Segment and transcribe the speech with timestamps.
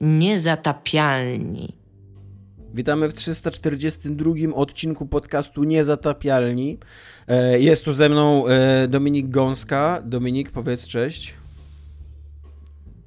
[0.00, 1.76] Niezatapialni.
[2.74, 6.78] Witamy w 342 odcinku podcastu Niezatapialni.
[7.28, 10.02] E, jest tu ze mną e, Dominik Gąska.
[10.04, 11.34] Dominik, powiedz cześć.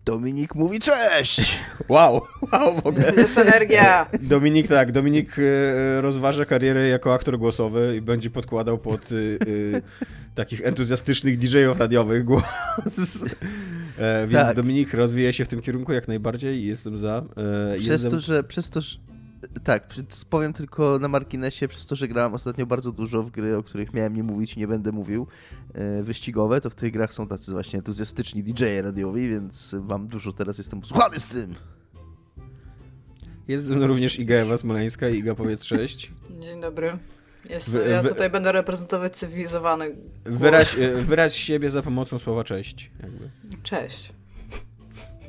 [0.06, 1.60] Dominik mówi cześć!
[1.90, 2.22] Wow,
[2.52, 3.14] wow w ogóle.
[3.18, 4.10] Jest energia.
[4.22, 9.02] Dominik tak, Dominik e, rozważa karierę jako aktor głosowy i będzie podkładał pod
[10.36, 13.24] takich entuzjastycznych DJ-ów radiowych głos.
[13.98, 14.56] E, więc tak.
[14.56, 17.24] Dominik rozwija się w tym kierunku jak najbardziej i jestem za.
[17.36, 18.12] E, przez, jestem...
[18.12, 18.98] to, że, przez to, że
[19.64, 19.88] tak,
[20.30, 23.94] powiem tylko na marginesie, przez to, że grałem ostatnio bardzo dużo w gry, o których
[23.94, 25.28] miałem nie mówić i nie będę mówił,
[25.74, 30.34] e, wyścigowe, to w tych grach są tacy właśnie entuzjastyczni DJ-e radiowi, więc mam dużo,
[30.34, 31.56] teraz jestem posłuchany z tym.
[33.48, 35.10] Jest ze mną również Iga Ewa Smoleńska.
[35.10, 36.12] Iga, powiedz cześć.
[36.42, 36.98] Dzień dobry.
[37.50, 39.96] Jest, ja tutaj będę reprezentować cywilizowany.
[40.26, 42.92] Wyraź, e, wyraź siebie za pomocą słowa cześć.
[43.04, 43.30] Jakby.
[43.64, 44.14] Cześć.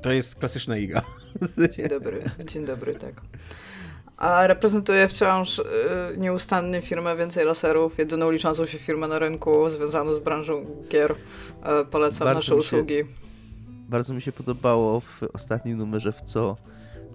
[0.02, 1.02] To jest klasyczna Iga.
[1.76, 3.14] Dzień dobry, dzień dobry, tak.
[4.16, 5.64] A reprezentuję wciąż y,
[6.16, 11.12] nieustannie firmę Więcej Laserów, jedyną liczącą się firmę na rynku związaną z branżą gier.
[11.12, 12.94] Y, polecam bardzo nasze usługi.
[12.94, 13.04] Się,
[13.88, 16.56] bardzo mi się podobało w ostatnim numerze w co,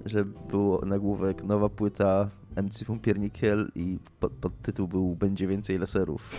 [0.06, 6.30] że było nagłówek nowa płyta MC Pumpiernikiel i pod, pod, tytuł był Będzie więcej laserów.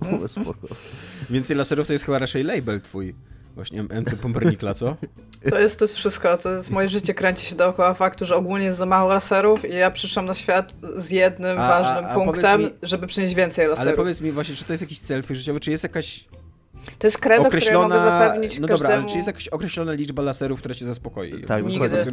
[0.10, 0.68] było spoko.
[1.30, 3.14] Więcej laserów to jest chyba raczej label twój.
[3.54, 4.96] Właśnie MC Pumpernikla, co?
[5.50, 6.36] To jest, to jest wszystko.
[6.36, 9.74] To jest moje życie kręci się dookoła faktu, że ogólnie jest za mało laserów i
[9.74, 13.66] ja przyszłam na świat z jednym a, ważnym a, a punktem, mi, żeby przynieść więcej
[13.66, 13.88] laserów.
[13.88, 16.24] Ale powiedz mi właśnie, czy to jest jakiś cel życiowy, czy jest jakaś
[16.98, 17.94] to jest kredo, określona...
[17.94, 18.88] które mogę zapewnić No każdemu...
[18.88, 21.44] dobra, ale czy jest jakaś określona liczba laserów, która cię zaspokoi?
[21.44, 22.06] Tak, nigdy.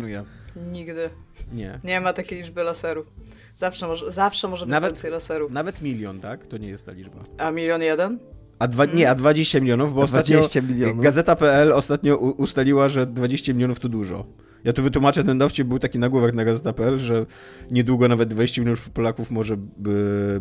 [0.72, 1.10] Nigdy.
[1.54, 1.80] Nie.
[1.84, 3.08] Nie ma takiej liczby laserów.
[3.56, 5.52] Zawsze może, zawsze może być nawet, więcej laserów.
[5.52, 6.46] Nawet milion, tak?
[6.46, 7.20] To nie jest ta liczba.
[7.38, 8.20] A milion jeden?
[8.60, 11.04] A dwa, nie, a 20 milionów, bo ostatnio milionów.
[11.04, 14.26] Gazeta.pl ostatnio ustaliła, że 20 milionów to dużo.
[14.64, 17.26] Ja tu wytłumaczę ten dowcip, był taki nagłówek na Gazeta.pl, że
[17.72, 19.58] niedługo nawet 20 milionów Polaków może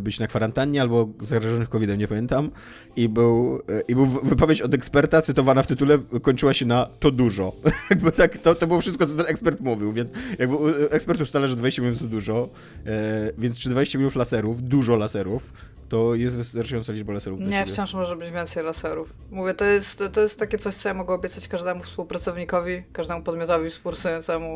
[0.00, 2.50] być na kwarantannie albo zarażonych COVID-em, nie pamiętam.
[2.96, 7.52] I był, I był wypowiedź od eksperta, cytowana w tytule, kończyła się na to dużo.
[7.90, 11.56] jakby tak, to, to było wszystko, co ten ekspert mówił, więc jakby ekspert ustala, że
[11.56, 12.48] 20 milionów to dużo,
[12.86, 15.52] e, więc czy 20 milionów laserów, dużo laserów,
[15.90, 17.40] to jest wystarczająca liczba laserów.
[17.40, 19.14] Nie, wciąż może być więcej laserów.
[19.30, 23.70] Mówię, to jest, to jest takie coś, co ja mogę obiecać każdemu współpracownikowi, każdemu podmiotowi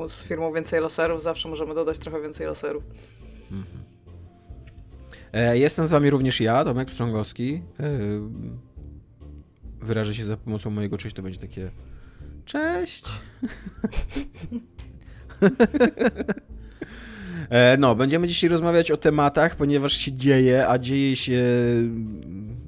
[0.08, 1.22] z firmą więcej laserów.
[1.22, 2.84] Zawsze możemy dodać trochę więcej laserów.
[3.52, 3.84] Mhm.
[5.32, 7.62] E, jestem z wami również ja, Tomek Pstrągowski.
[7.80, 7.90] E,
[9.80, 11.70] wyrażę się za pomocą mojego cześć, to będzie takie
[12.44, 13.04] cześć.
[17.50, 21.42] E, no, będziemy dzisiaj rozmawiać o tematach, ponieważ się dzieje, a dzieje się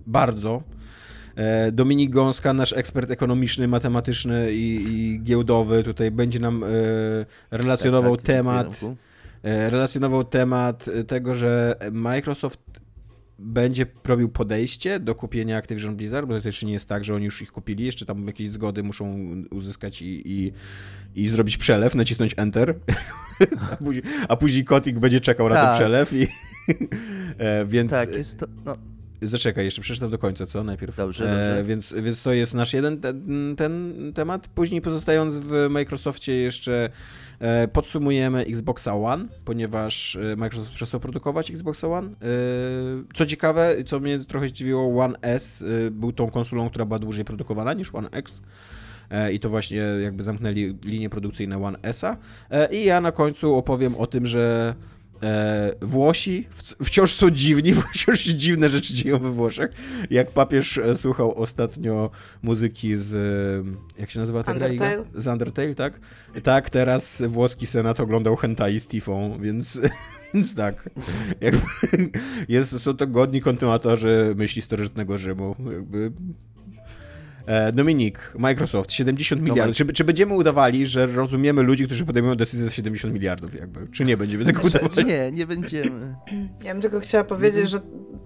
[0.06, 0.62] bardzo.
[1.36, 6.68] E, Dominik Gąska, nasz ekspert ekonomiczny, matematyczny i, i giełdowy, tutaj będzie nam e,
[7.50, 8.80] relacjonował tak, tak, temat.
[9.42, 12.60] Relacjonował temat tego, że Microsoft
[13.38, 17.24] będzie robił podejście do kupienia Activision Blizzard, bo to też nie jest tak, że oni
[17.24, 19.16] już ich kupili, jeszcze tam jakieś zgody muszą
[19.50, 20.52] uzyskać i, i,
[21.14, 22.74] i zrobić przelew, nacisnąć Enter,
[23.72, 25.54] a, później, a później Kotik będzie czekał tak.
[25.54, 25.78] na ten tak.
[25.78, 26.26] przelew i
[27.38, 27.90] e, więc...
[27.90, 28.46] Tak, jest to...
[28.64, 28.76] No.
[29.22, 30.64] Zaczekaj, jeszcze przeczytam do końca, co?
[30.64, 30.96] Najpierw.
[30.96, 31.64] Dobrze, e, dobrze.
[31.64, 34.48] Więc, więc to jest nasz jeden ten, ten temat.
[34.48, 36.90] Później pozostając w Microsoftie jeszcze
[37.38, 42.08] E, podsumujemy Xboxa One, ponieważ e, Microsoft przestał produkować Xboxa One.
[42.08, 42.12] E,
[43.14, 47.72] co ciekawe, co mnie trochę zdziwiło, One S był tą konsolą, która była dłużej produkowana
[47.72, 48.42] niż One X
[49.32, 52.16] i to właśnie jakby zamknęli linię produkcyjną One S-a.
[52.70, 54.74] I ja na końcu opowiem o tym, że
[55.22, 56.48] E, Włosi
[56.84, 59.70] wciąż są dziwni, wciąż dziwne rzeczy dzieją we Włoszech.
[60.10, 62.10] Jak papież e, słuchał ostatnio
[62.42, 64.68] muzyki z, e, jak się nazywa ta gra?
[65.14, 66.00] Z Undertale, tak?
[66.42, 69.78] Tak, teraz włoski senat oglądał hentai z Tifą, więc,
[70.34, 70.90] więc tak.
[71.40, 71.62] Jakby
[72.48, 75.56] jest, są to godni kontynuatorzy myśli starożytnego Rzymu.
[75.72, 76.12] Jakby
[77.72, 79.76] Dominik, Microsoft, 70 miliardów.
[79.76, 83.88] Czy, czy, będziemy udawali, że rozumiemy ludzi, którzy podejmują decyzję za 70 miliardów, jakby?
[83.92, 85.06] Czy nie będziemy tego znaczy, udawać?
[85.06, 86.16] Nie, nie będziemy.
[86.64, 87.80] Ja bym tylko chciała powiedzieć, że,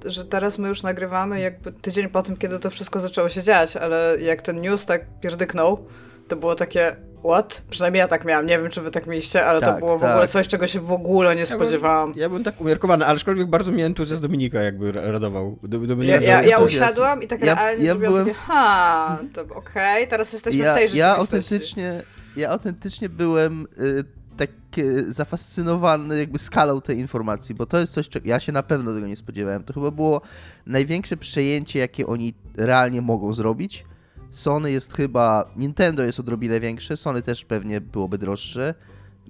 [0.04, 3.76] że teraz my już nagrywamy jakby tydzień po tym, kiedy to wszystko zaczęło się dziać,
[3.76, 5.86] ale jak ten news tak pierdyknął,
[6.30, 7.62] to było takie, What?
[7.70, 8.46] Przynajmniej ja tak miałam.
[8.46, 10.10] Nie wiem, czy wy tak mieliście, ale tak, to było w tak.
[10.10, 12.08] ogóle coś, czego się w ogóle nie spodziewałam.
[12.08, 15.58] Ja bym, ja bym tak umiarkowany, ale aczkolwiek bardzo mnie entuzjazm Dominika jakby radował.
[15.62, 18.26] Dominika, ja, ja, ja usiadłam i tak ja, realnie ja zrobiłam byłem...
[18.26, 20.98] takie, ha, to okej, okay, teraz jesteśmy ja, w tej rzeczywistości.
[20.98, 22.02] Ja autentycznie,
[22.36, 24.04] ja autentycznie byłem y,
[24.36, 28.62] tak y, zafascynowany jakby skalą tej informacji, bo to jest coś, czego ja się na
[28.62, 29.64] pewno tego nie spodziewałem.
[29.64, 30.20] To chyba było
[30.66, 33.84] największe przejęcie, jakie oni realnie mogą zrobić
[34.30, 38.74] Sony jest chyba, Nintendo jest odrobinę większe, Sony też pewnie byłoby droższe,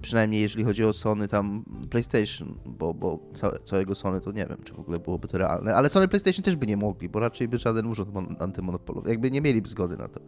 [0.02, 4.58] przynajmniej jeżeli chodzi o Sony tam PlayStation, bo, bo całe, całego Sony to nie wiem,
[4.64, 7.48] czy w ogóle byłoby to realne, ale Sony PlayStation też by nie mogli, bo raczej
[7.48, 8.10] by żaden urząd
[8.42, 10.20] antymonopolowy, jakby nie mieliby zgody na to.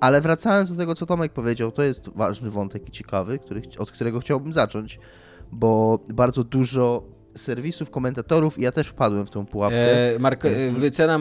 [0.00, 3.90] Ale wracając do tego, co Tomek powiedział, to jest ważny wątek i ciekawy, który, od
[3.90, 4.98] którego chciałbym zacząć,
[5.52, 7.02] bo bardzo dużo
[7.36, 10.14] serwisów, komentatorów i ja też wpadłem w tą pułapkę.
[10.14, 11.20] E, Mark, e, cena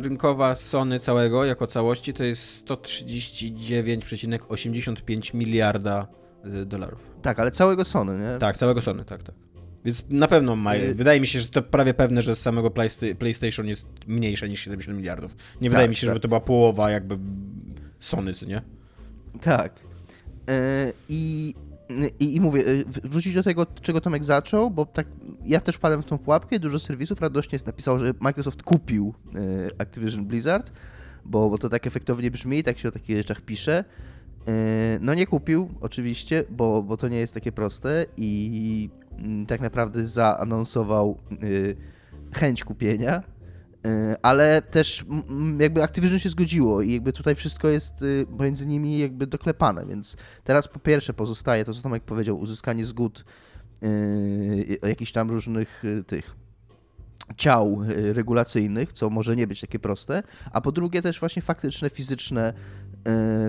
[0.00, 6.06] rynkowa Sony całego jako całości to jest 139,85 miliarda
[6.44, 7.12] e, dolarów.
[7.22, 8.38] Tak, ale całego Sony, nie?
[8.38, 9.34] Tak, całego Sony, tak, tak.
[9.84, 10.74] Więc na pewno ma.
[10.74, 12.70] E, wydaje mi się, że to prawie pewne, że z samego
[13.18, 15.32] PlayStation jest mniejsze niż 70 miliardów.
[15.32, 16.10] Nie tak, wydaje mi się, tak.
[16.10, 17.18] żeby to była połowa jakby
[17.98, 18.62] Sony, co nie?
[19.40, 19.72] Tak.
[21.08, 21.54] I
[22.20, 25.06] i, I, mówię, y, wrócić do tego, czego Tomek zaczął, bo tak
[25.44, 26.58] ja też wpadłem w tą pułapkę.
[26.58, 30.72] Dużo serwisów radośnie napisało, że Microsoft kupił y, Activision Blizzard,
[31.24, 33.84] bo, bo to tak efektownie brzmi, tak się o takich rzeczach pisze.
[34.48, 34.52] Y,
[35.00, 40.06] no nie kupił, oczywiście, bo, bo to nie jest takie proste i mm, tak naprawdę
[40.06, 41.18] zaanonsował
[42.32, 43.22] chęć kupienia
[44.22, 45.04] ale też
[45.58, 50.16] jakby Activision się zgodziło i jakby tutaj wszystko jest y, pomiędzy nimi jakby doklepane, więc
[50.44, 53.24] teraz po pierwsze pozostaje to, co Tomek powiedział, uzyskanie zgód
[53.82, 56.36] y, jakichś tam różnych y, tych
[57.36, 57.80] ciał
[58.12, 60.22] regulacyjnych, co może nie być takie proste,
[60.52, 62.52] a po drugie też właśnie faktyczne, fizyczne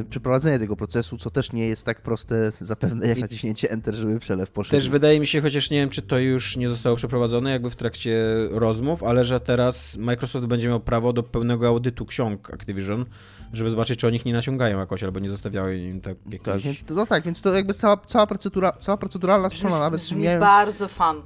[0.09, 4.51] przeprowadzenie tego procesu, co też nie jest tak proste zapewne jak naciśnięcie Enter, żeby przelew
[4.51, 4.71] poszedł.
[4.71, 7.75] Też wydaje mi się, chociaż nie wiem, czy to już nie zostało przeprowadzone jakby w
[7.75, 13.05] trakcie rozmów, ale że teraz Microsoft będzie miał prawo do pełnego audytu ksiąg Activision,
[13.53, 16.45] żeby zobaczyć, czy o nich nie nasiągają jakoś, albo nie zostawiały im tak jakieś...
[16.45, 20.01] Tak, więc, no tak, więc to jakby cała, cała, procedura, cała proceduralna strona nawet...
[20.01, 21.21] Brzmi bardzo fan.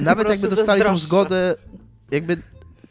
[0.00, 1.54] Nawet jakby dostali tą zgodę,
[2.10, 2.42] jakby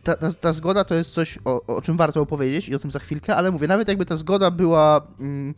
[0.03, 2.91] ta, ta, ta, zgoda to jest coś, o, o, czym warto opowiedzieć i o tym
[2.91, 5.53] za chwilkę, ale mówię, nawet jakby ta zgoda była mm,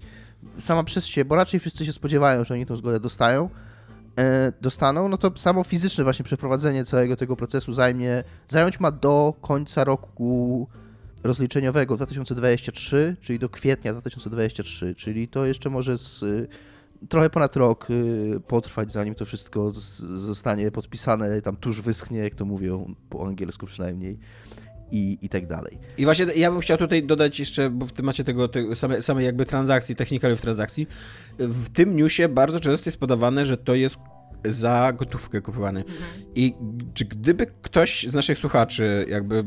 [0.58, 3.50] sama przez się, bo raczej wszyscy się spodziewają, że oni tą zgodę dostają,
[4.20, 9.34] e, dostaną, no to samo fizyczne właśnie przeprowadzenie całego tego procesu zajmie, zająć ma do
[9.42, 10.68] końca roku
[11.24, 16.24] rozliczeniowego 2023, czyli do kwietnia 2023, czyli to jeszcze może z
[17.10, 22.46] trochę ponad rok y, potrwać, zanim to wszystko zostanie podpisane, tam tuż wyschnie, jak to
[22.46, 24.20] mówią po angielsku przynajmniej.
[24.94, 25.80] I, i tak dalej.
[25.98, 29.26] I właśnie ja bym chciał tutaj dodać jeszcze, bo w temacie tego, tego same, samej
[29.26, 30.88] jakby transakcji, technikaliów transakcji,
[31.40, 33.96] w tym newsie bardzo często jest podawane, że to jest
[34.46, 35.80] za gotówkę kupowane.
[35.80, 35.98] Mhm.
[36.36, 36.54] I
[36.94, 39.44] czy gdyby ktoś z naszych słuchaczy jakby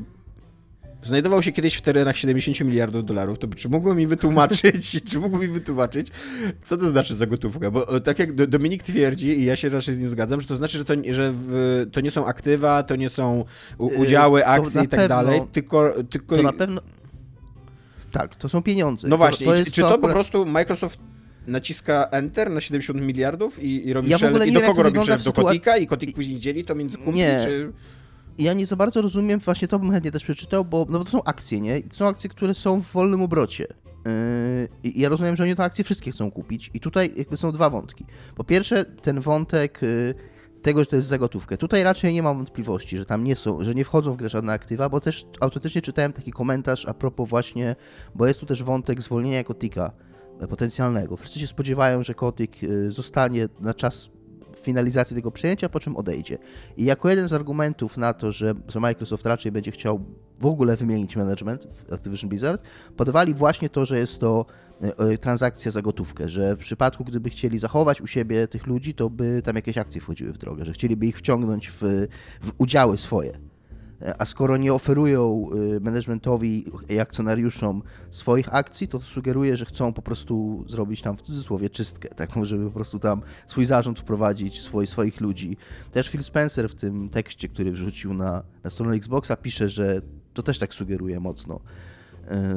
[1.05, 5.49] znajdował się kiedyś w terenach 70 miliardów dolarów, to czy mógłby mi wytłumaczyć, czy mógłby
[5.49, 6.09] mi wytłumaczyć,
[6.65, 7.71] co to znaczy za gotówkę?
[7.71, 10.57] Bo e, tak jak Dominik twierdzi, i ja się raczej z nim zgadzam, że to
[10.57, 13.45] znaczy, że to, że w, to nie są aktywa, to nie są
[13.81, 16.37] yy, udziały, akcje i tak pewno, dalej, tylko, tylko...
[16.37, 16.81] To na pewno...
[18.13, 19.09] Tak, to są pieniądze.
[19.09, 20.01] No właśnie, to, to czy to, to akurat...
[20.01, 20.99] po prostu Microsoft
[21.47, 25.25] naciska Enter na 70 miliardów i, i robi ja przelew, i do kogo robi przelew?
[25.25, 27.41] Do Kotika i Kotik później dzieli to między kumpli, nie.
[27.47, 27.73] czy
[28.39, 31.11] ja nie za bardzo rozumiem, właśnie to bym chętnie też przeczytał, bo, no bo to
[31.11, 31.83] są akcje, nie?
[31.83, 33.67] To są akcje, które są w wolnym obrocie.
[34.83, 37.71] Yy, ja rozumiem, że oni te akcje wszystkie chcą kupić i tutaj jakby są dwa
[37.71, 38.07] wątki.
[38.35, 40.15] Po pierwsze, ten wątek yy,
[40.65, 41.57] tego, że to jest za gotówkę.
[41.57, 44.53] Tutaj raczej nie mam wątpliwości, że tam nie są, że nie wchodzą w grę żadne
[44.53, 47.77] aktywa, bo też autentycznie czytałem taki komentarz a propos właśnie,
[48.15, 49.93] bo jest tu też wątek zwolnienia Kotika
[50.41, 51.17] e, potencjalnego.
[51.17, 54.11] Wszyscy się spodziewają, że Kotik yy, zostanie na czas
[54.59, 56.39] finalizacji tego przejęcia, po czym odejdzie.
[56.77, 60.05] I jako jeden z argumentów na to, że, że Microsoft raczej będzie chciał
[60.41, 62.63] w ogóle wymienić management w Activision Blizzard,
[62.97, 64.47] podawali właśnie to, że jest to
[64.83, 68.95] e, e, transakcja za gotówkę, że w przypadku, gdyby chcieli zachować u siebie tych ludzi,
[68.95, 71.83] to by tam jakieś akcje wchodziły w drogę, że chcieliby ich wciągnąć w,
[72.41, 73.54] w udziały swoje.
[74.19, 79.93] A skoro nie oferują y, managementowi i akcjonariuszom swoich akcji, to, to sugeruje, że chcą
[79.93, 84.61] po prostu zrobić tam w cudzysłowie czystkę, taką, żeby po prostu tam swój zarząd wprowadzić,
[84.61, 85.57] swoi, swoich ludzi.
[85.93, 90.03] Też Phil Spencer w tym tekście, który wrzucił na, na stronę Xboxa, pisze, że
[90.35, 91.94] to też tak sugeruje mocno E,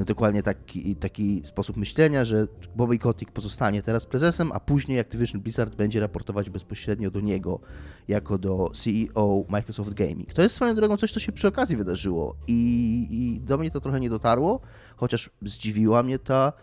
[0.05, 5.75] dokładnie taki, taki sposób myślenia, że Bobby Kotick pozostanie teraz prezesem, a później Activision Blizzard
[5.75, 7.59] będzie raportować bezpośrednio do niego
[8.07, 10.33] jako do CEO Microsoft Gaming.
[10.33, 13.81] To jest swoją drogą coś, co się przy okazji wydarzyło i, i do mnie to
[13.81, 14.59] trochę nie dotarło,
[14.95, 16.53] chociaż zdziwiła mnie ta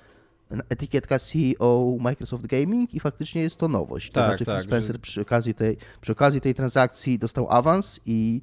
[0.69, 4.11] etykietka CEO Microsoft Gaming i faktycznie jest to nowość.
[4.11, 4.99] To tak, znaczy tak, Spencer że...
[4.99, 8.41] przy, okazji tej, przy okazji tej transakcji dostał awans i,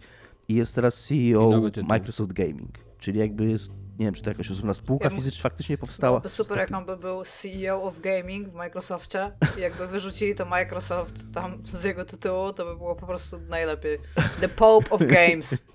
[0.48, 2.77] i jest teraz CEO Microsoft Gaming.
[3.00, 6.12] Czyli jakby jest nie wiem, czy to jakaś osobna spółka ja fizyczna faktycznie powstała.
[6.12, 10.46] Byłoby super, jak on by był CEO of Gaming w Microsoftie i jakby wyrzucili to
[10.46, 13.98] Microsoft tam z jego tytułu, to by było po prostu najlepiej.
[14.41, 15.65] The Pope of Games,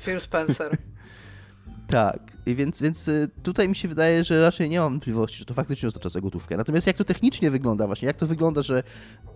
[0.00, 0.76] Phil Spencer.
[1.88, 5.44] Tak, i więc, więc y, tutaj mi się wydaje, że raczej nie mam wątpliwości, że
[5.44, 6.56] to faktycznie oznacza za gotówkę.
[6.56, 8.82] Natomiast jak to technicznie wygląda właśnie, jak to wygląda, że,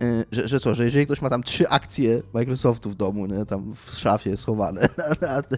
[0.03, 3.45] y, że, że co, że jeżeli ktoś ma tam trzy akcje Microsoftu w domu, nie,
[3.45, 5.57] tam w szafie schowane na, na te,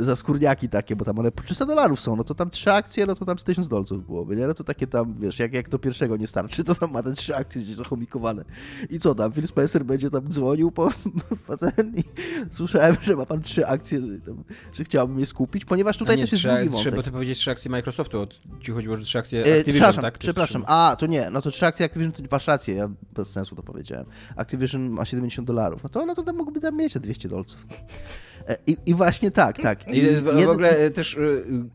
[0.00, 2.72] y, za skórniaki takie, bo tam one po 300 dolarów są, no to tam trzy
[2.72, 4.46] akcje, no to tam z 1000 dolców byłoby, nie?
[4.46, 7.12] No to takie tam, wiesz, jak, jak do pierwszego nie starczy, to tam ma te
[7.12, 8.44] trzy akcje gdzieś zachomikowane.
[8.90, 10.88] I co tam, Phil Spencer będzie tam dzwonił po,
[11.46, 12.04] po ten i
[12.52, 16.32] słyszałem, że ma pan trzy akcje, tam, że chciałbym je skupić, ponieważ tutaj nie, też
[16.32, 16.92] jest trzeba, drugi wątek.
[16.92, 18.26] Trzeba to powiedzieć trzy akcje Microsoftu,
[18.60, 20.18] ci chodziło, że trzy akcje E, Activision, przepraszam, tak?
[20.18, 20.64] Przepraszam.
[20.66, 23.62] A, to nie, no to trzy akcje Activision to masz rację, ja bez sensu to
[23.62, 24.06] powiedziałem.
[24.36, 27.66] Activision ma 70 dolarów, no to, to tam mógłby tam mieć te 200 dolców.
[28.48, 29.88] E, I, I właśnie tak, tak.
[29.88, 31.16] I w, w Jeden- ogóle e, też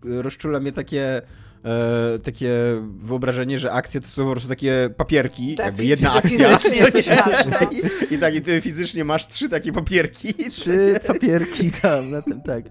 [0.03, 1.21] rozczula mnie takie
[1.65, 2.51] e, takie
[2.99, 6.49] wyobrażenie, że akcje to są po prostu takie papierki, Tak, jakby jedna akcja.
[6.51, 7.69] masz, no.
[7.71, 10.33] I, I tak, i ty fizycznie masz trzy takie papierki.
[10.49, 12.65] Trzy papierki tam na tym, tak.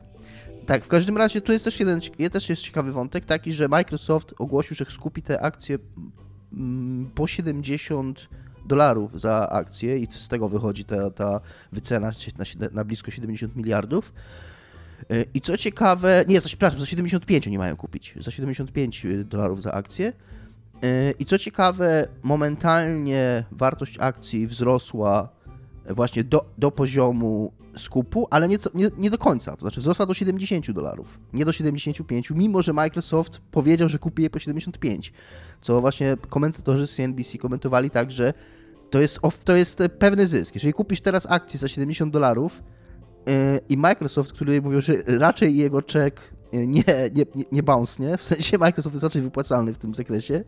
[0.66, 3.68] Tak, w każdym razie tu jest też jeden, je- też jest ciekawy wątek, taki, że
[3.68, 5.78] Microsoft ogłosił, że skupi te akcje
[6.52, 8.28] mm, po 70
[8.66, 11.40] dolarów za akcję i z tego wychodzi ta, ta
[11.73, 14.12] wycena na, na blisko 70 miliardów.
[15.12, 19.62] Y, I co ciekawe, nie, za, przepraszam, za 75 oni mają kupić, za 75 dolarów
[19.62, 20.12] za akcję.
[20.85, 25.28] Y, I co ciekawe, momentalnie wartość akcji wzrosła
[25.90, 29.56] właśnie do, do poziomu skupu, ale nie, nie, nie do końca.
[29.56, 34.22] To znaczy wzrosła do 70 dolarów, nie do 75, mimo że Microsoft powiedział, że kupi
[34.22, 35.12] je po 75.
[35.60, 38.34] Co właśnie komentatorzy z CNBC komentowali tak, że
[38.90, 40.54] to jest, to jest pewny zysk.
[40.54, 42.62] Jeżeli kupisz teraz akcję za 70 dolarów
[43.26, 43.34] yy,
[43.68, 46.84] i Microsoft, który mówił, że raczej jego czek nie,
[47.14, 48.18] nie, nie, bounce, nie?
[48.18, 50.44] W sensie Microsoft jest raczej wypłacalny w tym zakresie,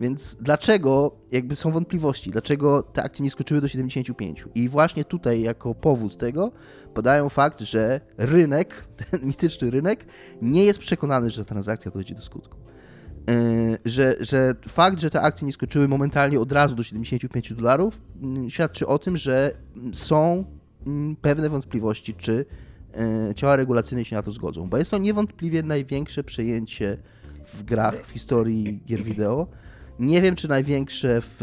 [0.00, 4.44] więc dlaczego, jakby są wątpliwości, dlaczego te akcje nie skoczyły do 75?
[4.54, 6.52] I właśnie tutaj jako powód tego
[6.94, 10.06] podają fakt, że rynek, ten mityczny rynek,
[10.42, 12.56] nie jest przekonany, że transakcja dojdzie do skutku.
[13.26, 18.00] Yy, Że, że fakt, że te akcje nie skoczyły momentalnie od razu do 75 dolarów,
[18.42, 19.52] yy, świadczy o tym, że
[19.92, 20.44] są
[20.86, 22.46] mm, pewne wątpliwości, czy
[23.34, 24.68] ciała regulacyjne się na to zgodzą.
[24.68, 26.98] Bo jest to niewątpliwie największe przejęcie
[27.54, 29.46] w grach w historii gier wideo.
[29.98, 31.36] Nie wiem, czy największe w,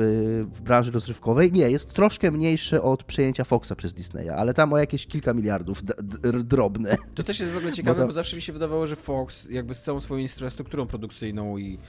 [0.53, 1.51] w branży rozrywkowej.
[1.51, 5.81] Nie, jest troszkę mniejsze od przejęcia Foxa przez Disneya, ale tam o jakieś kilka miliardów
[6.43, 6.95] drobne.
[7.15, 9.75] To też jest w ogóle ciekawe, bo, tam- zawsze mi się wydawało, że Fox jakby
[9.75, 11.79] z całą swoją infrastrukturą produkcyjną i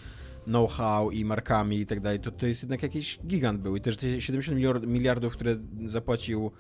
[0.45, 3.97] know-how i markami i tak dalej, to to jest jednak jakiś gigant był i też
[3.97, 6.51] te 70 miliard- miliardów, które zapłacił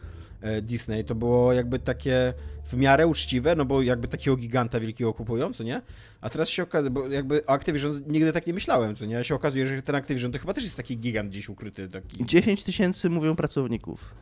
[0.41, 2.35] e, Disney, to było jakby takie
[2.69, 5.83] w miarę uczciwe, no bo jakby takiego giganta wielkiego kupują, co nie?
[6.21, 9.19] A teraz się okazuje, bo jakby o Activision nigdy tak nie myślałem, co nie?
[9.19, 12.27] A się okazuje, że ten Activision to chyba też jest taki gigant gdzieś ukryty, taki...
[12.27, 14.15] 10 tysięcy, mówią pracowników.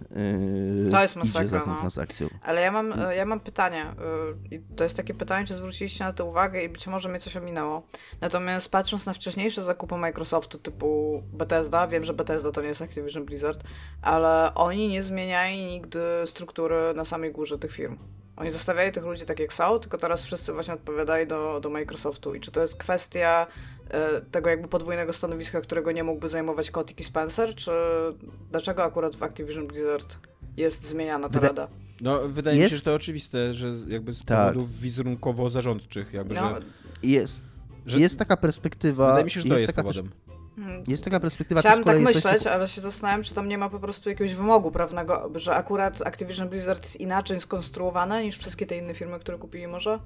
[0.85, 1.76] Yy, To jest masakra, no.
[1.81, 2.29] transakcją.
[2.43, 3.87] Ale ja mam, e, ja mam pytanie.
[4.50, 7.37] I to jest takie pytanie, czy zwróciliście na to uwagę i być może mnie coś
[7.37, 7.87] ominęło.
[8.21, 13.25] Natomiast patrząc na wcześniejsze zakupy Microsoftu typu Bethesda, wiem, że Bethesda to nie jest Activision
[13.25, 13.65] Blizzard,
[14.03, 17.99] ale oni nie zmieniali nigdy struktury na samej górze tych firm.
[18.37, 22.35] Oni zostawiali tych ludzi tak jak są, tylko teraz wszyscy właśnie odpowiadali do, do Microsoftu.
[22.35, 23.47] I czy to jest kwestia
[23.90, 27.71] e, tego jakby podwójnego stanowiska, którego nie mógłby zajmować Kotick i Spencer, czy
[28.50, 30.19] dlaczego akurat w Activision Blizzard
[30.57, 31.69] jest zmieniana ta Wyda- rada?
[32.00, 34.52] No, wydaje mi Jest- się, że to oczywiste, że jakby z Tak.
[34.55, 36.61] powodów wizerunkowo-zarządczych, jakby, No, że,
[37.02, 37.43] Jest,
[37.87, 38.00] że...
[38.00, 39.07] jest taka perspektywa.
[39.07, 40.12] Wydaje mi się, że to jest, jest taka też, powodem.
[40.12, 40.25] hmm.
[40.87, 43.69] Jest taka perspektywa Chciałam tak coś, myśleć, co- ale się zastanawiam, czy tam nie ma
[43.71, 48.77] po prostu jakiegoś wymogu prawnego, że akurat Activision Blizzard jest inaczej skonstruowane niż wszystkie te
[48.79, 49.99] inne firmy, które kupili może?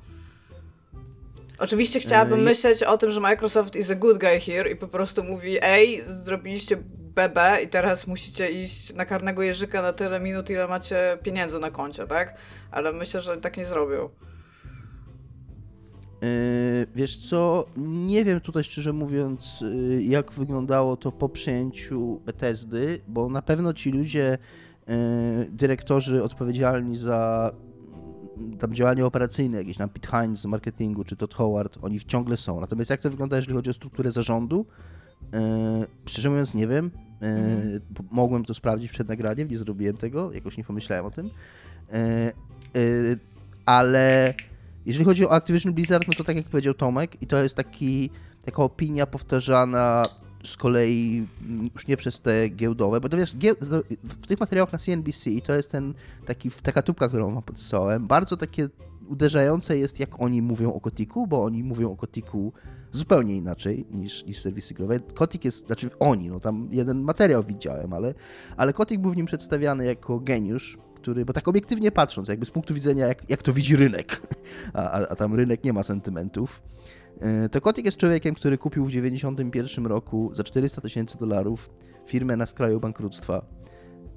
[1.59, 4.89] Oczywiście chciałabym je- myśleć o tym, że Microsoft is a good guy here i po
[4.89, 6.77] prostu mówi ej, zrobiliście
[7.15, 11.71] BB i teraz musicie iść na karnego jeżyka na tyle minut, ile macie pieniędzy na
[11.71, 12.35] koncie, tak?
[12.71, 14.09] Ale myślę, że tak nie zrobią.
[16.23, 23.01] Yy, Wiesz co, nie wiem tutaj szczerze mówiąc, yy, jak wyglądało to po przejęciu Bethesdy,
[23.09, 24.39] bo na pewno ci ludzie,
[24.87, 24.95] yy,
[25.51, 27.51] dyrektorzy odpowiedzialni za
[28.39, 32.37] mm, tam działania operacyjne, jakieś tam Pete Hines z marketingu, czy Todd Howard, oni ciągle
[32.37, 32.61] są.
[32.61, 34.67] Natomiast jak to wygląda, jeżeli chodzi o strukturę zarządu?
[36.07, 36.91] Szczerze mówiąc nie wiem.
[37.91, 41.31] Bo Mogłem to sprawdzić przed nagraniem, nie zrobiłem tego, jakoś nie pomyślałem o tym.
[43.67, 44.35] Ale
[44.87, 48.11] jeżeli chodzi o Activision Blizzard, no to tak jak powiedział Tomek, i to jest taki,
[48.45, 50.03] taka opinia powtarzana
[50.45, 53.35] z kolei mm, już nie przez te giełdowe, bo to wiesz,
[54.03, 55.95] w tych materiałach na CNBC to jest ten
[56.27, 58.69] taki, taka tubka, którą wam podesłałem, bardzo takie
[59.09, 62.53] uderzające jest, jak oni mówią o Kotiku, bo oni mówią o Kotiku
[62.93, 65.01] zupełnie inaczej niż, niż serwisy growe.
[65.01, 68.15] Kotik jest, znaczy oni, no tam jeden materiał widziałem, ale,
[68.57, 72.51] ale Kotik był w nim przedstawiany jako geniusz, który, bo tak obiektywnie patrząc, jakby z
[72.51, 74.21] punktu widzenia, jak, jak to widzi rynek,
[74.75, 76.63] a, a, a tam rynek nie ma sentymentów,
[77.21, 81.71] e, to Kotik jest człowiekiem, który kupił w 1991 roku za 400 tysięcy dolarów
[82.07, 83.60] firmę na skraju bankructwa.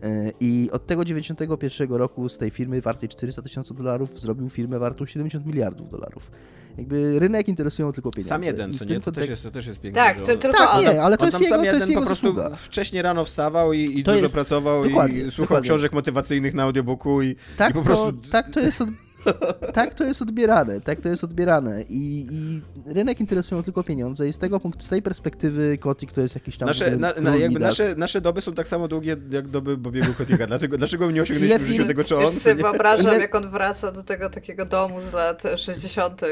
[0.03, 4.79] E, I od tego 91 roku z tej firmy wartej 400 tysięcy dolarów zrobił firmę
[4.79, 6.31] wartą 70 miliardów dolarów.
[6.77, 8.29] Jakby rynek interesują tylko pieniądze.
[8.29, 8.99] Sam jeden, co nie?
[8.99, 10.01] To też jest, to też jest piękne.
[10.01, 12.07] Tak, to tylko Tak, nie, ale to jest jego, sam to jeden jest jego po
[12.07, 12.55] prostu zasługa.
[12.55, 15.69] wcześniej rano wstawał i, i dużo jest- pracował dokładnie, i słuchał dokładnie.
[15.69, 18.13] książek motywacyjnych na audiobooku i, Tak, i po to, prostu...
[18.31, 18.89] tak to jest od...
[19.73, 22.61] Tak to jest odbierane, tak to jest odbierane I, i
[22.93, 26.57] rynek interesują tylko pieniądze i z tego punktu, z tej perspektywy Kotik to jest jakiś
[26.57, 30.13] tam Nasze, na, na, jakby nasze, nasze doby są tak samo długie jak doby Bobiego
[30.17, 30.47] Kotiga.
[30.47, 32.21] Dlaczego, dlaczego my nie osiągnęliśmy Ile w życiu film- tego, co on?
[32.23, 36.23] Wiesz, sobie wyobrażam, Ile- jak on wraca do tego takiego domu z lat 60.
[36.23, 36.27] e,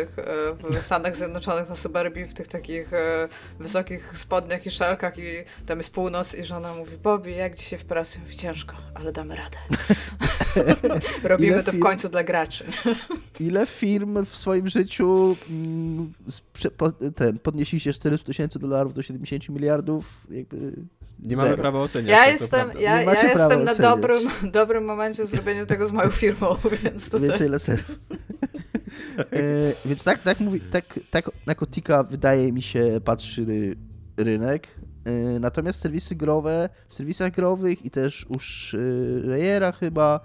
[0.69, 3.27] w Stanach Zjednoczonych na Suburbii, w tych takich e,
[3.59, 5.23] wysokich spodniach i szelkach i
[5.65, 8.19] tam jest północ i żona mówi, Bobby, jak dzisiaj w pracy?
[8.19, 9.57] Mówi, ciężko, ale damy radę.
[11.23, 12.65] Robimy Ile to w końcu dla graczy.
[13.39, 16.13] Ile firm w swoim życiu mm,
[16.77, 20.27] po, ten, podnieśli się 400 tysięcy dolarów do 70 miliardów?
[20.29, 20.73] Jakby
[21.19, 21.61] Nie mamy zero.
[21.61, 22.11] prawa oceniać.
[22.11, 26.55] Ja to jestem, ja, ja jestem na dobrym, dobrym momencie zrobienia tego z moją firmą,
[26.83, 27.29] więc tutaj...
[27.29, 27.99] Więcej laserów.
[29.17, 29.25] e,
[29.85, 33.75] więc tak, tak, mówi, tak, tak na Kotika wydaje mi się patrzy ry,
[34.17, 34.67] rynek.
[35.05, 40.19] E, natomiast serwisy growe, w serwisach growych i też u Schreiera chyba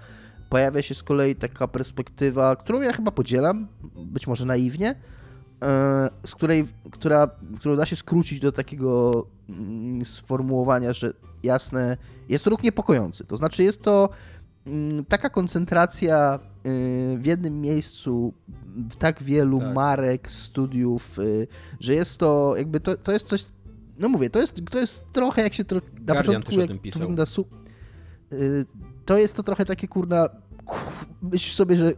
[0.49, 4.95] pojawia się z kolei taka perspektywa, którą ja chyba podzielam, być może naiwnie,
[5.63, 11.13] e, z której, która, którą da się skrócić do takiego mm, sformułowania, że
[11.43, 11.97] jasne,
[12.29, 13.25] jest to ruch niepokojący.
[13.25, 14.09] To znaczy jest to
[14.67, 18.33] mm, taka koncentracja y, w jednym miejscu
[18.91, 19.75] w tak wielu Tak.
[19.75, 21.49] marek, studiów, y,
[21.81, 23.47] że jest to jakby to, to jest coś,
[23.99, 26.61] no mówię, to jest, to jest trochę jak się to, na Guardian początku też o
[26.61, 27.03] jak tym to pisał.
[29.07, 30.29] To jest to trochę takie kurna
[31.23, 31.93] myślisz sobie, że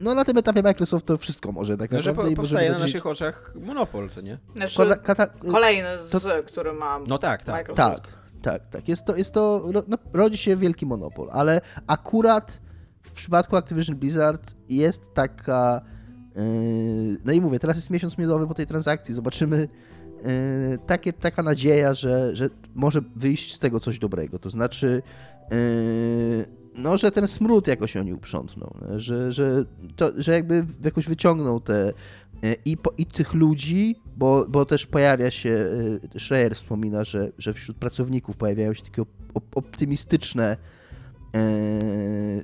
[0.00, 2.78] no na tym etapie Microsoft to wszystko może tak No, że naprawdę po, powstaje na
[2.78, 4.38] naszych oczach monopol, co nie?
[4.56, 7.54] Znaczy, Kola- kata- kolejny, z, to- który mam No tak, tak.
[7.54, 8.02] Microsoft.
[8.02, 8.08] Tak,
[8.42, 8.88] tak, tak.
[8.88, 12.60] Jest to, jest to no, rodzi się wielki monopol, ale akurat
[13.02, 15.80] w przypadku Activision Blizzard jest taka.
[16.36, 16.42] Yy,
[17.24, 19.14] no i mówię, teraz jest miesiąc miodowy po tej transakcji.
[19.14, 19.68] Zobaczymy.
[20.70, 24.38] Yy, takie, taka nadzieja, że, że może wyjść z tego coś dobrego.
[24.38, 25.02] To znaczy,
[26.74, 29.64] no, że ten smród jakoś oni uprzątną, że, że,
[29.96, 31.92] to, że jakby jakoś wyciągną te
[32.42, 35.48] yy, i, po, i tych ludzi, bo, bo też pojawia się,
[36.14, 40.56] yy, Schreier wspomina, że, że wśród pracowników pojawiają się takie op- optymistyczne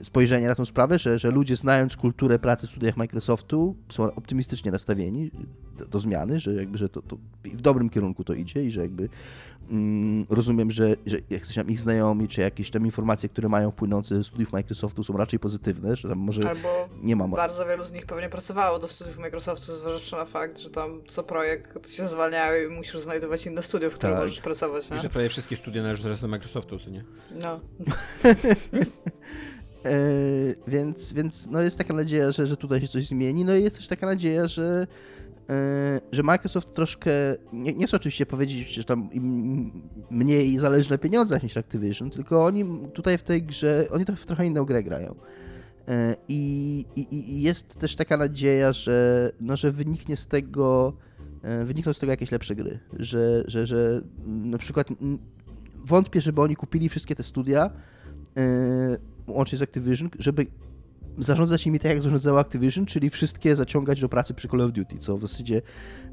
[0.03, 4.71] spojrzenie na tę sprawę, że, że ludzie znając kulturę pracy w studiach Microsoftu są optymistycznie
[4.71, 5.31] nastawieni
[5.79, 8.81] do, do zmiany, że jakby, że to, to w dobrym kierunku to idzie i że
[8.81, 9.09] jakby
[10.31, 14.25] rozumiem, że, że jak tam ich znajomi, czy jakieś tam informacje, które mają płynące ze
[14.25, 17.29] studiów Microsoftu są raczej pozytywne, że tam może Albo nie ma...
[17.29, 21.23] bardzo wielu z nich pewnie pracowało do studiów Microsoftu, zważywszy na fakt, że tam co
[21.23, 24.25] projekt się zwalniają i musisz znajdować inne studio, w którym Tak.
[24.25, 25.01] możesz pracować, I nie?
[25.01, 27.05] że prawie wszystkie studia należą teraz do Microsoftu, co nie?
[27.43, 27.61] No.
[29.87, 29.99] E,
[30.67, 33.45] więc, więc no jest taka nadzieja, że, że tutaj się coś zmieni.
[33.45, 34.87] No i jest też taka nadzieja, że,
[36.13, 37.11] że Microsoft troszkę,
[37.53, 39.09] nie, nie chcę oczywiście powiedzieć, że tam
[40.11, 44.27] mniej zależy na pieniądzach niż Activision, tylko oni tutaj w tej grze, oni trochę w
[44.27, 45.15] trochę inną grę grają.
[45.89, 50.93] E, I, i, I jest też taka nadzieja, że, no, że wyniknie z tego,
[51.43, 52.79] e, wynikną z tego jakieś lepsze gry.
[52.99, 54.89] Że, że, że na przykład
[55.85, 57.71] wątpię, żeby oni kupili wszystkie te studia,
[59.27, 60.47] łącznie z Activision, żeby
[61.19, 64.99] zarządzać nimi tak, jak zarządzało Activision, czyli wszystkie zaciągać do pracy przy Call of Duty,
[64.99, 65.63] co w zasadzie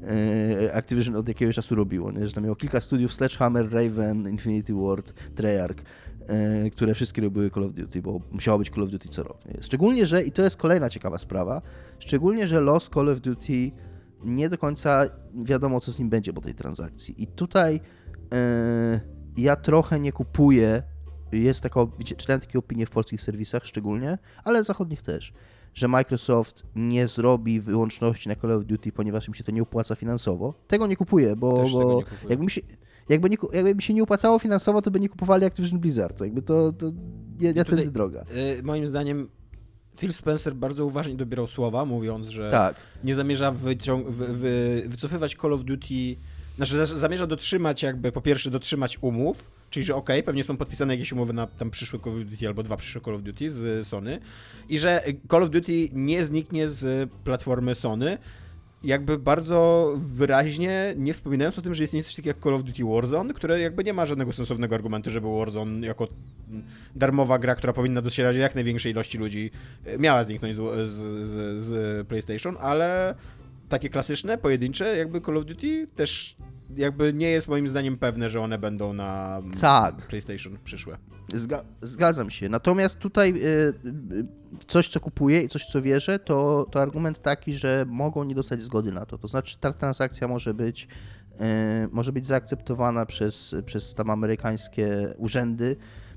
[0.02, 2.26] e, Activision od jakiegoś czasu robiło, nie?
[2.26, 5.82] że tam miało kilka studiów, Sledgehammer, Raven, Infinity Ward, Treyarch,
[6.26, 9.38] e, które wszystkie robiły Call of Duty, bo musiało być Call of Duty co rok.
[9.46, 9.62] Nie?
[9.62, 11.62] Szczególnie, że, i to jest kolejna ciekawa sprawa,
[11.98, 13.70] szczególnie, że los Call of Duty
[14.24, 17.22] nie do końca wiadomo, co z nim będzie po tej transakcji.
[17.22, 17.80] I tutaj
[18.32, 19.00] e,
[19.36, 20.82] ja trochę nie kupuję
[21.42, 21.80] jest taka,
[22.16, 25.32] czytałem takie opinie w polskich serwisach szczególnie, ale zachodnich też,
[25.74, 29.94] że Microsoft nie zrobi wyłączności na Call of Duty, ponieważ im się to nie opłaca
[29.94, 30.54] finansowo.
[30.68, 32.30] Tego nie kupuję, bo, Też tego bo nie kupuję.
[32.30, 32.60] jakby, mi się,
[33.08, 36.20] jakby, nie, jakby mi się nie opłacało finansowo, to by nie kupowali Activision Blizzard.
[36.20, 36.92] Jakby to, to
[37.38, 38.24] tutaj- tędy droga.
[38.58, 39.28] Y, moim zdaniem
[39.98, 45.36] Phil Spencer bardzo uważnie dobierał słowa, mówiąc, że Tak, nie zamierza wyciąg- wy, wy, wycofywać
[45.42, 46.16] Call of Duty,
[46.56, 49.36] znaczy za- zamierza dotrzymać jakby, po pierwsze dotrzymać umów,
[49.74, 52.62] czyli że okej, pewnie są podpisane jakieś umowy na tam przyszłe Call of Duty albo
[52.62, 54.20] dwa przyszłe Call of Duty z Sony.
[54.68, 58.18] I że Call of Duty nie zniknie z platformy Sony,
[58.84, 62.84] jakby bardzo wyraźnie, nie wspominając o tym, że istnieje coś takiego jak Call of Duty
[62.84, 66.08] Warzone, które jakby nie ma żadnego sensownego argumentu, żeby Warzone jako
[66.96, 69.50] darmowa gra, która powinna docierać jak największej ilości ludzi,
[69.98, 70.58] miała zniknąć z,
[70.90, 73.14] z, z PlayStation, ale
[73.74, 76.36] takie klasyczne, pojedyncze, jakby Call of Duty też
[76.76, 80.06] jakby nie jest moim zdaniem pewne, że one będą na tak.
[80.06, 80.98] PlayStation przyszłe.
[81.34, 82.48] Zga zgadzam się.
[82.48, 84.26] Natomiast tutaj y, y,
[84.66, 88.62] coś, co kupuję i coś, co wierzę, to, to argument taki, że mogą nie dostać
[88.62, 89.18] zgody na to.
[89.18, 90.88] To znaczy ta transakcja może być,
[91.32, 91.36] y,
[91.92, 95.76] może być zaakceptowana przez, przez tam amerykańskie urzędy,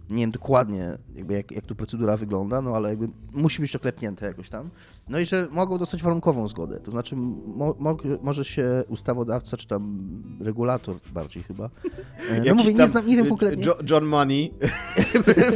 [0.09, 3.79] nie wiem dokładnie, jakby jak, jak tu procedura wygląda, no ale jakby musi być to
[3.79, 4.69] klepnięte jakoś tam.
[5.09, 9.67] No i że mogą dostać warunkową zgodę, to znaczy mo, mo, może się ustawodawca, czy
[9.67, 11.69] tam regulator bardziej chyba,
[12.29, 13.65] e, no mówię, nie, znam, nie wiem y, konkretnie.
[13.89, 14.53] John Money.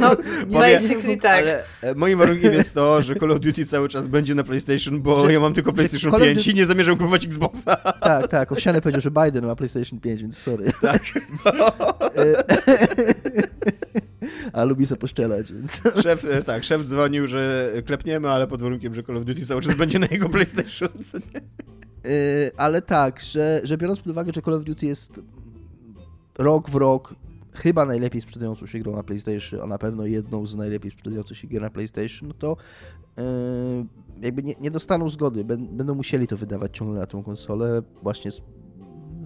[0.00, 0.16] No,
[0.60, 1.42] basically tak.
[1.42, 5.02] Ale e, moim warunkiem jest to, że Call of Duty cały czas będzie na PlayStation,
[5.02, 6.50] bo że, ja mam tylko PlayStation 5 Duty...
[6.50, 7.76] i nie zamierzam kupować Xboxa.
[8.00, 10.72] Tak, tak, owsiany powiedział, że Biden ma PlayStation 5, więc sorry.
[10.82, 11.02] Tak.
[11.58, 11.72] No.
[14.52, 15.80] A lubi sobie poszczelać, więc...
[16.02, 19.62] Szef, e, tak, szef dzwonił, że klepniemy, ale pod warunkiem, że Call of Duty cały
[19.62, 20.88] czas będzie na jego PlayStation.
[22.04, 22.10] Yy,
[22.56, 25.20] ale tak, że, że biorąc pod uwagę, że Call of Duty jest
[26.38, 27.14] rok w rok
[27.52, 31.48] chyba najlepiej sprzedającą się grą na PlayStation, a na pewno jedną z najlepiej sprzedających się
[31.48, 32.56] gier na PlayStation, no to
[33.16, 33.24] yy,
[34.22, 38.42] jakby nie, nie dostaną zgody, będą musieli to wydawać ciągle na tą konsolę właśnie z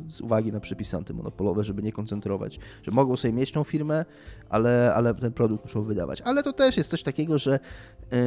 [0.09, 4.05] z uwagi na przepisy antymonopolowe, żeby nie koncentrować, że mogą sobie mieć tą firmę,
[4.49, 6.21] ale, ale ten produkt muszą wydawać.
[6.21, 7.59] Ale to też jest coś takiego, że
[8.12, 8.19] yy,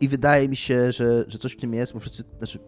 [0.00, 2.58] i wydaje mi się, że, że coś w tym jest, bo wszyscy, znaczy,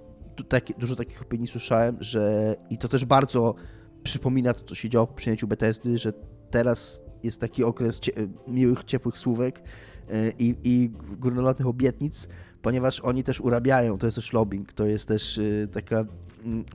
[0.49, 3.55] taki, dużo takich opinii słyszałem, że i to też bardzo
[4.03, 6.13] przypomina to, co się działo po przyjęciu Bethesdy, że
[6.51, 8.13] teraz jest taki okres cie,
[8.49, 9.63] miłych, ciepłych słówek
[10.09, 12.29] yy, i, i górnolotnych obietnic,
[12.63, 16.05] ponieważ oni też urabiają, to jest też lobbying, to jest też yy, taka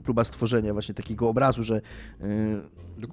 [0.04, 1.80] próba stworzenia właśnie takiego obrazu, że
[2.20, 2.28] yy,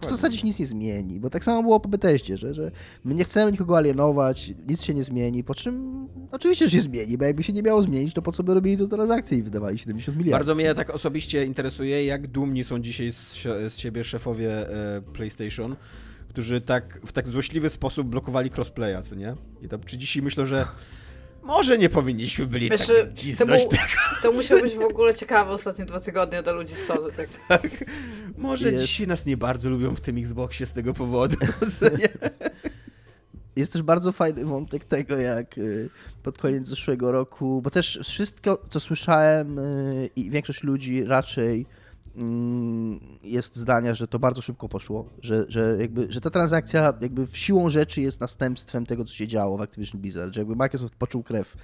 [0.01, 2.71] w zasadzie się nic nie zmieni, bo tak samo było po Bethesdzie, że, że
[3.03, 7.17] my nie chcemy nikogo alienować, nic się nie zmieni, po czym oczywiście, że się zmieni,
[7.17, 9.77] bo jakby się nie miało zmienić, to po co by robili to transakcje i wydawali
[9.77, 10.39] 70 miliardów.
[10.39, 15.75] Bardzo mnie tak osobiście interesuje, jak dumni są dzisiaj z, z siebie szefowie e, PlayStation,
[16.29, 19.35] którzy tak w tak złośliwy sposób blokowali crossplaya, co nie?
[19.61, 20.67] I tam, czy dzisiaj myślą, że
[21.43, 23.77] może nie powinniśmy byli Wiesz, tak cisnąć to, mu,
[24.21, 27.11] to musiał być w ogóle ciekawe ostatnie dwa tygodnie dla ludzi z Sony.
[27.11, 27.29] Tak.
[27.61, 27.85] tak.
[28.37, 28.85] Może jest.
[28.85, 31.37] dzisiaj nas nie bardzo lubią w tym Xboxie z tego powodu.
[33.55, 35.89] Jest też bardzo fajny wątek tego, jak y,
[36.23, 41.65] pod koniec zeszłego roku, bo też wszystko, co słyszałem y, i większość ludzi raczej
[43.23, 47.37] jest zdania, że to bardzo szybko poszło, że, że, jakby, że ta transakcja jakby w
[47.37, 51.23] siłą rzeczy jest następstwem tego, co się działo w Activision Blizzard, że jakby Microsoft poczuł
[51.23, 51.55] krew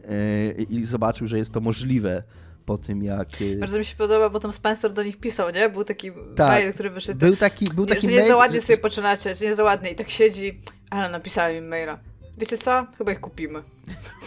[0.00, 2.22] yy, i zobaczył, że jest to możliwe
[2.66, 3.28] po tym, jak...
[3.54, 5.68] E, bardzo mi się podoba, bo tam Spencer do nich pisał, nie?
[5.68, 7.18] Był taki tak, mail, który wyszedł.
[7.18, 9.94] Był taki, był taki że nie za ładnie sobie poczynacie, że nie za ładnie i
[9.94, 11.98] tak siedzi, ale napisałem im maila.
[12.38, 12.86] Wiecie co?
[12.98, 13.62] Chyba ich kupimy.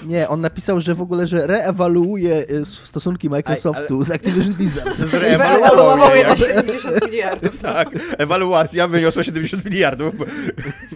[0.05, 4.05] Nie, on napisał, że w ogóle, że reewaluuje y, stosunki Microsoftu Aj, ale...
[4.05, 4.97] z Activision Blizzard.
[5.11, 7.61] Zreewaluował je na 70 miliardów.
[7.73, 10.15] tak, ewaluacja wyniosła 70 miliardów.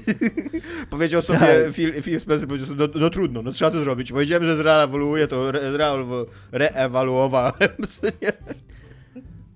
[0.90, 1.74] powiedział sobie tak.
[1.74, 4.12] Phil, Phil Spencer, powiedział sobie, no, no, trudno, no trzeba to zrobić.
[4.12, 5.52] Powiedziałem, że zreewaluuje, to
[6.52, 7.70] reewaluowałem.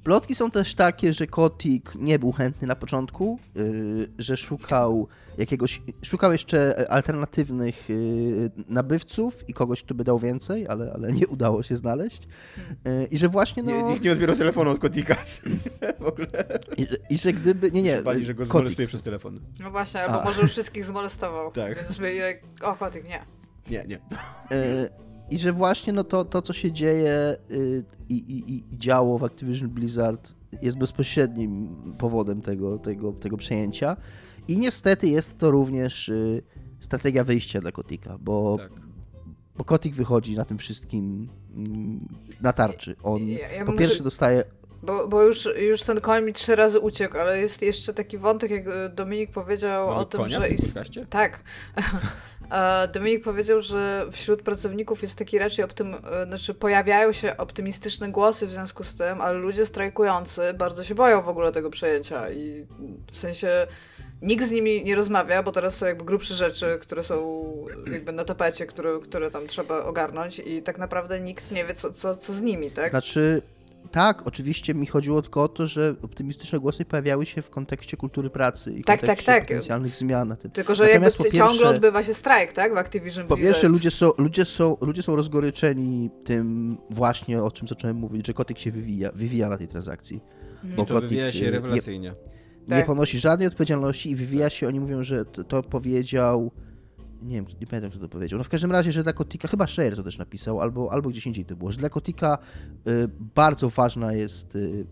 [0.06, 5.82] Plotki są też takie, że Kotik nie był chętny na początku, yy, że szukał jakiegoś,
[6.04, 11.64] szukał jeszcze alternatywnych yy, nabywców i kogoś, kto by dał więcej, ale, ale nie udało
[11.64, 12.28] się znaleźć.
[12.86, 13.72] Yy, I że właśnie no...
[13.72, 15.16] Nie, nikt nie odbierał telefonu od Kotika
[16.00, 16.28] w ogóle.
[16.78, 18.02] I, I, że gdyby, nie, nie.
[18.02, 19.40] Bali, że go zmolestuje przez telefon.
[19.60, 20.26] No właśnie, albo A.
[20.26, 21.52] może już wszystkich zmolestował.
[21.52, 21.76] tak.
[21.76, 23.26] Więc by, o Kotik, nie.
[23.70, 24.00] Nie, nie.
[25.30, 29.24] I że właśnie no to, to co się dzieje yy, i, i, i działo w
[29.24, 33.98] Activision Blizzard jest bezpośrednim powodem tego, tego, tego przejęcia.
[34.48, 36.44] I niestety jest to również yy,
[36.80, 38.72] strategia wyjścia dla Kotika, bo, tak.
[39.58, 42.96] bo Kotik wychodzi na tym wszystkim yy, na tarczy.
[43.04, 44.04] On ja, ja po pierwsze może...
[44.04, 44.44] dostaje
[44.86, 48.52] bo, bo już, już ten koń mi trzy razy uciekł, ale jest jeszcze taki wątek,
[48.52, 48.64] jak
[48.96, 50.50] Dominik powiedział Mamy o tym, konia że...
[50.50, 50.80] Ist...
[51.10, 51.44] Tak.
[52.94, 55.96] Dominik powiedział, że wśród pracowników jest taki raczej optym...
[56.12, 60.96] E, znaczy pojawiają się optymistyczne głosy w związku z tym, ale ludzie strajkujący bardzo się
[60.96, 62.66] boją w ogóle tego przejęcia i
[63.12, 63.68] w sensie
[64.22, 67.46] nikt z nimi nie rozmawia, bo teraz są jakby grubsze rzeczy, które są
[67.92, 71.94] jakby na tapecie, które, które tam trzeba ogarnąć i tak naprawdę nikt nie wie, co,
[71.94, 72.90] co, co z nimi, tak?
[72.90, 73.42] Znaczy,
[73.92, 78.30] tak, oczywiście mi chodziło tylko o to, że optymistyczne głosy pojawiały się w kontekście kultury
[78.30, 79.48] pracy i tak, tak kontekście tak, tak.
[79.48, 80.52] potencjalnych zmian na tym.
[80.52, 83.92] Tylko, że Natomiast jakby ciągle pierwsze, odbywa się strajk, tak, w Activision Po pierwsze, ludzie
[83.92, 88.72] są, ludzie, są, ludzie są rozgoryczeni tym właśnie, o czym zacząłem mówić, że kotyk się
[88.72, 90.22] wywija, wywija na tej transakcji.
[90.56, 90.76] Mhm.
[90.76, 92.10] Bo to kotyk, wywija się y, rewelacyjnie.
[92.10, 92.86] Nie, nie tak.
[92.86, 96.52] ponosi żadnej odpowiedzialności i wywija się, oni mówią, że to, to powiedział
[97.26, 98.38] nie wiem, nie pamiętam kto to powiedział.
[98.38, 101.28] No w każdym razie, że dla Kotika, chyba Scheer to też napisał, albo, albo gdzieś
[101.28, 102.38] indziej to było, że dla Kotika
[102.88, 102.92] y,
[103.36, 104.86] bardzo ważna jest y,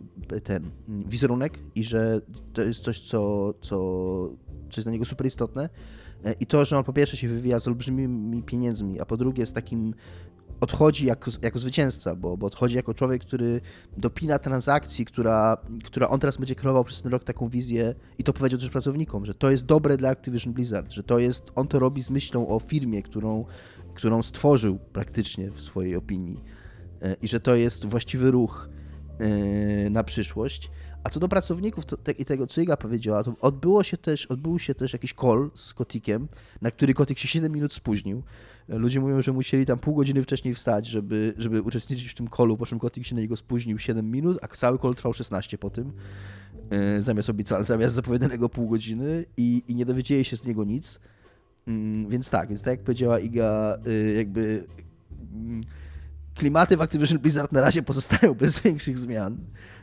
[0.44, 2.22] ten wizerunek i że
[2.54, 3.78] to jest coś, co, co,
[4.70, 5.70] co jest dla niego super istotne.
[6.28, 9.46] Y, I to, że on po pierwsze się wywija z olbrzymimi pieniędzmi, a po drugie
[9.46, 9.94] z takim
[10.62, 13.62] odchodzi jako, jako zwycięzca, bo, bo odchodzi jako człowiek, który
[13.98, 18.34] dopina transakcji, która, która on teraz będzie kreował przez ten rok taką wizję i to
[18.34, 21.80] powiedział też pracownikom, że to jest dobre dla Activision Blizzard, że to jest, on to
[21.80, 23.46] robi z myślą o firmie, którą,
[23.94, 26.44] którą stworzył praktycznie w swojej opinii
[27.02, 28.70] e, i że to jest właściwy ruch
[29.20, 30.72] e, na przyszłość.
[31.04, 34.26] A co do pracowników to, te, i tego, co Iga powiedziała, to odbyło się też,
[34.26, 36.28] odbył się też jakiś call z Kotikiem,
[36.62, 38.24] na który Kotik się 7 minut spóźnił.
[38.68, 42.58] Ludzie mówią, że musieli tam pół godziny wcześniej wstać, żeby, żeby uczestniczyć w tym kolu,
[42.58, 45.70] po czym Kotik się na niego spóźnił 7 minut, a cały kol trwał 16 po
[45.70, 45.92] tym,
[46.70, 51.00] e, zamiast, obieca- zamiast zapowiadanego pół godziny i, i nie dowiedzieli się z niego nic.
[51.68, 54.66] Mm, więc tak, więc tak jak powiedziała Iga, e, jakby
[55.34, 55.64] mm,
[56.36, 59.38] klimaty w Activision Blizzard na razie pozostają bez większych zmian,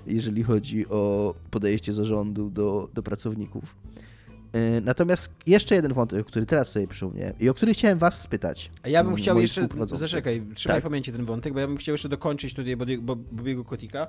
[0.07, 3.77] jeżeli chodzi o podejście zarządu do, do pracowników.
[4.53, 8.23] E, natomiast jeszcze jeden wątek, który teraz sobie przyszło mnie i o który chciałem was
[8.23, 8.71] spytać.
[8.83, 10.85] A ja bym chciał jeszcze, zaczekaj, trzymaj tak.
[10.85, 14.07] pamięci ten wątek, bo ja bym chciał jeszcze dokończyć tutaj Bobiego Kotika.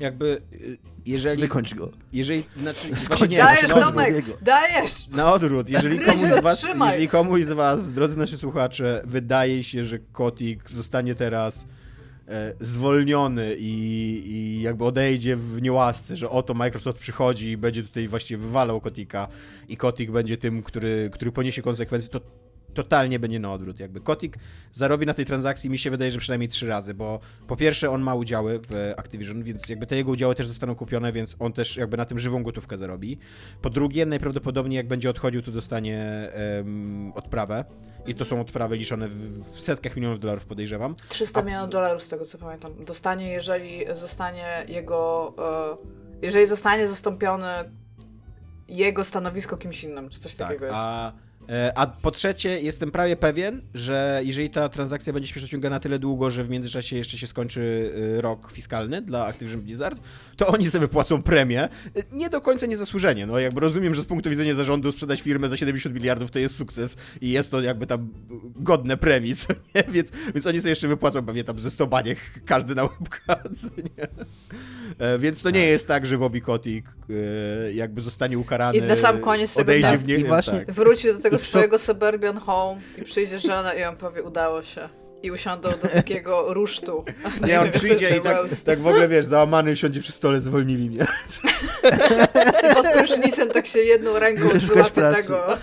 [0.00, 1.42] Jakby, y, jeżeli...
[1.42, 1.90] Wykończ go.
[2.12, 5.08] Jeżeli, znaczy, właśnie nie, dajesz, na Tomek, dajesz!
[5.08, 9.84] Na odwrót, jeżeli komuś, z was, jeżeli komuś z was, drodzy nasi słuchacze, wydaje się,
[9.84, 11.64] że Kotik zostanie teraz
[12.60, 13.72] zwolniony i,
[14.26, 19.28] i, jakby odejdzie w niełasce, że oto Microsoft przychodzi i będzie tutaj właściwie wywalał Kotika
[19.68, 22.20] i Kotik będzie tym, który, który poniesie konsekwencje, to
[22.74, 23.80] totalnie będzie na odwrót.
[23.80, 24.36] Jakby Kotik
[24.72, 28.02] zarobi na tej transakcji, mi się wydaje, że przynajmniej trzy razy, bo po pierwsze on
[28.02, 31.76] ma udziały w Activision, więc jakby te jego udziały też zostaną kupione, więc on też
[31.76, 33.18] jakby na tym żywą gotówkę zarobi.
[33.62, 37.64] Po drugie, najprawdopodobniej jak będzie odchodził, to dostanie um, odprawę
[38.06, 40.94] i to są odprawy liczone w setkach milionów dolarów, podejrzewam.
[41.08, 41.42] 300 A...
[41.42, 42.84] milionów dolarów z tego co pamiętam.
[42.84, 47.46] Dostanie, jeżeli zostanie jego, e, jeżeli zostanie zastąpiony
[48.68, 50.78] jego stanowisko kimś innym, czy coś tak, takiego jest.
[50.78, 51.12] A
[51.74, 56.30] a po trzecie, jestem prawie pewien, że jeżeli ta transakcja będzie się przeciągana tyle długo,
[56.30, 60.00] że w międzyczasie jeszcze się skończy e, rok fiskalny dla Activision Blizzard,
[60.36, 61.62] to oni sobie wypłacą premię.
[61.62, 61.68] E,
[62.12, 63.26] nie do końca niezasłużenie.
[63.26, 66.56] No jakby rozumiem, że z punktu widzenia zarządu sprzedać firmę za 70 miliardów to jest
[66.56, 68.08] sukces i jest to jakby tam
[68.56, 69.82] godne premii, co nie?
[69.92, 73.42] Więc, więc oni sobie jeszcze wypłacą pewnie tam ze 100 baniek każdy na łebka,
[73.98, 74.08] nie?
[75.18, 75.68] Więc to nie tak.
[75.68, 76.88] jest tak, że Bobby Kotick
[77.74, 78.78] jakby zostanie ukarany.
[78.78, 80.14] I na sam koniec tego odejdzie w nie...
[80.16, 80.72] I właśnie tak.
[80.72, 84.88] wróci do tego tego swojego suburban home i przyjdzie żona i on powie, udało się.
[85.22, 87.04] I usiądą do takiego rusztu.
[87.46, 91.06] Nie, on przyjdzie i tak, tak w ogóle, wiesz, załamany siądzie przy stole, zwolnili mnie.
[92.74, 95.46] Pod prysznicem tak się jedną ręką wyłapie tego.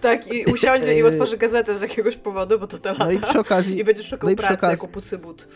[0.00, 3.04] Tak, i usiądzie i otworzy gazetę z jakiegoś powodu, bo to te lata.
[3.04, 3.78] No i przy okazji...
[3.78, 4.74] I będzie szukał no pracy okazji...
[4.74, 5.48] jako pucybut.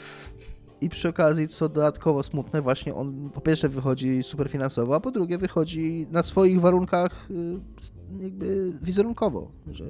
[0.81, 5.11] I przy okazji, co dodatkowo smutne, właśnie on po pierwsze wychodzi super finansowo, a po
[5.11, 9.85] drugie wychodzi na swoich warunkach y, jakby wizerunkowo, że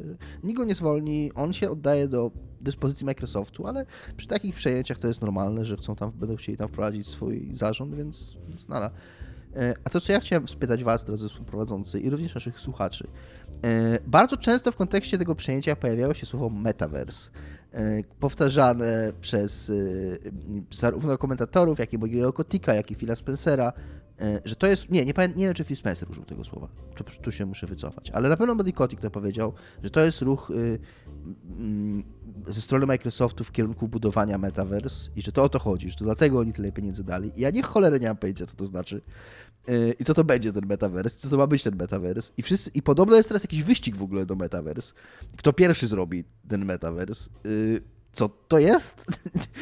[0.44, 5.09] nikt go nie zwolni, on się oddaje do dyspozycji Microsoftu, ale przy takich przejęciach to
[5.09, 8.66] jest normalne, że chcą tam, będą chcieli tam wprowadzić swój zarząd, więc, więc.
[9.57, 13.09] E, a to, co ja chciałem spytać Was, drodzy współprowadzący i również naszych słuchaczy.
[13.64, 17.31] E, bardzo często w kontekście tego przejęcia pojawiało się słowo metaverse.
[17.72, 19.74] E, powtarzane przez e,
[20.70, 23.72] zarówno komentatorów, jak i Bogiego Kotika, jak i Phila Spencera,
[24.20, 24.90] e, że to jest.
[24.90, 26.68] Nie, nie, nie wiem, czy Phil Spencer użył tego słowa.
[26.96, 28.11] To, tu się muszę wycofać.
[28.11, 29.52] Ale na pewno Body Kotick to powiedział,
[29.83, 32.05] że to jest ruch mm,
[32.48, 36.05] ze strony Microsoftu w kierunku budowania metaverse i że to o to chodzi, że to
[36.05, 37.33] dlatego oni tyle pieniędzy dali.
[37.37, 39.02] I ja nie cholerę nie mam pojęcia, co to znaczy
[39.98, 42.33] i co to będzie ten metaverse, co to ma być ten metaverse.
[42.37, 44.94] I, wszyscy, I podobno jest teraz jakiś wyścig w ogóle do metaverse.
[45.37, 47.31] Kto pierwszy zrobi ten metaverse.
[47.46, 47.81] Y,
[48.12, 49.07] co to jest?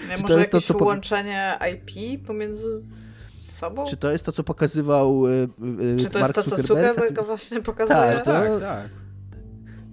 [0.08, 2.82] Nie, Czy może to jest jakieś to, co łączenie IP pomiędzy
[3.48, 3.84] sobą?
[3.84, 5.48] Czy to jest to, co pokazywał y,
[5.92, 7.98] y, Czy to Mark jest to, co Zuckerberg właśnie pokazuje?
[7.98, 8.88] Tak, tak, tak.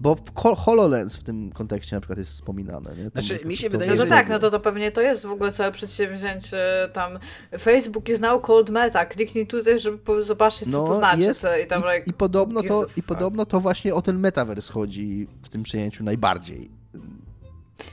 [0.02, 0.16] Bo
[0.56, 2.96] HoloLens w tym kontekście na przykład jest wspominane.
[2.96, 3.10] Nie?
[3.10, 4.10] Znaczy, mi się wydaje, no to że...
[4.10, 6.58] tak, no to, to pewnie to jest w ogóle całe przedsięwzięcie
[6.94, 7.20] tam
[7.60, 11.22] Facebook is now called Meta, kliknij tutaj, żeby zobaczyć, co no, to znaczy.
[11.22, 15.28] Jest, i, tam, like, i, podobno to, I podobno to właśnie o ten metaverse chodzi
[15.42, 16.72] w tym przejęciu najbardziej.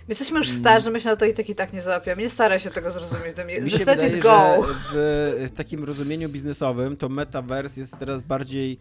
[0.09, 2.23] jesteśmy już starzy, my się na to i tak i tak nie załapiemy.
[2.23, 3.35] Nie staraj się tego zrozumieć.
[3.35, 3.61] Do mnie.
[3.61, 4.67] Mi się let wydaje, it go.
[4.93, 8.79] że w, w takim rozumieniu biznesowym to metaverse jest teraz bardziej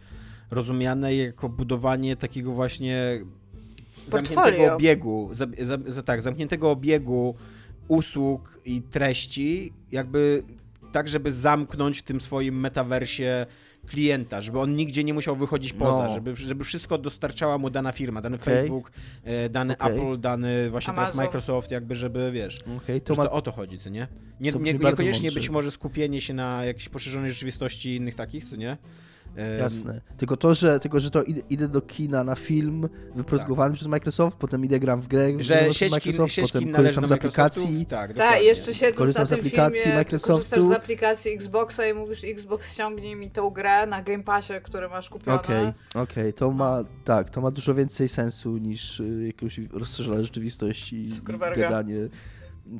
[0.50, 3.20] rozumiane jako budowanie takiego właśnie
[4.08, 4.74] zamkniętego Portfolio.
[4.74, 7.34] obiegu, za, za, za, tak, zamkniętego obiegu
[7.88, 10.42] usług i treści, jakby
[10.92, 13.46] tak, żeby zamknąć w tym swoim metaversie
[13.86, 16.14] klienta, żeby on nigdzie nie musiał wychodzić poza, No.
[16.14, 18.54] żeby, żeby wszystko dostarczała mu dana firma, dany Okej.
[18.54, 18.90] Facebook,
[19.24, 19.96] e, dany Okej.
[19.98, 21.24] Apple, dany właśnie teraz Amazon.
[21.24, 23.24] Microsoft, jakby żeby, wiesz, Okej, to, ma...
[23.24, 24.08] to o to chodzi, co nie?
[24.40, 25.40] Nie, to nie bardzo niekoniecznie mądrze.
[25.40, 28.76] być może skupienie się na jakiejś poszerzonej rzeczywistości i innych takich, co nie?
[29.58, 30.00] Jasne.
[30.16, 34.38] Tylko to, że, tylko, że to idę, idę do kina na film wyprodukowany przez Microsoft,
[34.38, 37.86] potem idę gram w grę Że sieć Microsoft, sieć potem kin należy korzystam z aplikacji.
[37.86, 40.32] Tak, Tak, i jeszcze siedząc Korzystam na z aplikacji filmie, Microsoftu.
[40.32, 44.88] korzystasz z aplikacji Xboxa i mówisz Xbox ściągnij mi tą grę na Game Passie, który
[44.88, 45.38] masz kupione.
[45.38, 50.92] Okej, okej, to ma, tak, to ma dużo więcej sensu niż y, jakąś rozszerzona rzeczywistość
[50.92, 51.08] i
[51.56, 51.96] gadanie.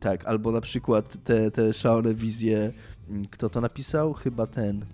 [0.01, 2.73] Tak, albo na przykład te, te szalone wizje,
[3.09, 4.13] mm, kto to napisał?
[4.15, 4.87] Chyba ten,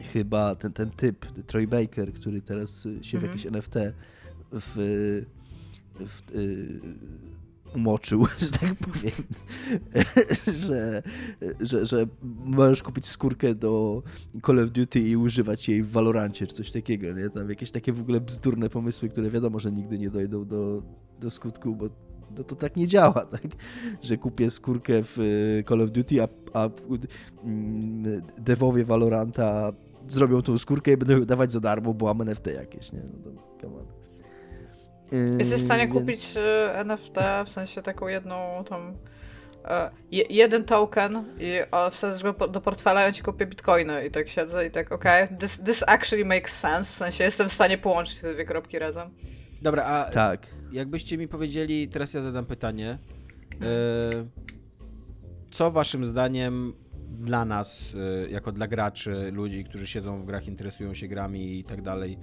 [0.00, 3.32] chyba ten, ten typ, Troy Baker, który teraz y, się w Mhm.
[3.32, 3.74] jakieś NFT
[4.52, 4.72] w,
[6.00, 6.80] w, y,
[7.74, 9.12] umoczył, że tak powiem,
[10.66, 11.02] że,
[11.60, 12.06] że, że
[12.44, 14.02] możesz kupić skórkę do
[14.46, 17.30] Call of Duty i używać jej w Valorancie, czy coś takiego, nie?
[17.30, 20.82] Tam jakieś takie w ogóle bzdurne pomysły, które wiadomo, że nigdy nie dojdą do,
[21.20, 21.88] do skutku, bo
[22.38, 23.42] no to tak nie działa, tak?
[24.02, 26.68] Że kupię skórkę w y, Call of Duty, a, a
[27.44, 29.72] mm, devowie Valoranta
[30.08, 33.00] zrobią tą skórkę i będą ją dawać za darmo, bo mam NFT jakieś, nie?
[33.00, 33.86] No to come on.
[35.12, 36.40] Yy, Jesteś w stanie więc- kupić y,
[36.84, 38.96] NFT, w sensie taką jedną tam
[39.64, 41.52] e, je, jeden token i
[41.90, 45.28] wsadzisz go do portfela i on ci kupi bitcoiny i tak siedzę i tak okej,
[45.38, 49.08] this, this actually makes sense, w sensie jestem w stanie połączyć te dwie kropki razem.
[49.62, 50.46] Dobra, a Tak.
[50.72, 52.98] jakbyście mi powiedzieli, teraz ja zadam pytanie,
[53.62, 53.66] e,
[55.50, 56.72] co waszym zdaniem
[57.10, 57.94] dla nas,
[58.26, 62.18] e, jako dla graczy, ludzi, którzy siedzą w grach, interesują się grami i tak dalej,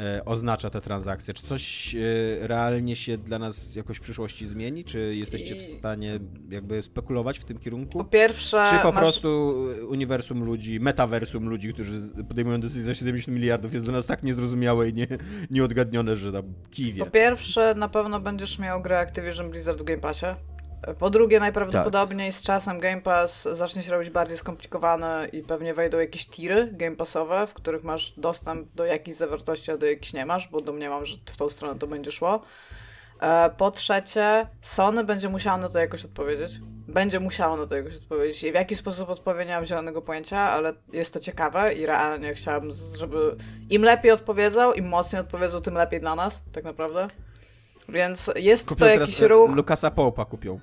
[0.00, 1.34] e, oznacza ta transakcja?
[1.34, 1.98] Czy coś e,
[2.48, 4.84] realnie się dla nas jakoś w przyszłości zmieni?
[4.84, 6.18] Czy jesteście w stanie
[6.50, 8.04] jakby spekulować w tym Po kierunku?
[8.04, 9.54] pierwsze, Czy po masz, prostu
[9.88, 14.88] uniwersum ludzi, metaversum ludzi, którzy podejmują decyzje za 70 miliardów jest dla nas tak niezrozumiałe
[14.88, 15.06] i nie,
[15.50, 17.04] nieodgadnione, że tam kiwie.
[17.04, 20.26] po pierwsze na pewno będziesz miał grę Activision Blizzard w Game Passie.
[20.98, 25.98] Po drugie, najprawdopodobniej z czasem Game Pass zacznie się robić bardziej skomplikowany i pewnie wejdą
[25.98, 30.26] jakieś tiry Game Passowe, w których masz dostęp do jakichś zawartości, a do jakichś nie
[30.26, 32.42] masz, bo domniemam, że w tą stronę to będzie szło.
[33.20, 36.52] E, Po trzecie, Sony będzie musiało na to jakoś odpowiedzieć.
[36.88, 38.44] Będzie musiało na to jakoś odpowiedzieć.
[38.44, 42.34] I w jaki sposób odpowie, nie mam zielonego pojęcia, ale jest to ciekawe i realnie
[42.34, 43.36] chciałabym, żeby
[43.70, 47.08] im lepiej odpowiedzą, im mocniej odpowiedzą, tym lepiej dla nas, tak naprawdę.
[47.92, 49.50] Więc jest Kupią to teraz, jakiś e, ruch.
[49.56, 50.60] Lukasa Popa kupią.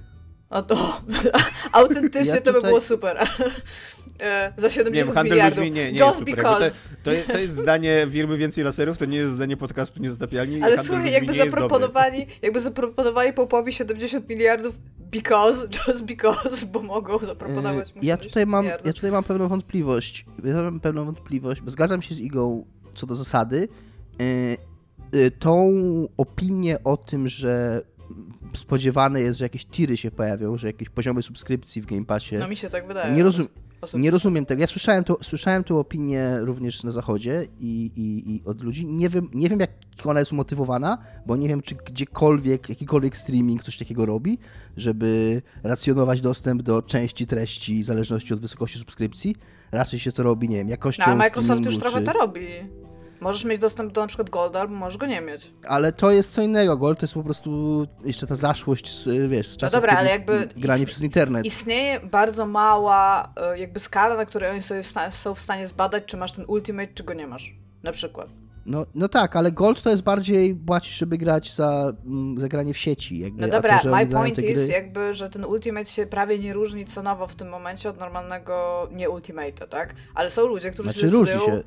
[0.49, 1.01] O, to,
[1.71, 3.17] autentycznie Ja to by tutaj- było super.
[4.19, 5.57] E, Za 70 Nie wiem, handel miliardów.
[5.59, 6.35] ludźmi nie, nie Just super.
[6.35, 6.79] because.
[6.79, 10.63] To, to, jest- to jest zdanie firmy Więcej Laserów, to nie jest zdanie podcastu Niezatapialni.
[10.63, 17.95] Ale słuchaj, jakby zaproponowali, jakby zaproponowali Popowi 70 miliardów because, just because, bo mogą zaproponować
[17.95, 18.87] mu Yy, Ja 70 tutaj, mam, miliardów.
[18.87, 20.25] ja tutaj mam pewną wątpliwość.
[20.43, 23.67] Ja mam pewną wątpliwość, bo zgadzam się z Igą co do zasady.
[25.13, 25.73] Yy, Tą
[26.17, 27.81] opinię o tym, że
[28.53, 32.35] spodziewane jest, że jakieś tiry się pojawią, że jakieś poziomy subskrypcji w Game Passie.
[32.35, 33.13] No mi się tak wydaje.
[33.13, 33.47] nie, rozum,
[33.81, 34.61] Osób- nie rozumiem tego.
[34.61, 38.87] Ja słyszałem, to, słyszałem tę opinię również na zachodzie i, i, i od ludzi.
[38.87, 39.71] Nie wiem, nie wiem, jak
[40.05, 44.37] ona jest umotywowana, bo nie wiem, czy gdziekolwiek, jakikolwiek streaming coś takiego robi,
[44.77, 49.35] żeby racjonować dostęp do części treści w zależności od wysokości subskrypcji.
[49.71, 52.05] Raczej się to robi, nie wiem, jakością No, Microsoft już trochę czy...
[52.05, 52.47] to robi.
[53.21, 55.53] Możesz mieć dostęp do na przykład Golda, albo możesz go nie mieć.
[55.67, 56.77] Ale to jest co innego.
[56.77, 60.09] Gold to jest po prostu jeszcze ta zaszłość z, wiesz, z czasów, dobra, kiedy ale
[60.09, 61.45] jakby granie przez internet.
[61.45, 66.17] Istnieje bardzo mała e, jakby skala, na której oni sobie są w stanie zbadać, czy
[66.17, 67.55] masz ten Ultimate, czy go nie masz.
[67.83, 68.27] Na przykład.
[68.65, 72.73] No, no tak, ale Gold to jest bardziej płacisz, żeby grać za, mm, za granie
[72.73, 73.19] w sieci.
[73.19, 74.73] Jakby, No dobra, to, my point te is gry...
[74.73, 79.09] jakby, że ten Ultimate się prawie nie różni cenowo w tym momencie od normalnego nie
[79.09, 79.95] Ultimate'a, tak?
[80.15, 81.57] Ale są ludzie, którzy Znaczy się różni decydują...
[81.57, 81.63] się,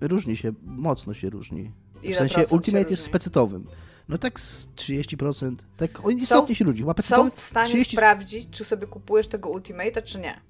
[0.00, 1.72] różni się, mocno się różni.
[2.02, 3.66] Ile w sensie Ultimate jest specytowym.
[4.08, 5.54] No tak z 30%.
[5.76, 6.84] Tak o, istotnie się ludzi.
[7.00, 7.96] Są w stanie 30...
[7.96, 10.40] sprawdzić, czy sobie kupujesz tego Ultimate'a, czy nie.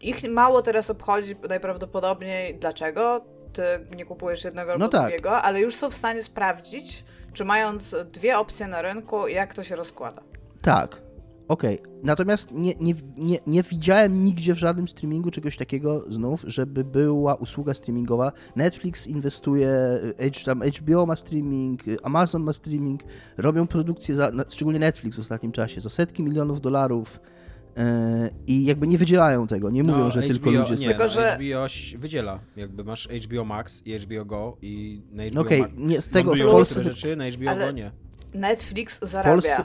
[0.00, 3.62] Ich mało teraz obchodzi najprawdopodobniej dlaczego ty
[3.96, 5.02] nie kupujesz jednego albo No tak.
[5.02, 9.64] drugiego, ale już są w stanie sprawdzić, czy mając dwie opcje na rynku, jak to
[9.64, 10.22] się rozkłada.
[10.62, 11.02] Tak.
[11.48, 16.84] Okej, natomiast nie, nie, nie, nie widziałem nigdzie w żadnym streamingu czegoś takiego znów, żeby
[16.84, 18.32] była usługa streamingowa.
[18.56, 19.70] Netflix inwestuje,
[20.44, 23.00] tam HBO ma streaming, Amazon ma streaming,
[23.36, 27.20] robią produkcje, za, szczególnie Netflix w ostatnim czasie, za setki milionów dolarów
[27.76, 27.82] yy,
[28.46, 30.76] i jakby nie wydzielają tego, nie mówią, No, że HBO, tylko ludzie...
[30.76, 32.40] z- Nie, Tylko, no, że- HBO wydziela.
[32.56, 36.08] Jakby masz HBO Max i HBO Go i na HBO No okej, Max nie, z
[36.08, 36.82] tego w Polsce...
[36.84, 37.90] rzeczy, na HBO Ale- Go nie.
[38.34, 39.30] Netflix zarabia.
[39.36, 39.64] Polsce-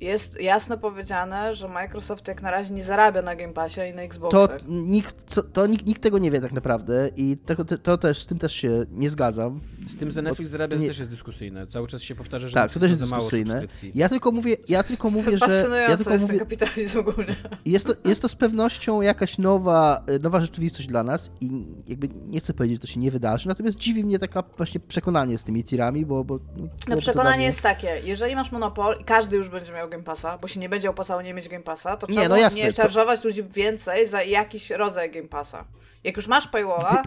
[0.00, 3.96] Jest jasno powiedziane, że Microsoft jak na razie nie zarabia na Game Passie i na
[3.96, 4.60] To Xboxach.
[4.68, 8.26] nikt, co, to nikt, nikt tego nie wie tak naprawdę i to, to też, z
[8.26, 9.60] tym też się nie zgadzam.
[9.88, 11.66] Z tym, że Netflix zarabia, to to nie- też jest dyskusyjne.
[11.66, 13.62] Cały czas się powtarza, że Tak, to też jest za mało dyskusyjne.
[13.94, 15.44] Ja tylko mówię, ja tylko mówię, że...
[15.44, 17.36] Ja Fascynujący tylko jest mówię, ten kapitalizm ogólnie.
[17.64, 22.08] jest, to, jest to z pewnością jakaś nowa, y, nowa rzeczywistość dla nas i jakby
[22.08, 25.44] nie chcę powiedzieć, że to się nie wydarzy, natomiast dziwi mnie taka właśnie przekonanie z
[25.44, 26.24] tymi tirami, bo...
[26.24, 29.72] bo no, No to przekonanie mnie- jest takie, jeżeli masz monopol i każdy już będzie
[29.72, 32.28] miał Game Passa, bo się nie będzie opłacało nie mieć Game Passa, to Nie, trzeba
[32.28, 32.82] no nie, jasne, nie to-
[33.24, 35.64] ludzi więcej za jakiś rodzaj Game Passa.
[36.04, 37.02] Jak już masz paywalla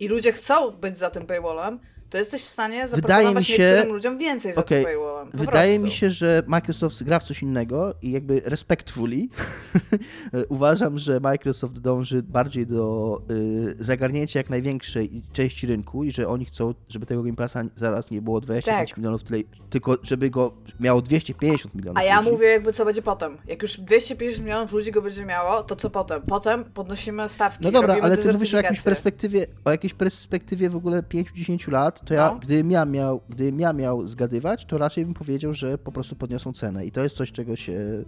[0.00, 1.80] i ludzie chcą być za tym paywallem,
[2.10, 5.30] to jesteś w stanie Wydaje mi się- niektórym ludziom więcej za tym paywallem.
[5.34, 5.84] Wydaje prostu.
[5.84, 9.16] mi się, że Microsoft gra w coś innego i jakby respectfully
[10.48, 16.44] uważam, że Microsoft dąży bardziej do y, zagarnięcia jak największej części rynku i że oni
[16.44, 18.98] chcą, żeby tego Game Passa zaraz nie było 25 Tak.
[18.98, 22.32] milionów, tyle, tylko żeby go miało 250 milionów A ja ludzi.
[22.32, 23.38] mówię jakby co będzie potem.
[23.46, 26.22] Jak już 250 milionów ludzi go będzie miało, to co potem?
[26.22, 27.64] Potem podnosimy stawki.
[27.64, 31.97] No dobra, ale ty mówisz o jakiejś perspektywie, o jakiejś perspektywie w ogóle 5-10 lat,
[32.04, 32.38] to ja, No.
[32.38, 36.52] gdybym ja miał, gdybym ja miał zgadywać, to raczej bym powiedział, że po prostu podniosą
[36.52, 38.04] cenę i to jest coś, czego się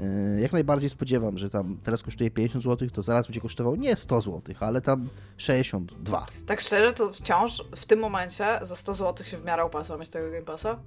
[0.00, 3.96] e, jak najbardziej spodziewam, że tam teraz kosztuje 50 zł, to zaraz będzie kosztował nie
[3.96, 6.26] 100 zł, ale tam 62.
[6.46, 10.08] Tak szczerze, to wciąż w tym momencie za 100 zł się w miarę opłaca mieć
[10.08, 10.78] tego Game Passa,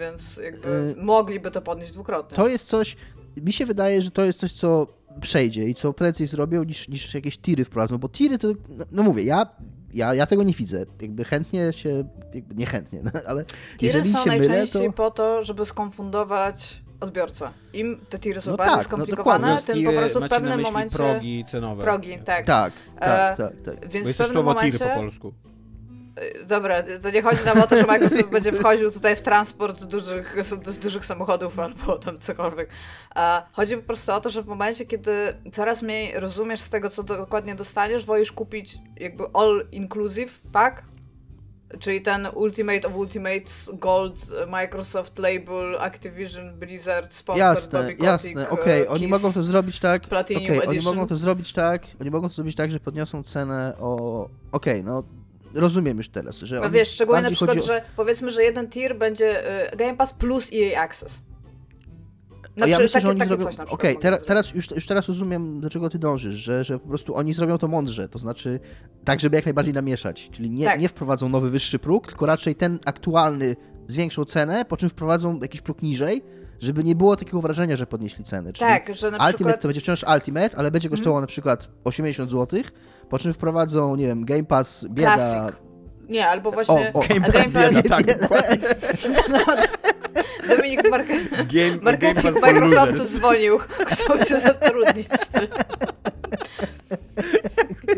[0.00, 2.36] więc jakby Y- mogliby to podnieść dwukrotnie.
[2.36, 2.96] To jest coś,
[3.36, 4.86] mi się wydaje, że to jest coś, co
[5.20, 9.02] przejdzie i co prędzej zrobią niż, niż jakieś tiry wprowadzą, bo tiry to, no, no
[9.02, 9.46] mówię, ja,
[9.94, 14.12] ja, ja tego nie widzę, jakby chętnie się, jakby nie chętnie, no, ale Tiry jeżeli
[14.12, 14.92] są się mylę, najczęściej to...
[14.92, 17.50] po to, żeby skonfundować odbiorcę.
[17.72, 19.66] Im te tiry są No bardziej tak, no skomplikowane, dokładnie.
[19.66, 20.96] tym Tiry po prostu w macie na pewnym myśli momencie...
[20.96, 21.82] progi cenowe.
[21.82, 22.46] Progi, tak.
[22.46, 23.80] Tak, tak, E, tak, tak.
[23.88, 24.78] Więc jest w pewnym momencie...
[24.78, 25.32] tiry po polsku.
[26.20, 29.84] Y, Dobra, to nie chodzi nam o to, że Microsoft będzie wchodził tutaj w transport
[29.84, 30.36] dużych,
[30.80, 32.68] dużych samochodów albo tam cokolwiek.
[33.52, 35.12] Chodzi po prostu o to, że w momencie, kiedy
[35.52, 40.82] coraz mniej rozumiesz z tego, co dokładnie dostaniesz, wolisz kupić jakby all inclusive pack,
[41.78, 48.50] czyli ten Ultimate of Ultimates Gold Microsoft Label Activision Blizzard Sponsored Jasne, Bobby Kotick, jasne,
[48.50, 52.10] okej, e, oni mogą to zrobić tak, Platinum okej, oni mogą to zrobić tak, oni
[52.10, 55.04] mogą to zrobić tak, że podniosą cenę o, okej, no
[55.54, 58.68] rozumiem już teraz, że No oni wiesz, szczególnie na przykład, o- że powiedzmy, że jeden
[58.70, 61.22] tier będzie y, Game Pass plus EA Access.
[62.56, 63.44] Na ja myślę, że takie, oni takie zrobią.
[63.44, 64.26] coś na przykład Okej, zrobić.
[64.26, 67.58] teraz już, już teraz rozumiem, do czego ty dążysz, że, że po prostu oni zrobią
[67.58, 68.60] to mądrze, to znaczy
[69.04, 70.28] tak, żeby jak najbardziej namieszać.
[70.32, 70.80] Czyli nie, Tak.
[70.80, 73.56] nie wprowadzą nowy wyższy próg, tylko raczej ten aktualny
[73.88, 76.22] zwiększą cenę, po czym wprowadzą jakiś próg niżej,
[76.62, 78.52] żeby nie było takiego wrażenia, że podnieśli ceny.
[78.52, 79.60] Czyli Tak, że na Ultimate przykład...
[79.60, 82.60] to będzie wciąż Ultimate, ale będzie kosztowało na przykład 80 zł,
[83.08, 85.16] po czym wprowadzą, nie wiem, Game Pass, bieda.
[85.16, 85.56] Classic.
[86.08, 86.92] Nie, albo właśnie...
[86.94, 87.02] O, o.
[87.08, 87.74] Game Pass Game Pass...
[87.74, 88.68] bieda, tak, dokładnie.
[90.56, 91.08] Dominik Mark...
[91.08, 93.58] Game, Game Marketing Pass for Microsoftu dzwonił.
[93.90, 95.08] Chcą się zatrudnić.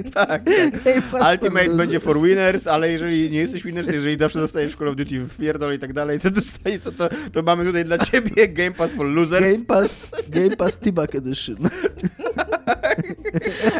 [0.14, 0.42] Tak,
[1.12, 4.88] Pass Ultimate będzie for winners, ale jeżeli nie jesteś winners, jeżeli zawsze dostajesz w Call
[4.88, 7.98] of Duty w pierdol i tak dalej, to, dostaje, to, to, to mamy tutaj dla
[7.98, 9.52] ciebie Game Pass for losers.
[9.52, 11.56] Game Pass, Game Pass T-Back Edition.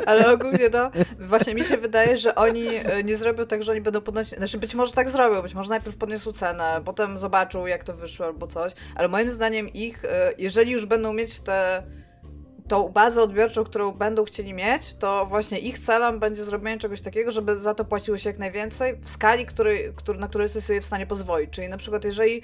[0.06, 0.90] Ale ogólnie to
[1.20, 4.38] właśnie mi się wydaje, że oni e, nie zrobią tak, że oni będą podnosić.
[4.38, 8.26] Znaczy być może tak zrobią, być może najpierw podniosą cenę, potem zobaczą jak to wyszło
[8.26, 11.82] albo coś, ale moim zdaniem ich, e, jeżeli już będą mieć te
[12.68, 17.30] tą bazę odbiorczą, którą będą chcieli mieć, to właśnie ich celem będzie zrobienie czegoś takiego,
[17.30, 20.80] żeby za to płaciło się jak najwięcej w skali, który, który, na której jesteś sobie
[20.80, 21.50] w stanie pozwolić.
[21.50, 22.42] Czyli na przykład jeżeli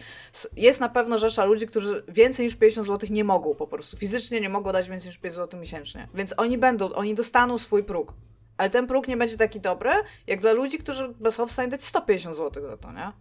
[0.57, 4.41] jest na pewno rzesza ludzi, którzy więcej niż 50 zł nie mogą po prostu, fizycznie
[4.41, 6.09] nie mogą dać więcej niż 5 zł miesięcznie.
[6.15, 8.15] Więc oni będą, oni dostaną swój próg.
[8.57, 9.91] Ale ten próg nie będzie taki dobry,
[10.27, 13.13] jak dla ludzi, którzy są w stanie dać 150 zł za to, nie?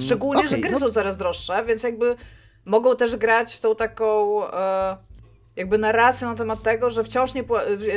[0.00, 2.16] Szczególnie, że okej, gry no- są coraz droższe, więc jakby
[2.64, 4.96] mogą też grać tą taką e,
[5.60, 7.44] jakby narracją na temat tego, że wciąż nie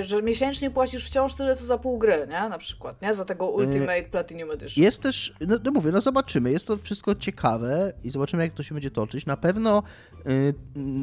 [0.02, 2.50] że miesięcznie płacisz wciąż tyle, co za pół gry, nie?
[2.50, 3.14] Na przykład, nie?
[3.14, 4.84] Za tego Ultimate Platinum Edition.
[4.84, 8.64] Jest też, no, no mówię, no zobaczymy, jest to wszystko ciekawe i zobaczymy, jak to
[8.64, 9.26] się będzie toczyć.
[9.26, 9.84] Na pewno,
[10.28, 10.54] y,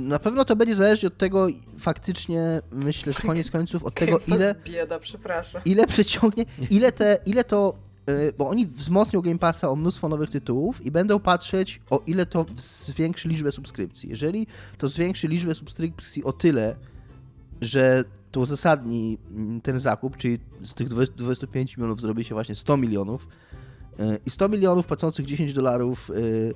[0.08, 1.46] na pewno to będzie zależeć od tego
[1.78, 5.62] faktycznie, myślę, że koniec końców, od tego, ile, bieda, przepraszam.
[5.64, 7.89] ile przyciągnie, ile, te, ile to
[8.38, 12.46] bo oni wzmocnią Game Passa o mnóstwo nowych tytułów i będą patrzeć, o ile to
[12.56, 14.08] zwiększy liczbę subskrypcji.
[14.08, 14.46] Jeżeli
[14.78, 16.76] to zwiększy liczbę subskrypcji o tyle,
[17.60, 22.76] że to uzasadni mm, ten zakup, czyli z tych 25 milionów zrobi się właśnie 100
[22.76, 23.28] milionów
[24.00, 26.54] y, i 100 milionów płacących 10 dolarów y,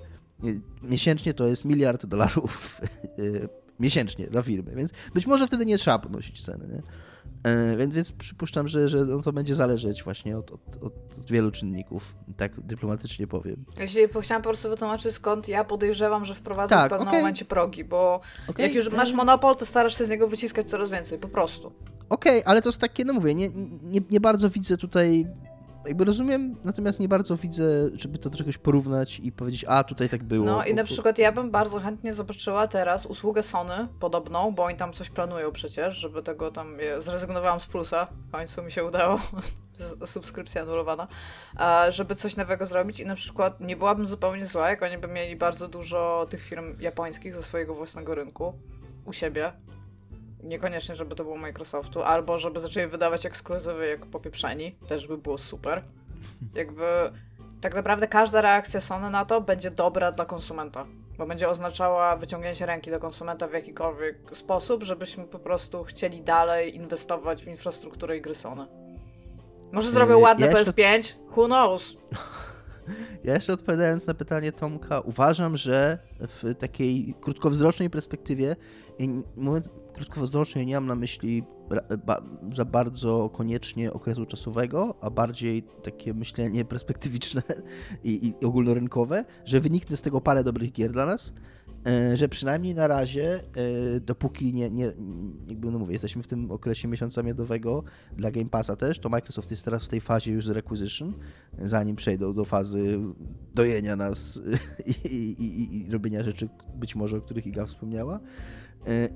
[0.83, 2.81] miesięcznie to jest miliard dolarów
[3.81, 6.69] miesięcznie dla firmy, więc być może wtedy nie trzeba podnosić ceny.
[6.69, 6.83] Nie?
[7.45, 10.93] E, więc, więc przypuszczam, że, że no to będzie zależeć właśnie od, od, od,
[11.31, 13.65] wielu czynników, tak dyplomatycznie powiem.
[13.79, 17.21] Jeśli chciałam po prostu wytłumaczyć, skąd ja podejrzewam, że wprowadzę tak, w pewnym okay.
[17.21, 18.67] momencie progi, bo okay.
[18.67, 21.73] jak już masz monopol, to starasz się z niego wyciskać coraz więcej, po prostu.
[22.09, 23.49] Okej, okay, ale to jest takie, no mówię, nie,
[23.83, 25.27] nie, nie bardzo widzę tutaj
[25.87, 30.09] jakby rozumiem, natomiast nie bardzo widzę, żeby to do czegoś porównać i powiedzieć, a tutaj
[30.09, 30.47] tak było.
[30.47, 34.77] No i na przykład ja bym bardzo chętnie zobaczyła teraz usługę Sony podobną, bo oni
[34.77, 39.19] tam coś planują przecież, żeby tego tam, zrezygnowałam z plusa, w końcu mi się udało,
[40.07, 41.09] subskrypcja anulowana,
[41.89, 45.37] żeby coś nowego zrobić i na przykład nie byłabym zupełnie zła, jak oni by mieli
[45.37, 48.55] bardzo dużo tych firm japońskich ze swojego własnego rynku
[49.05, 49.53] u siebie,
[50.45, 55.39] Niekoniecznie, żeby to było Microsoftu, albo żeby zaczęli wydawać ekskluzywy jak popieprzeni, też by było
[55.39, 55.83] super.
[56.55, 56.85] Jakby
[57.61, 60.87] tak naprawdę każda reakcja Sony na to będzie dobra dla konsumenta,
[61.19, 66.77] bo będzie oznaczała wyciągnięcie ręki do konsumenta w jakikolwiek sposób, żebyśmy po prostu chcieli dalej
[66.77, 68.67] inwestować w infrastrukturę i gry Sony.
[69.73, 71.19] Może zrobię yy, ładne ja PS5, jeszcze...
[71.37, 71.97] who knows?
[73.25, 78.57] Ja jeszcze odpowiadając na pytanie Tomka, uważam, że w takiej krótkowzrocznej perspektywie,
[79.37, 81.45] mówiąc, krótkowzrocznie nie mam na myśli
[82.53, 87.43] za bardzo koniecznie okresu czasowego, a bardziej takie myślenie perspektywiczne
[88.05, 91.33] i, i ogólnorynkowe, że wyniknie z tego parę dobrych gier dla nas,
[92.15, 93.41] że przynajmniej na razie,
[93.97, 94.93] e, dopóki nie, nie
[95.47, 97.85] jakby no mówię, jesteśmy w tym okresie miesiąca miodowego
[98.17, 101.15] dla Game Passa też, to Microsoft jest teraz w tej fazie user acquisition,
[101.65, 102.99] zanim przejdą do fazy
[103.55, 104.41] dojenia nas
[105.05, 108.21] i, i, i robienia rzeczy być może, o których Iga wspomniała.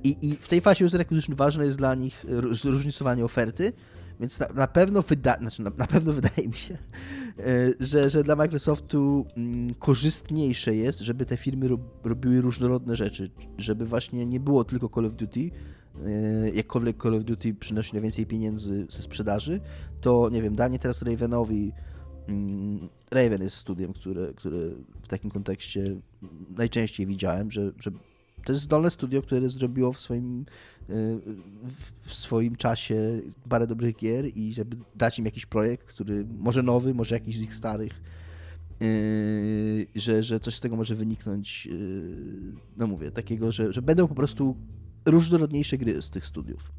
[0.05, 3.73] I, I, w tej fazie user acquisition ważne jest dla nich zróżnicowanie oferty,
[4.21, 7.45] więc na, na pewno, wyda, znaczy na, na, pewno wydaje mi się, e,
[7.81, 13.87] że, że dla Microsoftu mm, korzystniejsze jest, żeby te firmy rob, robiły różnorodne rzeczy, żeby
[13.87, 15.51] właśnie nie było tylko Call of Duty,
[16.07, 19.61] e, jakkolwiek Call of Duty przynosi najwięcej pieniędzy ze sprzedaży,
[20.01, 21.73] to nie wiem, danie teraz Ravenowi
[22.29, 24.59] mm, Raven jest studiem, które, które
[25.03, 25.85] w takim kontekście
[26.57, 27.91] najczęściej widziałem, że, że
[28.45, 30.47] to jest zdolne studio, które zrobiło w swoim,
[32.03, 36.95] w swoim czasie parę dobrych gier i żeby dać im jakiś projekt, który może nowy,
[36.95, 38.01] może jakiś z ich starych,
[38.83, 44.09] y, że, że coś z tego może wyniknąć, y, no mówię, takiego, że, że będą
[44.09, 44.57] po prostu
[45.07, 46.73] różnorodniejsze gry z tych studiów.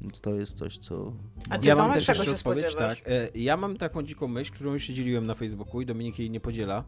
[0.00, 1.12] Więc to jest coś, co.
[1.50, 2.98] A ty ja mam też jeszcze odpowiedź, tak.
[3.06, 6.30] E, ja mam taką dziką myśl, którą już się dzieliłem na Facebooku i Dominik jej
[6.30, 6.84] nie podziela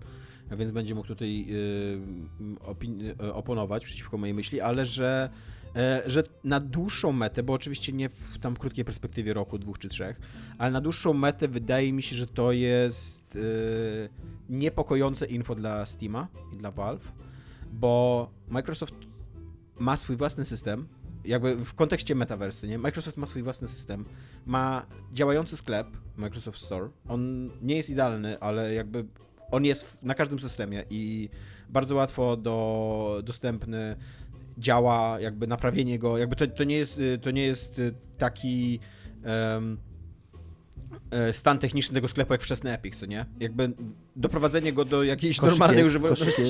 [0.51, 5.31] więc będzie mógł tutaj y, y, oponować przeciwko mojej myśli, ale że,
[5.77, 9.89] e, że na dłuższą metę, bo oczywiście nie w tam krótkiej perspektywie roku, dwóch czy
[9.89, 10.21] trzech,
[10.59, 14.09] ale na dłuższą metę wydaje mi się, że to jest y,
[14.49, 17.13] niepokojące info dla Steama i dla Valve,
[17.73, 18.95] bo Microsoft
[19.79, 20.89] ma swój własny system,
[21.25, 22.79] jakby w kontekście metaversy, nie?
[22.79, 24.05] Microsoft ma swój własny system,
[24.47, 25.87] ma działający sklep
[26.17, 26.89] Microsoft Store.
[27.09, 29.05] On nie jest idealny, ale jakby
[29.51, 31.29] on jest na każdym systemie i
[31.69, 33.97] bardzo łatwo do, dostępny,
[34.59, 37.81] działa, jakby naprawienie go, jakby to, to, nie, jest, to nie jest
[38.19, 38.81] taki
[39.25, 39.79] um,
[41.33, 43.27] stan techniczny tego sklepu jak wczesny Epic, co nie?
[43.41, 43.73] Jakby
[44.17, 46.43] doprowadzenie go do jakiejś koszyk normalnej używalności.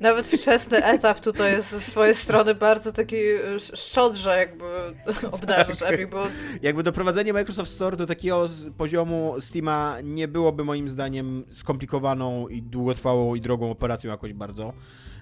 [0.00, 4.64] Nawet wczesny etap tutaj jest ze swojej strony bardzo taki e, szczodrze jakby
[5.32, 5.92] obdarzysz tak.
[5.92, 6.26] Epic, bo...
[6.62, 13.34] Jakby doprowadzenie Microsoft Store do takiego poziomu Steama nie byłoby moim zdaniem skomplikowaną i długotrwałą
[13.34, 14.72] i drogą operacją jakoś bardzo.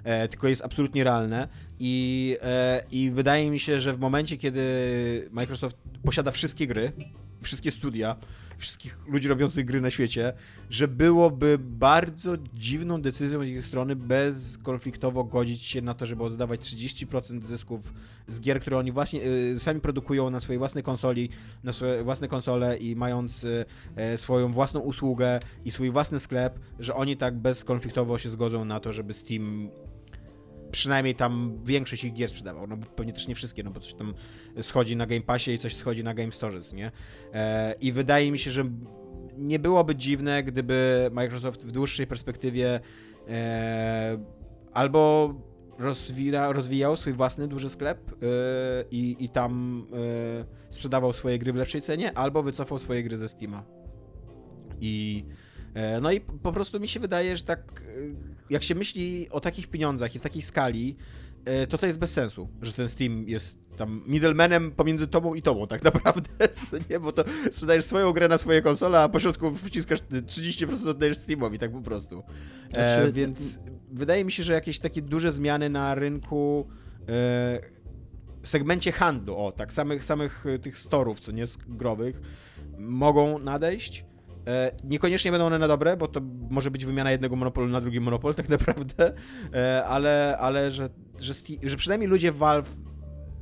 [0.05, 1.49] E, tylko jest absolutnie realne
[1.79, 6.93] i, e, i wydaje mi się, że w momencie, kiedy Microsoft posiada wszystkie gry,
[7.43, 8.17] wszystkie studia,
[8.63, 10.33] wszystkich ludzi robiących gry na świecie,
[10.71, 16.61] że byłoby bardzo dziwną decyzją z ich strony bezkonfliktowo godzić się na to, żeby oddawać
[16.61, 17.81] 30% zysków
[18.29, 21.29] z gier, które oni właśnie y, sami produkują na swojej własnej konsoli,
[21.65, 23.65] na swoje własne konsole i mając y,
[24.15, 28.81] y, swoją własną usługę i swój własny sklep, że oni tak bezkonfliktowo się zgodzą na
[28.81, 29.71] to, żeby Steam
[30.73, 34.15] przynajmniej tam większość ich gier sprzedawał, no pewnie też nie wszystkie, no bo coś tam
[34.63, 36.93] schodzi na Game Passie i coś schodzi na Game Store, nie?
[37.35, 38.65] E, I wydaje mi się, że
[39.39, 42.81] nie byłoby dziwne, gdyby Microsoft w dłuższej perspektywie
[43.29, 44.19] e,
[44.73, 45.35] albo
[45.79, 48.29] rozwija, rozwijał swój własny duży sklep yy,
[48.91, 49.87] i, i tam
[50.71, 53.65] sprzedawał swoje gry w lepszej cenie, albo wycofał swoje gry ze Steama.
[54.81, 55.25] I
[56.03, 57.83] no i po prostu mi się wydaje, że tak
[58.53, 60.97] jak się myśli o takich pieniądzach i w takiej skali,
[61.69, 65.67] to to jest bez sensu, że ten Steam jest tam middlemanem pomiędzy tobą i tobą
[65.67, 66.31] tak naprawdę,
[66.91, 67.01] nie?
[67.01, 71.59] Bo to sprzedajesz swoją grę na swoje konsole, a po środku wciskasz 30% oddajesz Steamowi,
[71.59, 72.23] tak po prostu.
[72.77, 73.59] E, znaczy, więc
[73.93, 76.69] wydaje mi się, że jakieś takie duże zmiany na rynku
[77.09, 77.61] e,
[78.45, 82.21] segmencie handlu, o tak, samych, samych e, tych storów, co nie, growych,
[82.79, 84.05] mogą nadejść.
[84.47, 86.21] E, niekoniecznie będą one na dobre, bo to
[86.51, 89.13] może być wymiana jednego monopolu na drugi monopol tak naprawdę,
[89.55, 92.77] e, ale, ale że, że, że przynajmniej ludzie w Valve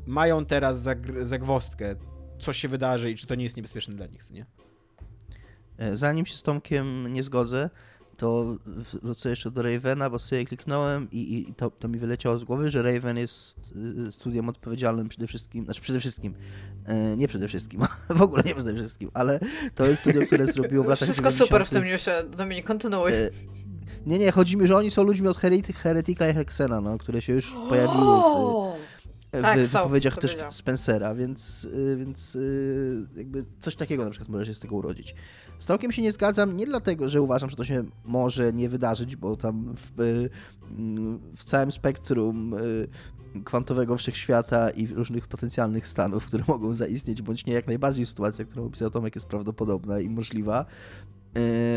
[0.07, 0.89] mają teraz
[1.21, 1.95] zagwostkę,
[2.41, 4.47] co się wydarzy i czy to nie jest niebezpieczne dla nich, nie?
[5.79, 7.71] E, zanim się z Tomkiem nie zgodzę,
[8.21, 8.57] to
[9.03, 12.71] wrócę jeszcze do Ravena, bo sobie kliknąłem i, i to, to, mi wyleciało z głowy,
[12.71, 13.73] że Raven jest
[14.09, 16.35] y, studiem odpowiedzialnym przede wszystkim, znaczy przede wszystkim,
[16.87, 19.41] e, nie przede wszystkim, w ogóle nie przede wszystkim, ale
[19.75, 21.49] to jest studio, które zrobiło w latach Wszystko 90.
[21.49, 23.13] super w tym newsie, Dominik, kontynuuj.
[23.13, 23.31] E,
[24.07, 25.37] nie, nie, chodzi mi, że oni są ludźmi od
[25.83, 28.80] Heretika i Hexena, no, które się już pojawiły w,
[29.33, 34.47] w tak, wypowiedziach też Spencera, więc, y, więc y, jakby coś takiego na przykład może
[34.47, 35.15] się z tego urodzić.
[35.59, 39.17] Z Tolkiem się nie zgadzam nie dlatego, że uważam, że to się może nie wydarzyć,
[39.17, 40.31] bo tam w, y,
[41.37, 42.55] w całym spektrum
[43.45, 48.65] kwantowego wszechświata i różnych potencjalnych stanów, które mogą zaistnieć, bądź nie jak najbardziej sytuacja, którą
[48.65, 50.67] opisał Tomek, jest prawdopodobna i możliwa.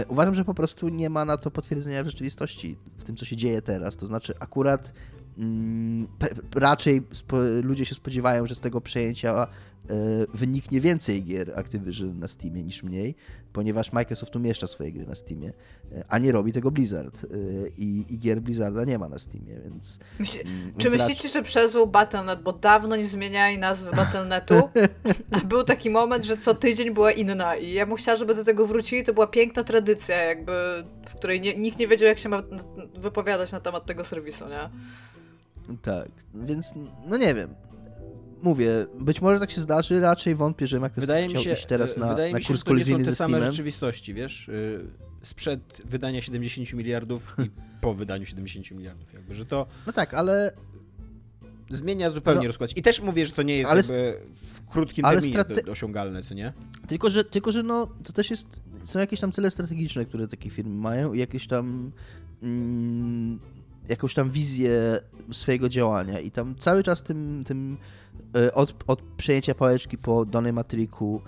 [0.07, 3.35] uważam, że po prostu nie ma na to potwierdzenia w rzeczywistości, w tym, co się
[3.35, 3.95] dzieje teraz.
[3.95, 4.93] To znaczy, akurat
[6.55, 7.01] raczej
[7.63, 9.47] ludzie się spodziewają, że z tego przejęcia
[9.89, 9.95] e,
[10.33, 13.15] wyniknie więcej gier Activision na Steamie niż mniej,
[13.53, 15.53] ponieważ Microsoft umieszcza swoje gry na Steamie,
[15.91, 17.23] e, a nie robi tego Blizzard.
[17.23, 17.27] E,
[17.77, 19.99] I, i gier Blizzarda nie ma na Steamie, więc...
[20.19, 21.31] Myśl, mm, czy myślicie, raczej...
[21.31, 24.69] że przezwał Battle.net, bo dawno nie zmieniali nazwy Battle.netu,
[25.31, 28.43] a był taki moment, że co tydzień była inna i ja bym chciała, żeby do
[28.43, 30.51] tego wrócili, to była piękna tradycja, jakby,
[31.09, 32.43] w której nie, nikt nie wiedział, jak się ma
[32.97, 34.69] wypowiadać na temat tego serwisu, nie?
[35.81, 36.73] Tak, więc
[37.05, 37.55] no nie wiem.
[38.41, 41.97] Mówię, być może tak się zdarzy, raczej wątpię, że Microsoft wydaje mi się, iść teraz
[41.97, 43.41] na, wydaje na mi się, kurs kolizyjny ze Steamem.
[43.41, 44.47] same rzeczywistości, wiesz?
[44.49, 44.87] Y,
[45.23, 47.49] sprzed wydania 70 miliardów i
[47.81, 49.67] po wydaniu 70 miliardów, jakby, że to...
[49.87, 50.51] No tak, ale...
[51.69, 52.77] Zmienia zupełnie no, rozkład.
[52.77, 54.19] I też mówię, że to nie jest ale, jakby
[54.53, 55.71] w krótkim ale terminie strate...
[55.71, 56.53] osiągalne, co nie?
[56.87, 58.47] Tylko że, tylko, że no, to też jest...
[58.83, 61.91] Są jakieś tam cele strategiczne, które takie firmy mają i jakieś tam...
[62.41, 63.39] Mm,
[63.89, 67.77] jakąś tam wizję swojego działania i tam cały czas tym, tym
[68.35, 71.21] e, od, od przejęcia pałeczki po Donie Matriku,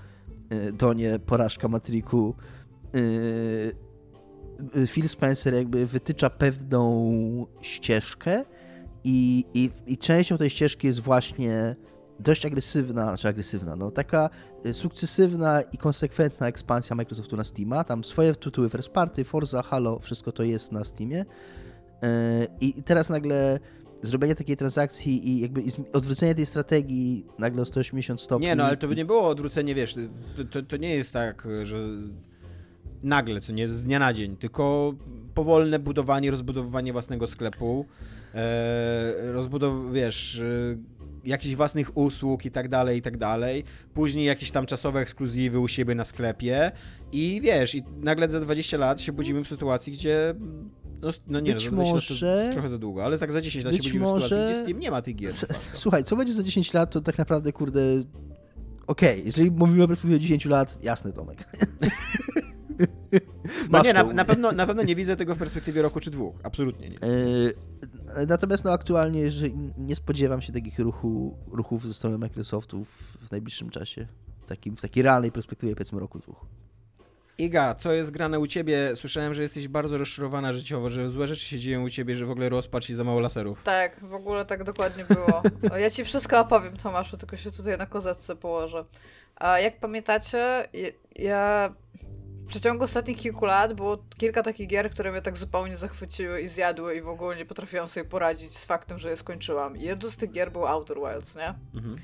[0.49, 2.35] e, Donie porażka Matriku,
[2.95, 8.45] e, Phil Spencer jakby wytycza pewną ścieżkę
[9.03, 11.75] i, i, i częścią tej ścieżki jest właśnie
[12.19, 14.29] dość agresywna, znaczy agresywna, no taka
[14.71, 17.83] sukcesywna i konsekwentna ekspansja Microsoftu na Steama.
[17.83, 21.25] Tam swoje tytuły first party, Forza, Halo, wszystko to jest na Steamie.
[22.03, 23.59] E, I teraz nagle
[24.01, 25.61] zrobienie takiej transakcji i jakby
[25.93, 28.47] odwrócenie tej strategii nagle o 180 stopni.
[28.47, 29.95] Nie, no ale to by nie było odwrócenie, wiesz,
[30.37, 31.77] to, to, to nie jest tak, że
[33.03, 34.93] nagle, co nie z dnia na dzień, tylko
[35.33, 37.85] powolne budowanie, rozbudowywanie własnego sklepu,
[38.35, 40.77] e, rozbudow, wiesz, e,
[41.25, 43.63] jakichś własnych usług i tak dalej, i tak dalej.
[43.93, 46.71] Później jakieś tam czasowe ekskluzywy u siebie na sklepie
[47.11, 50.35] i wiesz, i nagle za 20 lat się budzimy w sytuacji, gdzie
[51.01, 52.47] no, no nie, być no, może...
[52.47, 54.25] to trochę za długo, ale tak za 10 lat być się będziemy może...
[54.25, 55.31] w sytuacji, gdzie nie ma tych gier.
[55.73, 57.81] Słuchaj, co będzie za 10 lat, to tak naprawdę, kurde...
[58.87, 61.43] Okej, okay, jeżeli mówimy o perspektywie 10 lat, jasny Tomek.
[63.69, 66.35] no nie, na, na, pewno, na pewno nie widzę tego w perspektywie roku czy dwóch.
[66.43, 66.99] Absolutnie nie.
[67.07, 67.55] Yy,
[68.27, 69.45] natomiast no aktualnie że
[69.77, 74.07] nie spodziewam się takich ruchu, ruchów ze strony Microsoftu w najbliższym czasie.
[74.41, 76.45] W, takim, w takiej realnej perspektywie powiedzmy roku dwóch.
[77.37, 78.95] Iga, co jest grane u ciebie?
[78.95, 82.31] Słyszałem, że jesteś bardzo rozczarowana życiowo, że złe rzeczy się dzieją u ciebie, że w
[82.31, 83.63] ogóle rozpacz i za mało laserów.
[83.63, 85.41] Tak, w ogóle tak dokładnie było.
[85.83, 88.85] ja ci wszystko opowiem, Tomaszu, tylko się tutaj na kozacce położę.
[89.35, 90.67] A jak pamiętacie,
[91.15, 91.73] ja
[92.45, 96.47] w przeciągu ostatnich kilku lat było kilka takich gier, które mnie tak zupełnie zachwyciły i
[96.47, 99.77] zjadły i w ogóle nie potrafiłam sobie poradzić z faktem, że je skończyłam.
[99.77, 101.53] I jedną z tych gier był Outer Wilds, nie?
[101.75, 101.97] Mhm.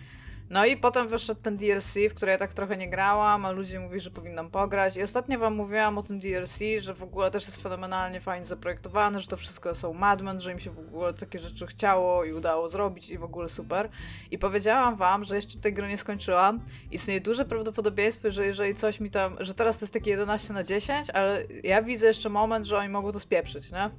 [0.52, 3.80] No i potem wyszedł ten DLC, w który ja tak trochę nie grałam, a ludzie
[3.80, 4.98] mówili, że powinnam pograć.
[4.98, 9.20] I ostatnio wam mówiłam o tym DLC, że w ogóle też jest fenomenalnie fajnie zaprojektowany,
[9.20, 12.70] że to wszystko są madmen, że im się w ogóle takie rzeczy chciało i udało
[12.70, 13.90] zrobić i w ogóle super.
[14.32, 16.62] I powiedziałam wam, że jeszcze tej gry nie skończyłam.
[16.92, 20.64] Istnieje duże prawdopodobieństwo, że jeżeli coś mi tam, że teraz to jest takie 11 na
[20.64, 23.90] 10, ale ja widzę jeszcze moment, że oni mogą to spieprzyć, nie?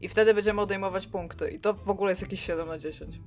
[0.00, 1.50] I wtedy będziemy odejmować punkty.
[1.50, 3.18] I to w ogóle jest jakieś 7 na 10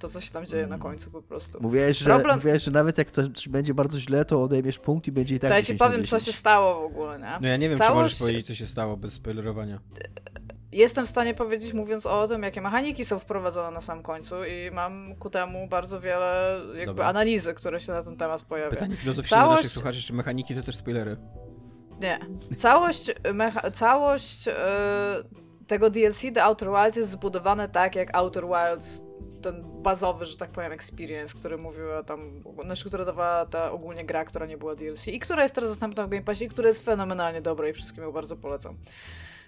[0.00, 1.58] to, co się tam dzieje na końcu po prostu.
[1.62, 2.36] Mówiłeś, że, Problem...
[2.36, 5.50] mówiłeś, że nawet jak coś będzie bardzo źle, to odejmiesz punkt i będzie i tak
[5.50, 7.38] To ja ci powiem, co się stało w ogóle, nie?
[7.40, 7.92] No ja nie wiem, Całość...
[7.92, 9.80] czy możesz powiedzieć, co się stało bez spoilerowania.
[10.72, 14.70] Jestem w stanie powiedzieć, mówiąc o tym, jakie mechaniki są wprowadzone na sam końcu i
[14.70, 17.06] mam ku temu bardzo wiele jakby Dobra.
[17.06, 18.70] analizy, które się na ten temat pojawiają.
[18.70, 19.56] Pytanie filozoficzne Całość...
[19.56, 21.16] do naszych słuchaczy, czy mechaniki to też spoilery?
[22.00, 22.18] Nie.
[22.56, 23.70] Całość, mecha...
[23.70, 24.52] Całość yy,
[25.66, 29.09] tego DLC The Outer Wilds jest zbudowane tak, jak Outer Wilds
[29.40, 34.24] ten bazowy, że tak powiem, experience, który mówiła tam, znaczy, która dawała ta ogólnie gra,
[34.24, 36.84] która nie była DLC i która jest teraz dostępna w Game Passie i która jest
[36.84, 38.76] fenomenalnie dobra i wszystkim ją bardzo polecam.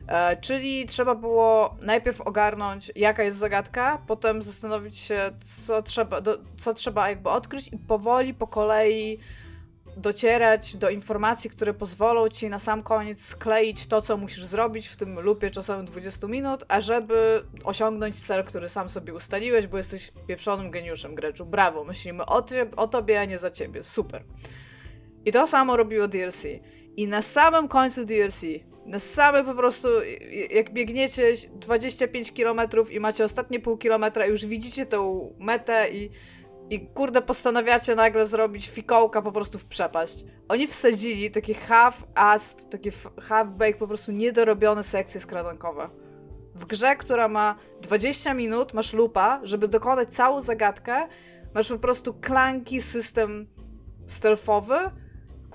[0.08, 6.38] E, czyli trzeba było najpierw ogarnąć, jaka jest zagadka, potem zastanowić się, co trzeba, do,
[6.56, 9.18] co trzeba jakby odkryć i powoli, po kolei
[9.96, 14.96] docierać do informacji, które pozwolą ci na sam koniec skleić to, co musisz zrobić w
[14.96, 20.70] tym lupie czasowym 20 minut, ażeby osiągnąć cel, który sam sobie ustaliłeś, bo jesteś pieprzonym
[20.70, 21.46] geniuszem, Greczu.
[21.46, 23.82] Brawo, myślimy o, ty, o tobie, a nie za ciebie.
[23.82, 24.24] Super.
[25.24, 26.44] I to samo robiło DLC.
[26.96, 28.42] I na samym końcu DLC,
[28.86, 29.88] na same po prostu,
[30.50, 36.10] jak biegniecie 25 km i macie ostatnie pół kilometra już widzicie tą metę i
[36.70, 40.24] i kurde postanawiacie nagle zrobić fikołka po prostu w przepaść.
[40.48, 45.88] Oni wsadzili takie half-assed, takie half-baked, po prostu niedorobione sekcje skradankowe.
[46.54, 51.08] W grze, która ma 20 minut, masz lupa, żeby dokonać całą zagadkę,
[51.54, 53.46] masz po prostu klanki system
[54.06, 54.76] stealthowy,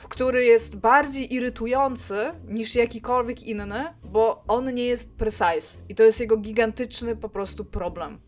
[0.09, 2.15] który jest bardziej irytujący
[2.47, 5.79] niż jakikolwiek inny, bo on nie jest precise.
[5.89, 8.26] I to jest jego gigantyczny po prostu problem.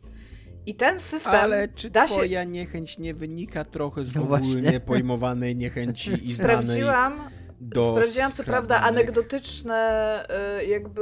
[0.70, 1.36] I ten system.
[1.36, 2.50] Ale czy da twoja się...
[2.50, 7.30] niechęć nie wynika trochę z no ogólnie pojmowanej niechęci i Sprawdziłam.
[7.62, 10.24] Do sprawdziłam co prawda anegdotyczne
[10.62, 11.02] y, jakby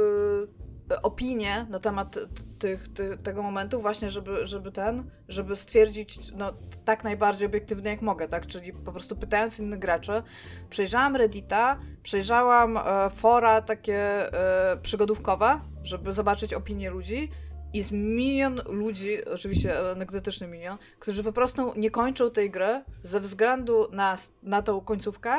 [0.92, 2.18] y, opinie na temat
[2.58, 6.52] tych, tych, tego momentu właśnie, żeby, żeby ten, żeby stwierdzić no,
[6.84, 10.22] tak najbardziej obiektywnie jak mogę, tak, czyli po prostu pytając innych graczy,
[10.70, 13.98] przejrzałam Reddita, przejrzałam e, fora takie
[14.32, 17.30] e, przygodówkowe, żeby zobaczyć opinie ludzi
[17.74, 23.88] jest milion ludzi, oczywiście anegdotyczny milion, którzy po prostu nie kończą tej gry ze względu
[23.92, 25.32] na, na tą końcówkę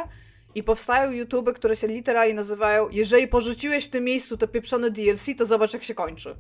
[0.56, 5.26] i powstają YouTube, które się literalnie nazywają jeżeli porzuciłeś w tym miejscu to pieprzone DLC,
[5.38, 6.36] to zobacz jak się kończy.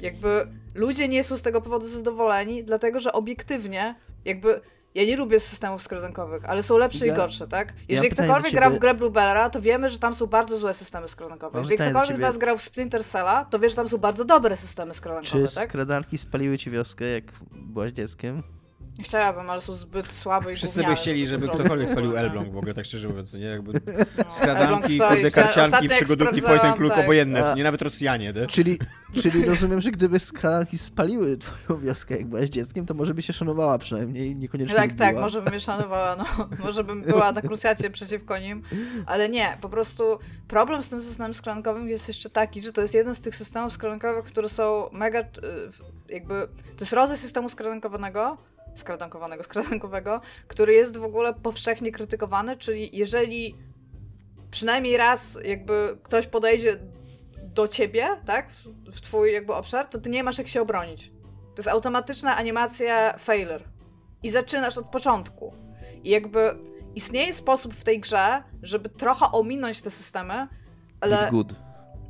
[0.00, 4.60] Jakby ludzie nie są z tego powodu zadowoleni, dlatego że obiektywnie jakby
[4.94, 7.72] ja nie lubię systemów skrzydłankowych, ale są lepsze ja, i gorsze, tak?
[7.88, 11.08] Jeżeli ja ktokolwiek gra w grę Bluebera, to wiemy, że tam są bardzo złe systemy
[11.08, 11.58] skrzydłankowe.
[11.58, 14.56] Jeżeli ktokolwiek z nas grał w Splinter Cella, to wie, że tam są bardzo dobre
[14.56, 15.64] systemy skrzydłankowe, tak?
[15.64, 18.42] Czy skradanki spaliły ci wioskę, jak byłaś dzieckiem?
[19.00, 22.74] Chciałabym, ale są zbyt słabe i Wszyscy by chcieli, żeby ktokolwiek spalił Elbląg w ogóle,
[22.74, 23.40] tak szczerze mówiąc, nie?
[23.40, 27.04] Jakby no, skradanki, kurde, karcianki, przygodówki, point klub, tak.
[27.04, 28.46] obojętne, nie nawet Rosjanie, nie?
[28.46, 28.78] Czyli,
[29.22, 33.32] czyli rozumiem, że gdyby skradanki spaliły twoją wioskę, jak byłaś dzieckiem, to może by się
[33.32, 36.24] szanowała przynajmniej, niekoniecznie Tak, tak, może bym się szanowała, no.
[36.64, 38.62] Może bym była na krucjacie przeciwko nim,
[39.06, 40.18] ale nie, po prostu
[40.48, 43.72] problem z tym systemem skradankowym jest jeszcze taki, że to jest jeden z tych systemów
[43.72, 45.24] skradankowych, które są mega, y,
[46.08, 46.34] jakby,
[46.76, 48.38] to jest rodzaj systemu skradankowanego,
[48.74, 53.56] skradankowanego, skradankowego, który jest w ogóle powszechnie krytykowany, czyli jeżeli
[54.50, 56.78] przynajmniej raz jakby ktoś podejdzie
[57.42, 61.12] do ciebie, tak, w, w twój jakby obszar, to ty nie masz jak się obronić.
[61.54, 63.64] To jest automatyczna animacja failure.
[64.22, 65.54] I zaczynasz od początku.
[66.04, 66.54] I jakby
[66.94, 70.48] istnieje sposób w tej grze, żeby trochę ominąć te systemy,
[71.00, 71.28] ale...
[71.30, 71.54] good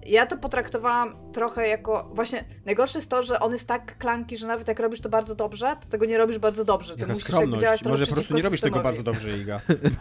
[0.06, 2.10] ja to potraktowałam trochę jako.
[2.14, 5.34] Właśnie najgorsze jest to, że on jest tak klanki, że nawet jak robisz to bardzo
[5.34, 6.94] dobrze, to tego nie robisz bardzo dobrze.
[6.94, 7.84] Ty Jaka musisz skromność.
[7.84, 9.60] Może po prostu nie robisz tego bardzo dobrze, Iga.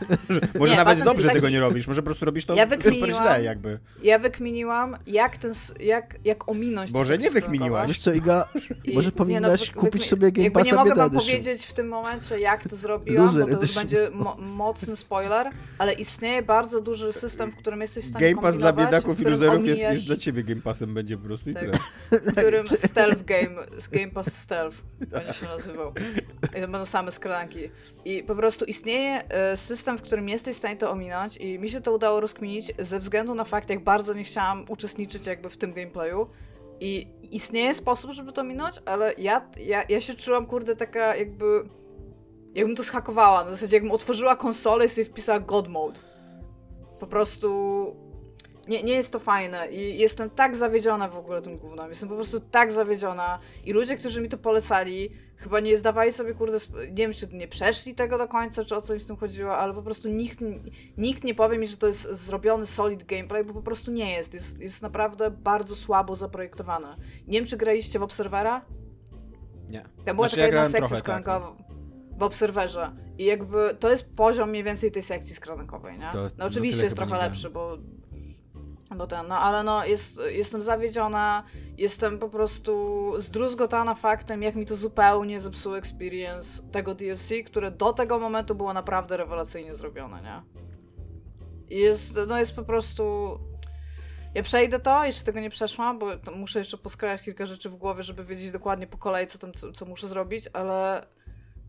[0.60, 1.36] może nie, nawet dobrze taki...
[1.36, 3.80] tego nie robisz, może po prostu robisz to ja super źle jakby.
[4.04, 7.88] Ja wykminiłam, jak ten, jak, jak ominąć Może nie wykminiłaś.
[7.88, 8.48] Wiesz co, Iga,
[8.84, 12.40] I, może powinnaś no, kupić sobie Game Passa Nie mogę wam powiedzieć w tym momencie,
[12.40, 15.48] jak to zrobiłam, Loser bo to już będzie mo mocny spoiler,
[15.78, 19.24] ale istnieje bardzo duży system, w którym jesteś w stanie Game Pass dla biedaków i
[19.24, 21.64] loserów jest już dla ciebie Game Passem będzie po prostu i tak.
[21.64, 21.78] tyle.
[22.12, 23.56] W którym Stealth Game,
[23.92, 25.94] Game Pass Stealth będzie się nazywał.
[26.44, 27.70] I to będą same skranki.
[28.06, 31.70] I po prostu istnieje e, system, w którym jesteś w stanie to ominąć i mi
[31.70, 35.58] się to udało rozkminić ze względu na fakt, jak bardzo nie chciałam uczestniczyć jakby w
[35.58, 36.28] tym gameplayu.
[36.80, 41.64] I istnieje sposób, żeby to minąć, ale ja, ja, ja się czułam, kurde, taka jakby...
[42.56, 46.00] Jakbym to schakowała, na zasadzie jakbym otworzyła konsolę i sobie wpisała God Mode.
[47.00, 47.96] Po prostu
[48.72, 51.90] nie, nie jest to fajne i jestem tak zawiedziona w ogóle tym gównem.
[51.90, 56.34] Jestem po prostu tak zawiedziona i ludzie, którzy mi to polecali, chyba nie zdawali sobie,
[56.34, 59.18] kurde, nie wiem, czy nie przeszli tego do końca, czy o co mi z tym
[59.18, 60.40] chodziło, ale po prostu nikt,
[60.98, 64.34] nikt nie powie mi, że to jest zrobiony solid gameplay, bo po prostu nie jest.
[64.34, 66.96] Jest, jest naprawdę bardzo słabo zaprojektowane.
[67.28, 68.66] Nie wiem, czy graliście w Obserwera?
[69.70, 69.86] Nie.
[70.06, 71.56] Tam była Znaczy, taka ja jedna sekcja tak, skrankowa
[72.18, 76.10] w Obserwerze i jakby to jest poziom mniej więcej tej sekcji skrankowej, nie?
[76.12, 77.78] To- No no oczywiście tyle jest trochę lepszy, bo
[78.96, 81.44] bo ten, no ale no jest, jestem zawiedziona,
[81.78, 87.94] jestem po prostu zdruzgotana faktem, jak mi to zupełnie zepsuło experience tego DLC, które do
[87.94, 90.42] tego momentu było naprawdę rewelacyjnie zrobione, nie?
[91.78, 93.38] Jest, no jest po prostu...
[94.34, 98.04] Ja przejdę to, jeszcze tego nie przeszłam, bo muszę jeszcze poskrajać kilka rzeczy w głowie,
[98.04, 101.06] żeby wiedzieć dokładnie po kolei, co, tam, co, co muszę zrobić, ale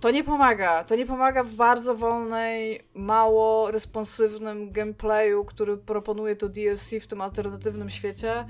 [0.03, 0.85] to nie pomaga.
[0.85, 7.21] To nie pomaga w bardzo wolnej, mało responsywnym gameplayu, który proponuje to DLC w tym
[7.21, 8.47] alternatywnym świecie.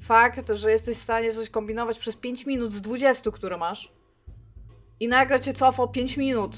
[0.00, 3.92] Fakt, że jesteś w stanie coś kombinować przez 5 minut z 20, które masz
[5.00, 6.56] i nagle cię cofa o 5 minut.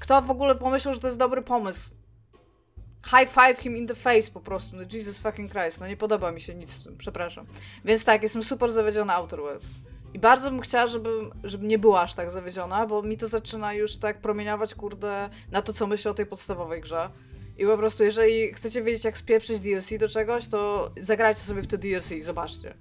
[0.00, 1.90] Kto w ogóle pomyślał, że to jest dobry pomysł?
[3.06, 4.76] High five him in the face po prostu.
[4.76, 5.80] No Jesus fucking Christ.
[5.80, 7.46] No nie podoba mi się nic z tym, przepraszam.
[7.84, 9.66] Więc tak, jestem super zawiedziona Outer Worlds.
[10.14, 11.10] I bardzo bym chciała, żeby,
[11.44, 15.62] żeby nie była aż tak zawiedziona, bo mi to zaczyna już tak promieniować, kurde, na
[15.62, 17.10] to, co myślę o tej podstawowej grze.
[17.58, 21.66] I po prostu, jeżeli chcecie wiedzieć, jak spieprzyć DLC do czegoś, to zagrajcie sobie w
[21.66, 22.74] te DLC i zobaczcie.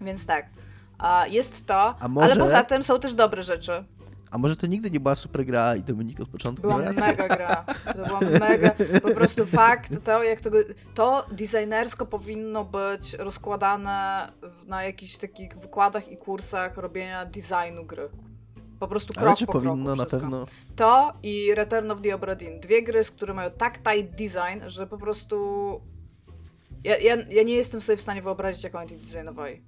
[0.00, 0.46] Więc tak.
[0.98, 3.84] A jest to, może- ale poza tym są też dobre rzeczy.
[4.34, 7.64] A może to nigdy nie była super gra i Dominik od początku Była mega gra.
[7.96, 8.70] To była mega.
[9.02, 10.58] Po prostu fakt, to jak tego.
[10.94, 18.08] To designersko powinno być rozkładane w, na jakichś takich wykładach i kursach robienia designu gry.
[18.80, 20.44] Po prostu krok Ale czy po powinno na pewno?
[20.76, 22.60] To i Return of the Obra Dinn.
[22.60, 25.80] Dwie gry, z które mają tak tight design, że po prostu.
[26.84, 29.62] Ja, ja, ja nie jestem sobie w stanie wyobrazić, jak oni designowali.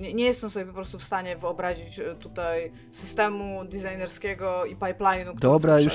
[0.00, 5.24] Nie, nie jestem sobie po prostu w stanie wyobrazić e, tutaj systemu designerskiego i pipeline'u,
[5.24, 5.94] który Dobra, już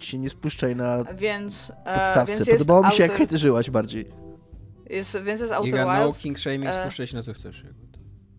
[0.00, 2.32] się nie spuszczaj na Więc, e, podstawce.
[2.34, 4.10] więc jest Podobało mi się, jak Outer, hejterzyłaś bardziej.
[4.90, 6.18] jest, więc jest Outer Iga, no Wilds.
[6.18, 7.64] king shaming, E, spuszczaj się na co chcesz.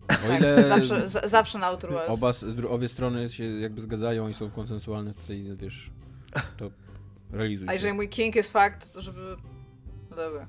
[0.02, 2.08] O Tak, ile zawsze, z, zawsze na Outer Wilds.
[2.08, 2.32] oba,
[2.70, 5.90] obie strony się jakby zgadzają i są konsensualne, tutaj wiesz,
[6.56, 6.70] to
[7.30, 9.36] realizuj A jeżeli mój king jest fakt, to żeby...
[10.10, 10.46] No dobra.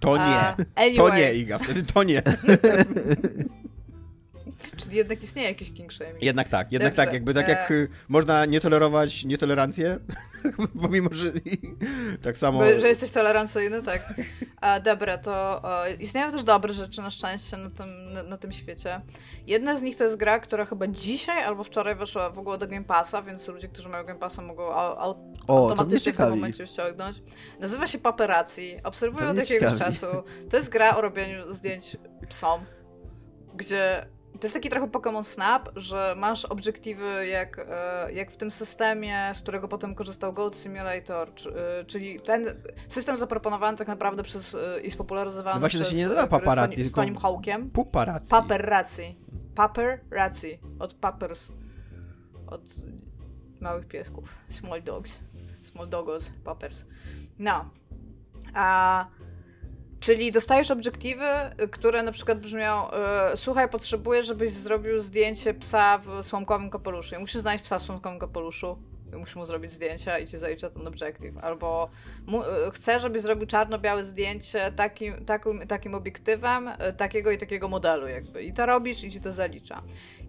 [0.00, 2.22] To nie, A, anyway, to nie Iga, wtedy to nie.
[4.76, 6.22] Czyli jednak istnieje jakiś king shaming.
[6.22, 9.98] Jednak tak, jednak Dobrze, tak, jakby tak e- jak y, można nie tolerować nietolerancję,
[10.82, 11.32] pomimo, że
[12.22, 12.58] tak samo...
[12.58, 14.14] Bo, że jesteś tolerancyjny, tak.
[14.60, 18.52] A, dobra, to e, istnieją też dobre rzeczy na szczęście na tym, na, na tym
[18.52, 19.00] świecie.
[19.46, 22.68] Jedna z nich to jest gra, która chyba dzisiaj albo wczoraj weszła w ogóle do
[22.68, 26.30] Game Passa, więc ludzie, którzy mają Game Passa mogą au, au, O, automatycznie w tym
[26.30, 27.22] momencie ściągnąć.
[27.60, 28.80] Nazywa się Paperacji.
[28.84, 29.78] Obserwuję od jakiegoś ciekawi.
[29.78, 30.06] czasu.
[30.50, 31.96] To jest gra o robieniu zdjęć
[32.28, 32.60] psom,
[33.54, 34.06] gdzie
[34.42, 39.30] to jest taki trochę Pokémon Snap, że masz obiektywy jak, e, jak w tym systemie,
[39.34, 42.44] z którego potem korzystał Goat Simulator, e, czyli ten
[42.88, 46.22] system zaproponowany tak naprawdę przez e, i spopularyzowany No właśnie, to przez się nie nazywa
[46.22, 47.70] e, paparazzi, Toni- z tylko- Tonim Hawkiem.
[47.70, 48.30] Puparacji.
[48.30, 49.16] Paparazzi.
[49.54, 50.58] Paparazzi.
[50.78, 51.52] Od Pappers.
[52.46, 52.62] Od
[53.60, 54.38] małych piesków.
[54.48, 55.20] Small dogs.
[55.62, 56.32] Small dogos.
[56.44, 56.84] Pappers.
[57.38, 57.70] No.
[58.54, 59.06] A...
[60.02, 61.24] Czyli dostajesz obiektywy,
[61.70, 67.14] które na przykład brzmią e, słuchaj, potrzebuję, żebyś zrobił zdjęcie psa w słomkowym kapeluszu.
[67.14, 68.78] I musisz znaleźć psa w słomkowym kapeluszu.
[69.18, 71.38] Musisz mu zrobić zdjęcia i ci zalicza ten obiektyw.
[71.38, 71.90] Albo
[72.26, 77.68] mu, e, chcę, żebyś zrobił czarno-białe zdjęcie takim, takim, takim obiektywem e, takiego i takiego
[77.68, 78.42] modelu jakby.
[78.42, 79.82] I to robisz i ci to zalicza.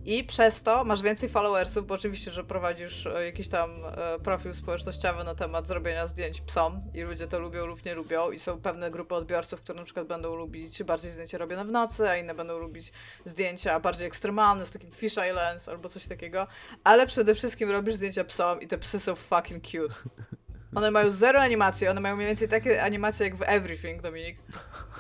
[0.06, 4.54] I przez to masz więcej followersów, bo oczywiście, że prowadzisz e, jakiś tam e, profil
[4.54, 8.62] społecznościowy na temat zrobienia zdjęć psom i ludzie to lubią lub nie lubią i są
[8.62, 12.34] pewne grupy odbiorców, które na przykład będą lubić bardziej zdjęcia robione w nocy, a inne
[12.34, 12.92] będą lubić
[13.26, 16.48] zdjęcia bardziej ekstremalne z takim fisheye lens albo coś takiego,
[16.84, 19.96] ale przede wszystkim robisz zdjęcia psom i te psy są fucking cute.
[20.76, 24.38] One mają zero animacji, one mają mniej więcej takie animacje jak w Everything, Dominik.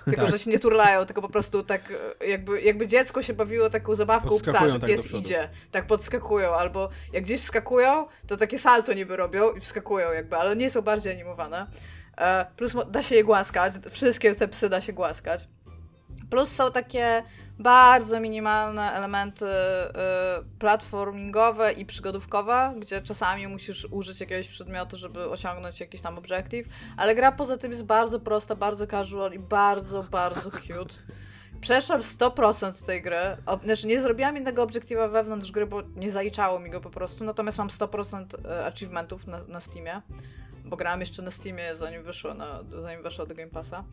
[0.05, 0.31] Tylko, Tak.
[0.31, 1.93] że się nie turlają, tylko po prostu tak
[2.27, 5.23] jakby, jakby dziecko się bawiło taką zabawką psa, że tak pies przodu.
[5.23, 10.35] idzie, tak podskakują, albo jak gdzieś skakują, to takie salto niby robią i wskakują jakby,
[10.35, 11.67] ale nie są bardziej animowane.
[12.17, 15.47] E, plus da się je głaskać, wszystkie te psy da się głaskać.
[16.29, 17.23] Plus są takie
[17.63, 19.49] bardzo minimalne elementy y,
[20.59, 27.15] platformingowe i przygodówkowe, gdzie czasami musisz użyć jakiegoś przedmiotu, żeby osiągnąć jakiś tam objective, ale
[27.15, 30.95] gra poza tym jest bardzo prosta, bardzo casual i bardzo, bardzo cute.
[31.61, 33.17] Przeszłam 100% tej gry.
[33.63, 37.57] Znaczy, nie zrobiłam innego obiektywa wewnątrz gry, bo nie zaliczało mi go po prostu, natomiast
[37.57, 38.25] mam 100%
[38.65, 40.01] achievementów na, na Steamie.
[40.65, 43.83] Bo grałam jeszcze na Steamie, zanim wyszło, na, zanim weszła do Game Passa.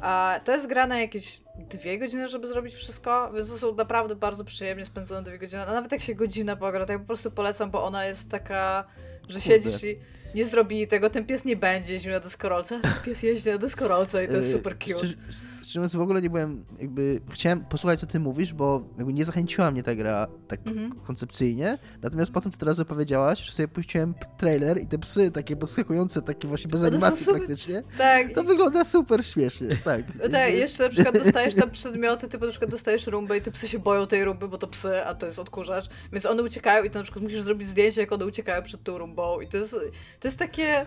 [0.00, 4.16] A to jest gra na jakieś dwie godziny, żeby zrobić wszystko, więc to są naprawdę
[4.16, 5.62] bardzo przyjemnie spędzone dwie godziny.
[5.62, 8.84] A nawet jak się godzinę pogra, to ja po prostu polecam, bo ona jest taka,
[9.28, 9.98] że siedzisz i
[10.34, 14.24] nie zrobili tego, ten pies nie będzie jeździł na deskorolce, ten pies jeździ na deskorolce
[14.24, 14.98] i to jest Yy, super cute.
[14.98, 15.14] Szczerze,
[15.62, 19.70] szczerze w ogóle nie byłem, jakby, chciałem posłuchać, co ty mówisz, bo jakby nie zachęciła
[19.70, 20.92] mnie ta gra tak Mhm.
[21.00, 25.56] koncepcyjnie, natomiast po tym, co teraz opowiedziałaś, że sobie puściłem trailer i te psy takie
[25.56, 30.02] podskakujące, takie właśnie bez animacji super- praktycznie, Tak, to wygląda super śmiesznie, tak.
[30.32, 33.68] Tak, jeszcze na przykład dostajesz tam przedmioty, typu na przykład dostajesz rumbę i te psy
[33.68, 36.90] się boją tej rumby, bo to psy, a to jest odkurzacz, więc one uciekają i
[36.90, 39.72] to na przykład musisz zrobić zdjęcie, jak one uciekają przed tą rumbą i to jest,
[40.20, 40.86] to jest takie...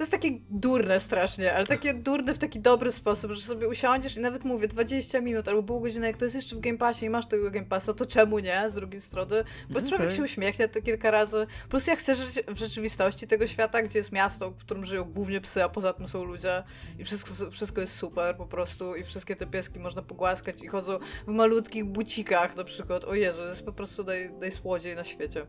[0.00, 4.16] To jest takie durne strasznie, ale takie durne w taki dobry sposób, że sobie usiądziesz
[4.16, 7.06] i nawet mówię 20 minut albo pół godziny, jak to jest jeszcze w Game Passie
[7.06, 9.44] i masz tego Game Passa, to czemu nie z drugiej strony?
[9.70, 10.16] Bo Mhm, człowiek okej.
[10.16, 11.46] się uśmiechnie to kilka razy.
[11.68, 15.40] Plus ja chcę żyć w rzeczywistości tego świata, gdzie jest miasto, w którym żyją głównie
[15.40, 16.62] psy, a poza tym są ludzie
[16.98, 20.98] i wszystko, wszystko jest super po prostu i wszystkie te pieski można pogłaskać i chodzą
[21.26, 23.04] w malutkich bucikach na przykład.
[23.04, 25.46] O Jezu, to jest po prostu naj, najsłodziej na świecie.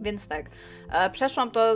[0.00, 0.46] Więc tak,
[0.92, 1.74] e, przeszłam to,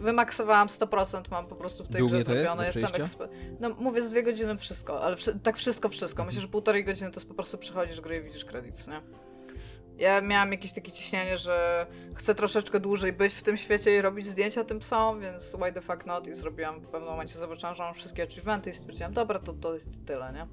[0.00, 2.56] wymaksowałam 100%, mam po prostu w tej Długie grze jest zrobione.
[2.72, 3.28] do Jestem eksper-
[3.60, 6.24] No mówię z dwie godziny wszystko, ale wszy- tak wszystko, wszystko.
[6.24, 9.00] Myślę, że półtorej godziny to jest po prostu przechodzisz grę i widzisz kredyt, nie?
[9.98, 14.26] Ja miałam jakieś takie ciśnienie, że chcę troszeczkę dłużej być w tym świecie i robić
[14.26, 16.26] zdjęcia tym psom, więc why the fuck not?
[16.28, 19.74] I zrobiłam w pewnym momencie, zobaczyłam, że mam wszystkie achievementy i stwierdziłam, dobra, to, to
[19.74, 20.46] jest tyle, nie?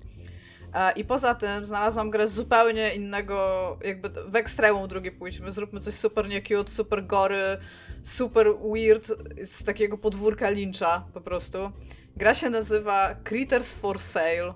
[0.73, 5.93] E, I poza tym znalazłam grę zupełnie innego, jakby w ekstremum drugie pójdźmy, zróbmy coś
[5.93, 7.57] super nie cute, super gory,
[8.03, 9.07] super weird,
[9.45, 11.71] z takiego podwórka Lyncha po prostu.
[12.15, 14.53] Gra się nazywa Critters for Sale.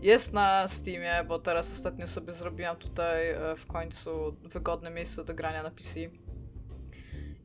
[0.00, 5.34] Jest na Steamie, bo teraz ostatnio sobie zrobiłam tutaj e, w końcu wygodne miejsce do
[5.34, 6.00] grania na PC.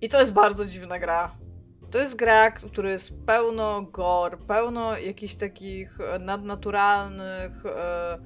[0.02, 1.36] I to jest bardzo dziwna gra.
[1.92, 8.20] To jest gra, w której jest pełno gore, pełno jakichś takich e, nadnaturalnych e,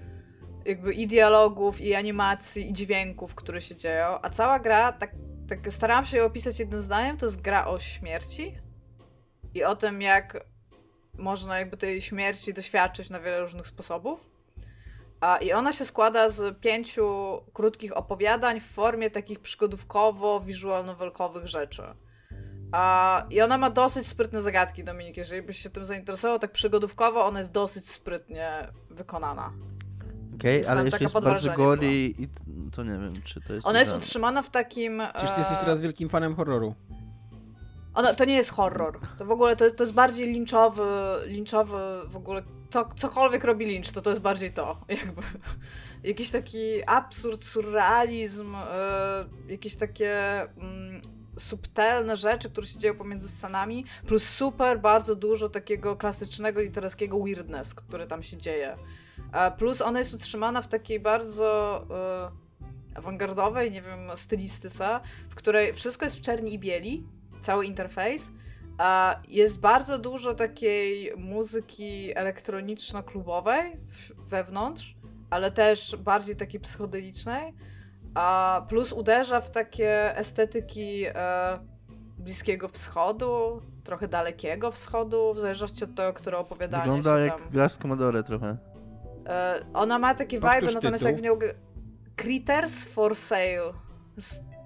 [0.65, 4.19] jakby i dialogów, i animacji, i dźwięków, które się dzieją.
[4.21, 5.11] A cała gra, tak,
[5.47, 8.57] tak starałam się ją opisać jednym zdaniem, to jest gra o śmierci
[9.53, 10.45] i o tym, jak
[11.17, 14.33] można jakby tej śmierci doświadczyć na wiele różnych sposobów.
[15.41, 21.83] I ona się składa z pięciu krótkich opowiadań w formie takich przygodówkowo-wizualnowelkowych rzeczy.
[22.73, 25.17] A, I ona ma dosyć sprytne zagadki, Dominik.
[25.17, 29.53] Jeżeli byś się tym zainteresował, tak przygodówkowo, ona jest dosyć sprytnie wykonana.
[30.35, 32.27] Okej, Jest ale jeśli jest bardzo gory i
[32.71, 33.67] to nie wiem, czy to jest...
[33.67, 34.05] Ona jest idealne.
[34.05, 35.01] utrzymana w takim.
[35.13, 36.75] Przecież ty jesteś e, teraz wielkim fanem horroru.
[37.93, 38.99] Ona, to nie jest horror.
[39.17, 40.83] To w ogóle to jest, to jest bardziej linczowy,
[41.25, 42.41] linczowy w ogóle.
[42.69, 44.77] To, cokolwiek robi lincz, to to jest bardziej to.
[44.89, 45.21] Jakby.
[46.03, 51.01] Jakiś taki absurd, surrealizm, e, jakieś takie mm,
[51.37, 57.73] subtelne rzeczy, które się dzieją pomiędzy scenami, plus super bardzo dużo takiego klasycznego literackiego weirdness,
[57.73, 58.77] który tam się dzieje.
[59.33, 65.73] E, plus ona jest utrzymana w takiej bardzo e, awangardowej, nie wiem, stylistyce, w której
[65.73, 67.03] wszystko jest w czerni i bieli,
[67.41, 68.31] cały interfejs.
[68.77, 73.77] A jest bardzo dużo takiej muzyki elektroniczno-klubowej
[74.29, 74.95] wewnątrz,
[75.29, 77.53] ale też bardziej takiej psychodelicznej.
[78.13, 81.59] A plus uderza w takie estetyki e,
[82.17, 87.49] Bliskiego Wschodu, trochę Dalekiego Wschodu, w zależności od tego, które opowiadanie Wygląda się jak tam...
[87.49, 88.57] gra z Commodore trochę.
[89.27, 91.37] E, ona ma takie Powtórz vibe, natomiast jak w tytuł.
[91.37, 91.53] nią...
[92.15, 93.73] Critters for Sale.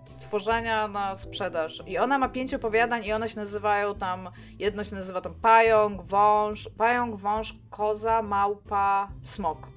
[0.05, 1.83] Stworzenia na sprzedaż.
[1.87, 4.29] I ona ma pięć opowiadań i one się nazywają tam...
[4.59, 9.76] Jedno się nazywa tam pająk, wąż, pająk, wąż, koza, małpa, smok.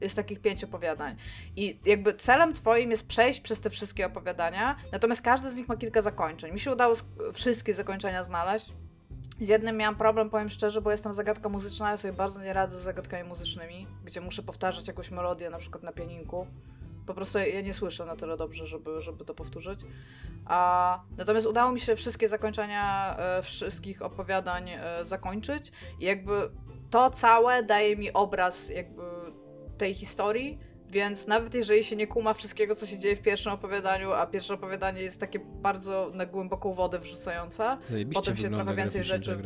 [0.00, 1.16] Jest takich pięć opowiadań.
[1.56, 5.76] I jakby celem twoim jest przejść przez te wszystkie opowiadania, natomiast każdy z nich ma
[5.76, 6.52] kilka zakończeń.
[6.52, 6.94] Mi się udało
[7.32, 8.72] wszystkie zakończenia znaleźć.
[9.40, 12.78] Z jednym miałam problem, powiem szczerze, bo jestem zagadka muzyczna, ja sobie bardzo nie radzę
[12.78, 16.46] z zagadkami muzycznymi, gdzie muszę powtarzać jakąś melodię, na przykład na pianinku.
[17.06, 19.80] Po prostu ja nie słyszę na tyle dobrze, żeby, żeby to powtórzyć.
[20.44, 26.50] A, natomiast udało mi się wszystkie zakończenia e, wszystkich opowiadań e, zakończyć i jakby
[26.90, 29.02] to całe daje mi obraz jakby
[29.80, 30.58] tej historii,
[30.88, 34.54] więc nawet jeżeli się nie kuma wszystkiego, co się dzieje w pierwszym opowiadaniu, a pierwsze
[34.54, 39.42] opowiadanie jest takie bardzo na głęboką wodę wrzucające, Zajebiście Potem się trochę więcej rzeczy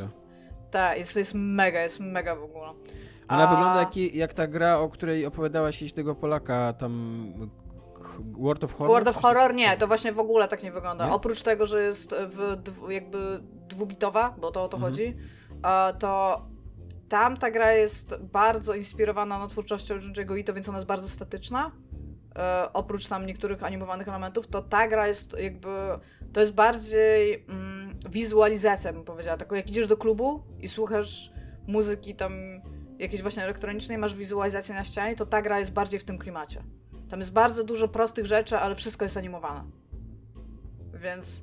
[0.71, 2.67] tak, jest, jest mega, jest mega w ogóle.
[3.29, 7.33] Ona A- wygląda jak, jak ta gra, o której opowiadałaś kiedyś tego Polaka, tam
[8.39, 8.91] World of Horror?
[8.91, 11.07] World of Horror nie, to właśnie w ogóle tak nie wygląda.
[11.07, 11.13] Nie?
[11.13, 14.93] Oprócz tego, że jest w jakby dwubitowa, bo to o to Mhm.
[14.93, 15.17] chodzi,
[15.99, 16.43] to
[17.09, 21.71] tam ta gra jest bardzo inspirowana no, twórczością Junji'ego Ito, więc ona jest bardzo statyczna.
[22.37, 25.69] E, oprócz tam niektórych animowanych elementów, to ta gra jest jakby,
[26.33, 29.37] to jest bardziej mm, wizualizacja, bym powiedziała.
[29.37, 31.33] Taką jak idziesz do klubu i słuchasz
[31.67, 32.33] muzyki tam
[32.99, 36.63] jakiejś właśnie elektronicznej, masz wizualizację na ścianie, to ta gra jest bardziej w tym klimacie.
[37.09, 39.65] Tam jest bardzo dużo prostych rzeczy, ale wszystko jest animowane.
[40.95, 41.43] Więc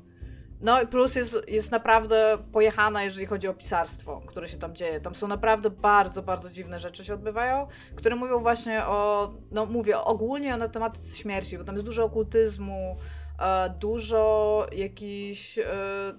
[0.62, 5.02] no i plus jest, jest naprawdę pojechana, jeżeli chodzi o pisarstwo, które się tam dzieje.
[5.02, 10.00] Tam są naprawdę bardzo, bardzo dziwne rzeczy się odbywają, które mówią właśnie o, no mówię
[10.00, 12.98] ogólnie o tematyce śmierci, bo tam jest dużo okultyzmu,
[13.40, 15.66] e, dużo jakichś, e,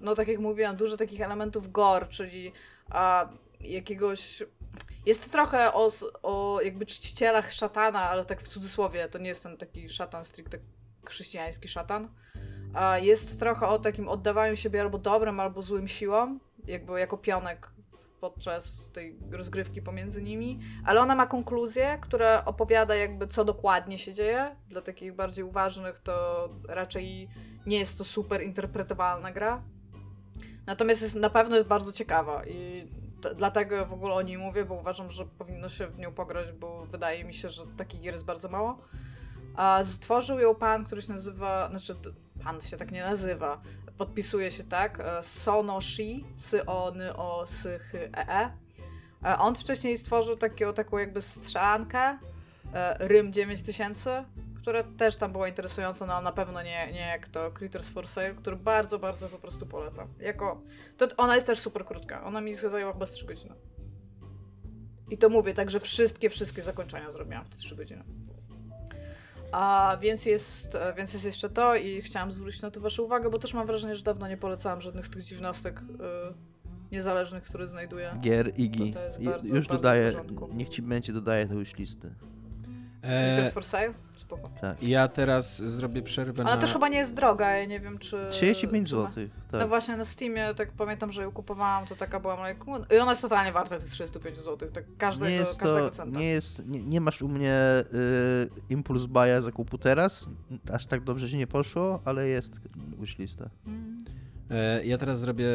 [0.01, 2.51] no tak jak mówiłam, dużo takich elementów gore, czyli
[3.61, 4.43] jakiegoś
[5.05, 5.89] jest trochę o,
[6.23, 10.57] o jakby czcicielach szatana, ale tak w cudzysłowie, to nie jest ten taki szatan stricte
[11.05, 12.09] chrześcijański szatan.
[13.01, 17.73] Jest trochę o takim oddawaniu siebie albo dobrym, albo złym siłom, jakby jako pionek
[18.19, 24.13] podczas tej rozgrywki pomiędzy nimi, ale ona ma konkluzję, która opowiada jakby co dokładnie się
[24.13, 24.55] dzieje.
[24.69, 27.29] Dla takich bardziej uważnych to raczej
[27.65, 29.63] nie jest to super interpretowalna gra.
[30.65, 32.87] Natomiast jest, na pewno jest bardzo ciekawa i
[33.37, 36.85] dlatego w ogóle o niej mówię, bo uważam, że powinno się w nią pograć, bo
[36.85, 38.77] wydaje mi się, że takich gier jest bardzo mało.
[39.55, 41.95] A stworzył ją pan, który się nazywa, znaczy
[42.43, 43.61] pan się tak nie nazywa,
[43.97, 48.49] podpisuje się tak, e, Sonoshi, sy o, ny, o, sy, hy, e, e.
[49.39, 52.17] On wcześniej stworzył taką, taką jakby strzelankę,
[52.99, 54.25] Rym 9000,
[54.63, 58.33] która też tam była interesująca, no na pewno nie, nie jak to Critters for Sale,
[58.33, 60.07] który bardzo, bardzo po prostu polecam.
[60.19, 60.61] Jako,
[60.97, 63.55] to ona jest też super krótka, ona mi zajęła chyba 3 godziny.
[65.09, 68.03] I to mówię, także wszystkie, wszystkie zakończenia zrobiłam w te 3 godziny.
[69.53, 73.39] A więc jest, więc jest jeszcze to i chciałam zwrócić na to waszą uwagę, bo
[73.39, 75.83] też mam wrażenie, że dawno nie polecałam żadnych z tych dziwnostek y,
[76.91, 78.17] niezależnych, które znajduję.
[78.21, 78.93] Gier, Igi.
[79.43, 80.13] Już dodaję,
[80.53, 82.13] niech ci będzie dodaję to już listy.
[83.03, 83.93] Eee, for Sale?
[84.37, 84.49] Spoko.
[84.61, 84.83] Tak.
[84.83, 86.61] Ja teraz zrobię przerwę Ona na...
[86.61, 88.27] też chyba nie jest droga, ja nie wiem czy...
[88.29, 89.61] 35 zł, tak.
[89.61, 93.11] No właśnie na Steamie, tak pamiętam, że ją kupowałam, to taka byłam, like, i ona
[93.11, 96.19] jest totalnie warta tych 35 zł, tak każdego, nie jest każdego to, centa.
[96.19, 100.29] Nie, jest, nie, nie masz u mnie y, impuls buya zakupu teraz,
[100.73, 102.61] aż tak dobrze się nie poszło, ale jest
[102.99, 103.49] wishlista.
[103.65, 104.05] Hmm.
[104.49, 105.47] E, ja teraz zrobię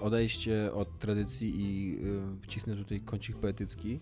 [0.00, 1.98] odejście od tradycji i
[2.38, 4.00] y, wcisnę tutaj kącik poetycki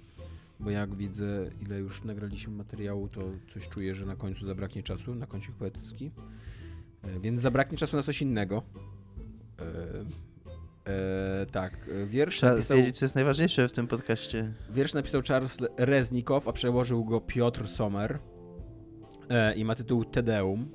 [0.60, 3.20] bo jak widzę, ile już nagraliśmy materiału, to
[3.54, 6.10] coś czuję, że na końcu zabraknie czasu na kącik poetycki.
[7.02, 8.62] E, więc zabraknie czasu na coś innego.
[9.58, 9.62] E,
[10.92, 12.76] e, tak, wiersz Trzeba napisał...
[12.76, 14.52] wiedzieć, co jest najważniejsze w tym podcaście.
[14.70, 18.18] Wiersz napisał Charles Reznikow, a przełożył go Piotr Sommer
[19.56, 20.68] i ma tytuł Tedeum.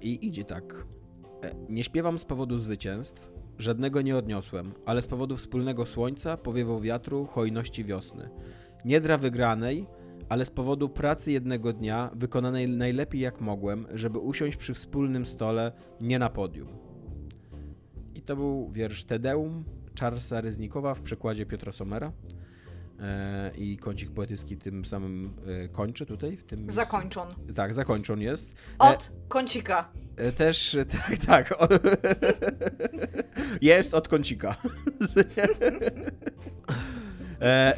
[0.00, 0.86] I idzie tak.
[1.68, 7.26] Nie śpiewam z powodu zwycięstw, Żadnego nie odniosłem, ale z powodu wspólnego słońca, powiewu wiatru,
[7.26, 8.28] hojności wiosny.
[8.84, 9.86] Nie dla wygranej,
[10.28, 15.72] ale z powodu pracy jednego dnia, wykonanej najlepiej jak mogłem, żeby usiąść przy wspólnym stole,
[16.00, 16.68] nie na podium.
[18.14, 19.64] I to był wiersz Tedeum
[20.00, 22.12] Charlesa Reznikowa w przekładzie Piotra Somera.
[23.02, 25.34] E, I kącik poetycki tym samym
[25.64, 26.36] e, kończy tutaj.
[26.36, 27.28] W tym zakończon.
[27.54, 28.50] Tak, zakończon jest.
[28.50, 29.88] E, od kącika.
[30.36, 31.54] Też, tak, tak.
[33.62, 34.56] Jest od kącika.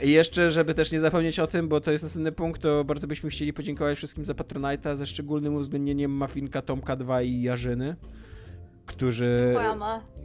[0.02, 3.06] I jeszcze, żeby też nie zapomnieć o tym, bo to jest następny punkt, to bardzo
[3.06, 7.96] byśmy chcieli podziękować wszystkim za Patronite'a, ze szczególnym uwzględnieniem Mafinka, Tomka 2 i Jarzyny,
[8.86, 9.54] którzy,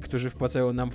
[0.01, 0.89] którzy wpłacają nam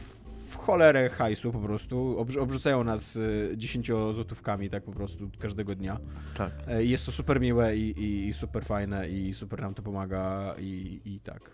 [0.54, 2.18] w cholerę hajsu po prostu.
[2.40, 3.18] Obrzucają nas
[3.56, 6.00] 10 y, złotówkami tak po prostu każdego dnia.
[6.34, 6.52] Tak.
[6.68, 10.54] E, jest to super miłe i, i, i super fajne i super nam to pomaga
[10.58, 11.50] i, i tak.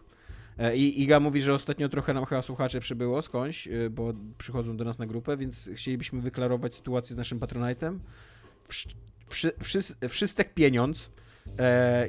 [0.58, 4.76] E, I Iga mówi, że ostatnio trochę nam chyba słuchacze przybyło skądś, y, bo przychodzą
[4.76, 7.98] do nas na grupę, więc chcielibyśmy wyklarować sytuację z naszym Patronite'em.
[8.68, 8.88] Wszy,
[9.60, 11.10] wszy, wszystek pieniądz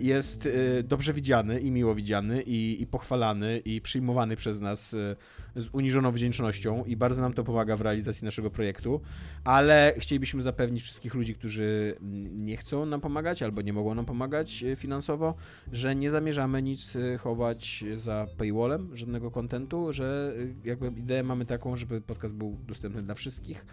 [0.02, 5.16] jest e, dobrze widziany i miło widziany i, i pochwalany i przyjmowany przez nas e,
[5.62, 9.02] z uniżoną wdzięcznością i bardzo nam to pomaga w realizacji naszego projektu,
[9.44, 11.96] ale chcielibyśmy zapewnić wszystkich ludzi, którzy
[12.32, 15.36] nie chcą nam pomagać albo nie mogą nam pomagać finansowo,
[15.72, 20.34] że nie zamierzamy nic chować za paywallem, żadnego kontentu, że
[20.64, 23.66] jakby ideę mamy taką, żeby podcast był dostępny dla wszystkich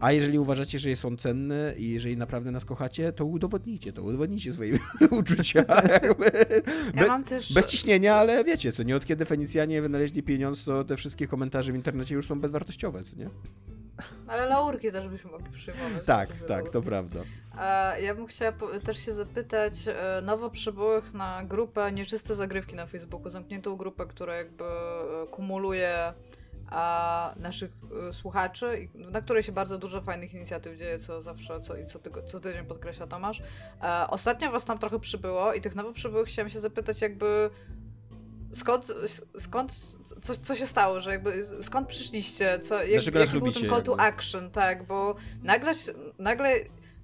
[0.00, 4.02] a jeżeli uważacie, że jest on cenny i jeżeli naprawdę nas kochacie, to udowodnijcie to,
[4.02, 4.78] udowodnijcie swoje
[5.20, 5.64] uczucia.
[6.94, 7.52] Ja mam też...
[7.52, 11.72] Bez ciśnienia, ale wiecie, co nie od kiedy Fenicjanie wynaleźli pieniądz, to te wszystkie komentarze
[11.72, 13.30] w internecie już są bezwartościowe, co nie?
[14.26, 16.04] Ale laurki też byśmy mogli przyjmować.
[16.06, 16.72] Tak, tak, laurki.
[16.72, 17.20] to prawda.
[18.02, 18.52] Ja bym chciała
[18.84, 24.36] też się zapytać e, nowo przybyłych na grupę Nieczyste Zagrywki na Facebooku, zamkniętą grupę, która
[24.36, 26.12] jakby e, kumuluje
[26.70, 27.70] a naszych
[28.08, 32.22] y, słuchaczy, na której się bardzo dużo fajnych inicjatyw dzieje, co zawsze, co, co, tygo,
[32.22, 33.42] co tydzień podkreśla Tomasz.
[33.82, 37.50] E, ostatnio was tam trochę przybyło i tych nowo przybyłych chciałam się zapytać jakby
[38.52, 38.92] skąd,
[39.38, 39.74] skąd
[40.22, 43.82] co, co się stało, że jakby skąd przyszliście, co, jak, Dlaczego jaki był ten call
[43.82, 45.72] to action, tak, bo nagle,
[46.18, 46.54] nagle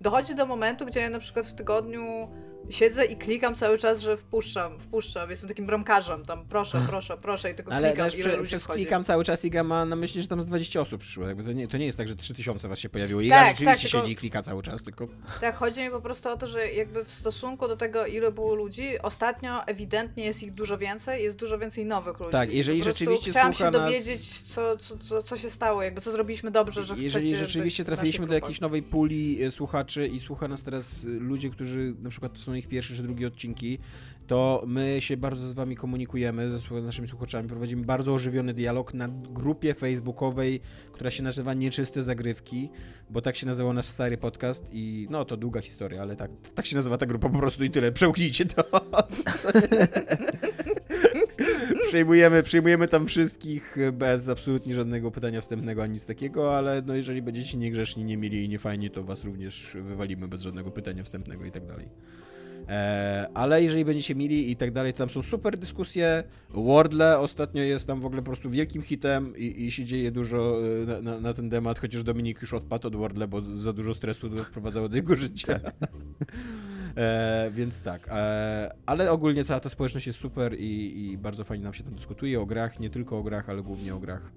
[0.00, 2.28] dochodzi do momentu, gdzie ja na przykład w tygodniu
[2.70, 7.50] siedzę i klikam cały czas, że wpuszczam, wpuszczam, jestem takim bramkarzem, tam proszę, proszę, proszę
[7.50, 8.76] i tylko Ale klikam, ile przez wchodzi.
[8.76, 11.26] klikam cały czas Iga ma na myśli, że tam z 20 osób przyszło.
[11.28, 13.20] Jakby to, nie, to nie jest tak, że 3000 was się pojawiło.
[13.20, 15.08] Iga Tak, rzeczywiście tak, tylko- siedzi i klika cały czas, tylko...
[15.40, 18.54] Tak, chodzi mi po prostu o to, że jakby w stosunku do tego, ile było
[18.54, 22.32] ludzi, ostatnio ewidentnie jest ich dużo więcej, jest dużo więcej nowych ludzi.
[22.32, 26.12] Tak, jeżeli rzeczywiście Chciałam się nas- dowiedzieć, co, co, co, co się stało, jakby co
[26.12, 30.62] zrobiliśmy dobrze, że Jeżeli rzeczywiście trafiliśmy do jakiejś nowej puli e, słuchaczy i słucha nas
[30.62, 33.78] teraz e, ludzie, którzy na przykład są ich pierwsze czy drugie odcinki,
[34.30, 39.08] to my się bardzo z wami komunikujemy, ze naszymi słuchaczami, prowadzimy bardzo ożywiony dialog na
[39.08, 40.60] grupie facebookowej,
[40.92, 42.70] która się nazywa Nieczyste Zagrywki,
[43.10, 46.66] bo tak się nazywał nasz stary podcast i no to długa historia, ale tak, tak
[46.66, 48.64] się nazywa ta grupa po prostu i tyle, przełknijcie to.
[51.88, 57.22] Przyjmujemy, przyjmujemy tam wszystkich bez absolutnie żadnego pytania wstępnego ani nic takiego, ale no jeżeli
[57.22, 61.44] będziecie niegrzeszni, nie mili i nie fajni, to was również wywalimy bez żadnego pytania wstępnego
[61.44, 61.88] i tak dalej.
[62.70, 66.24] E, ale jeżeli będziecie mili i tak dalej, to tam są super dyskusje.
[66.50, 70.56] Wordle ostatnio jest tam w ogóle po prostu wielkim hitem i, i się dzieje dużo
[70.82, 73.94] e, na, na, na ten temat, chociaż Dominik już odpadł od Wordle, bo za dużo
[73.94, 75.60] stresu wprowadzało do jego życia.
[76.96, 81.64] E, więc tak, e, ale ogólnie cała ta społeczność jest super i, i bardzo fajnie
[81.64, 84.32] nam się tam dyskutuje o grach, nie tylko o grach, ale głównie o grach.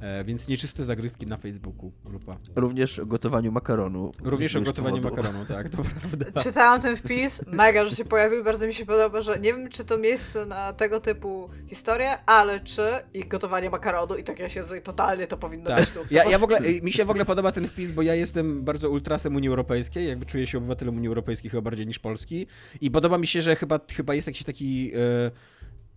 [0.00, 2.36] E, więc nieczyste zagrywki na Facebooku, grupa.
[2.56, 4.12] Również o gotowaniu makaronu.
[4.22, 5.16] Również o gotowaniu powodu.
[5.16, 6.42] makaronu, tak, to prawda.
[6.42, 9.84] Czytałam ten wpis, mega, że się pojawił, bardzo mi się podoba, że nie wiem, czy
[9.84, 12.82] to miejsce na tego typu historię, ale czy
[13.14, 14.46] i gotowanie makaronu i tak ja
[14.78, 15.80] i totalnie to powinno Tak.
[15.80, 16.00] być tu.
[16.10, 18.90] Ja, ja w ogóle, mi się w ogóle podoba ten wpis, bo ja jestem bardzo
[18.90, 22.46] ultrasem Unii Europejskiej, jakby czuję się obywatelem Unii Europejskiej chyba bardziej niż Polski
[22.80, 25.30] i podoba mi się, że chyba, chyba jest jakiś taki e,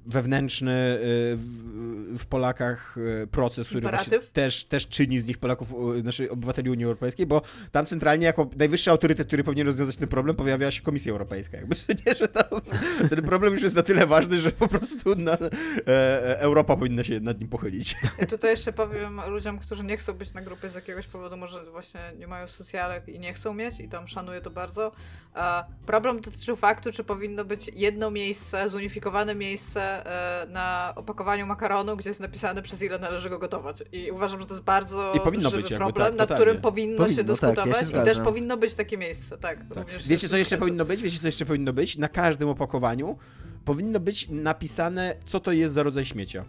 [0.05, 0.97] wewnętrzny e,
[1.35, 3.87] w, w Polakach e, proces, który
[4.33, 7.41] też, też czyni z nich Polaków, znaczy obywateli Unii Europejskiej, bo
[7.71, 11.57] tam centralnie jako najwyższy autorytet, który powinien rozwiązać ten problem, pojawia się Komisja Europejska.
[11.57, 11.75] Jakby,
[12.05, 12.61] nie, że tam,
[13.09, 15.37] ten problem już jest na tyle ważny, że po prostu na, e,
[15.87, 17.95] e, Europa powinna się nad nim pochylić.
[18.19, 21.71] Ja tutaj jeszcze powiem ludziom, którzy nie chcą być na grupie z jakiegoś powodu, może
[21.71, 24.91] właśnie nie mają socjalek i nie chcą mieć i tam szanuję to bardzo.
[25.35, 29.90] E, problem dotyczył faktu, czy powinno być jedno miejsce, zunifikowane miejsce
[30.49, 33.83] na opakowaniu makaronu, gdzie jest napisane przez ile należy go gotować.
[33.91, 36.61] I uważam, że to jest bardzo I powinno żywy być jakby, problem, tak, nad którym
[36.61, 39.59] powinno, Powinno, się tak, ja się dyskutować i też powinno być takie miejsce, tak.
[39.75, 39.87] Tak.
[40.07, 41.01] Wiecie, co jeszcze powinno być?
[41.01, 41.97] Wiecie, co jeszcze powinno być?
[41.97, 43.17] Na każdym opakowaniu
[43.65, 46.45] powinno być napisane, co to jest za rodzaj śmiecia.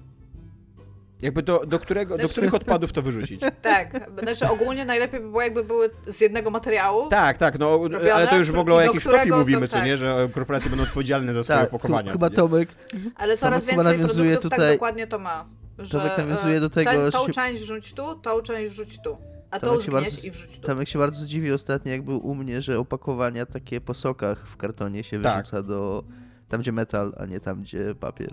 [1.23, 3.41] Jakby do, do, którego, do Znaczy- których odpadów to wyrzucić.
[3.63, 7.09] Tak, znaczy ogólnie najlepiej by było, jakby były z jednego materiału.
[7.09, 9.69] Tak, tak, no, Robione, ale to już w ogóle o do jakiejś kopii mówimy, to
[9.69, 9.87] co tak.
[9.87, 9.97] nie?
[9.97, 12.13] Że korporacje będą odpowiedzialne za swoje Tak, tu, opakowania.
[12.13, 12.31] chyba?
[12.31, 12.69] Tomek,
[13.17, 15.45] Ale coraz chyba więcej nawiązuje produktów tak tutaj- dokładnie to ma.
[15.79, 19.17] Że, Tomek nawiązuje do tego, że tą część wrzuć tu, tą część wrzuć tu.
[19.51, 20.67] A Tomek się bardzo- i wrzuć tu.
[20.67, 24.57] Tomek się bardzo zdziwił ostatnio, jak był u mnie, że opakowania takie po sokach w
[24.57, 25.37] kartonie się Tak.
[25.37, 26.05] wyrzuca do...
[26.49, 28.31] Tam, gdzie metal, a nie tam, gdzie papier.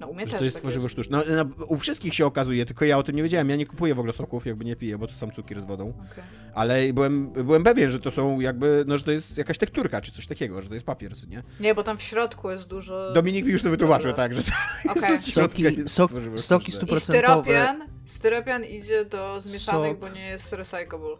[0.00, 0.92] No u mnie Że też to jest tak tworzywo jest.
[0.92, 1.18] sztuczne.
[1.28, 3.50] No, no, u wszystkich się okazuje, tylko ja o tym nie wiedziałem.
[3.50, 5.88] Ja nie kupuję w ogóle soków, jakby nie piję, bo to sam cukier z wodą.
[6.12, 6.24] Okej.
[6.54, 10.12] Ale byłem, byłem pewien, że to są jakby, no, że to jest jakaś tekturka, czy
[10.12, 11.42] coś takiego, że to jest papier, co nie?
[11.60, 13.12] Nie, bo tam w środku jest dużo...
[13.12, 14.52] Dominik mi już to wytłumaczył, tak, że to
[14.90, 15.02] Okej.
[15.12, 16.96] jest Soki- jest sok- soki sztuczne.
[16.96, 17.00] I 100%.
[17.00, 20.00] styropian, styropian idzie do zmieszanych, Sok.
[20.00, 21.16] bo nie jest recyclable.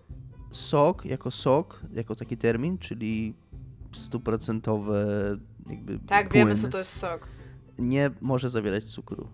[0.51, 3.35] Sok jako sok, jako taki termin, czyli
[3.93, 5.07] stuprocentowe
[5.71, 7.27] jakby Tak, płyn, wiemy co to jest sok.
[7.81, 9.29] Nie może zawierać cukru.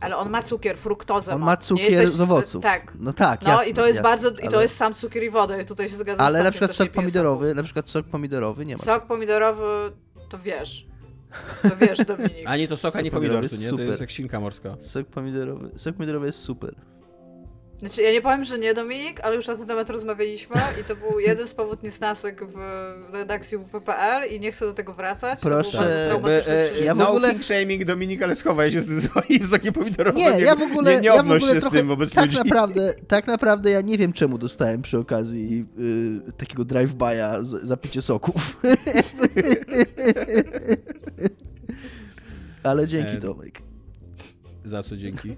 [0.00, 1.46] Ale on ma cukier, fruktozę On ma.
[1.46, 2.62] ma cukier jesteś- z owoców.
[2.62, 2.92] Tak.
[3.00, 5.22] No tak, No jasne, i to jest jasne, bardzo, i to ale- jest sam cukier
[5.22, 8.06] i woda i tutaj się zgadzam z Ale na przykład sok pomidorowy, na przykład sok
[8.06, 8.82] pomidorowy nie ma.
[8.82, 9.64] Sok pomidorowy,
[10.28, 10.86] to wiesz.
[11.62, 12.42] To wiesz, Dominik.
[12.46, 13.60] A nie to sok, a nie Sok pomidor, pomidorowy co nie?
[13.60, 13.86] jest To super.
[13.88, 14.76] jest jak świnka morska.
[14.80, 16.74] Sok pomidorowy, sok pomidorowy jest super.
[17.82, 20.96] Znaczy, ja nie powiem, że nie Dominik, ale już na ten temat rozmawialiśmy i to
[20.96, 22.54] był jeden z powód niesnasek w
[23.14, 25.40] redakcji WP.pl i nie chcę do tego wracać.
[25.40, 28.86] Proszę, to traumatyczne e, ja w no ogóle- king shaming Dominik, ale schowaj się z
[28.86, 30.16] tym swoim sokiem pomidorowym.
[30.18, 32.12] Nie, ja w ogóle, nie, nie ja w obnoś ogóle się trochę, z tym wobec
[32.12, 32.36] tak ludzi.
[32.38, 35.66] naprawdę, tak naprawdę ja nie wiem czemu dostałem przy okazji
[36.28, 38.60] y, takiego drive-by'a za picie soków.
[42.62, 43.62] Ale dzięki E, Tomek.
[44.64, 45.36] Za co dzięki?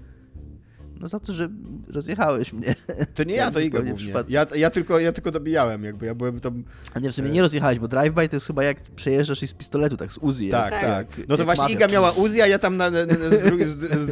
[0.99, 1.49] No za to, że
[1.87, 2.75] rozjechałeś mnie.
[3.15, 4.13] To nie ja, to Iga głównie.
[4.27, 6.63] Ja, ja, tylko, ja tylko dobijałem, jakby ja byłem tam...
[6.93, 7.31] A nie, w sumie E.
[7.31, 10.49] nie rozjechałeś, bo drive-by to jest chyba jak przejeżdżasz i z pistoletu, tak z Uzi.
[10.49, 10.81] Tak, Tak.
[10.81, 11.17] tak.
[11.17, 11.75] jak- No to właśnie mafia.
[11.75, 13.15] Iga miała Uzi, a ja tam na, na, na,
[13.45, 13.65] drugi,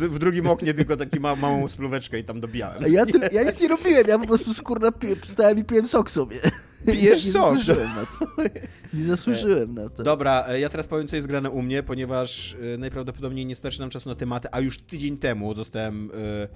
[0.10, 2.84] w drugim oknie tylko taki ma, małą spluweczkę i tam dobijałem.
[2.84, 4.52] A ja, ty, ja nic nie robiłem, ja po prostu
[5.00, 6.40] piłem, stałem i piłem sok sobie.
[6.92, 8.26] Pijesz nie zasłużyłem na to.
[8.94, 10.04] Nie zasłużyłem na to.
[10.04, 13.80] Dobra, e, ja teraz powiem, co jest grane u mnie, ponieważ e, najprawdopodobniej nie starczy
[13.80, 16.48] nam czasu na tematy, a już tydzień temu zostałem e,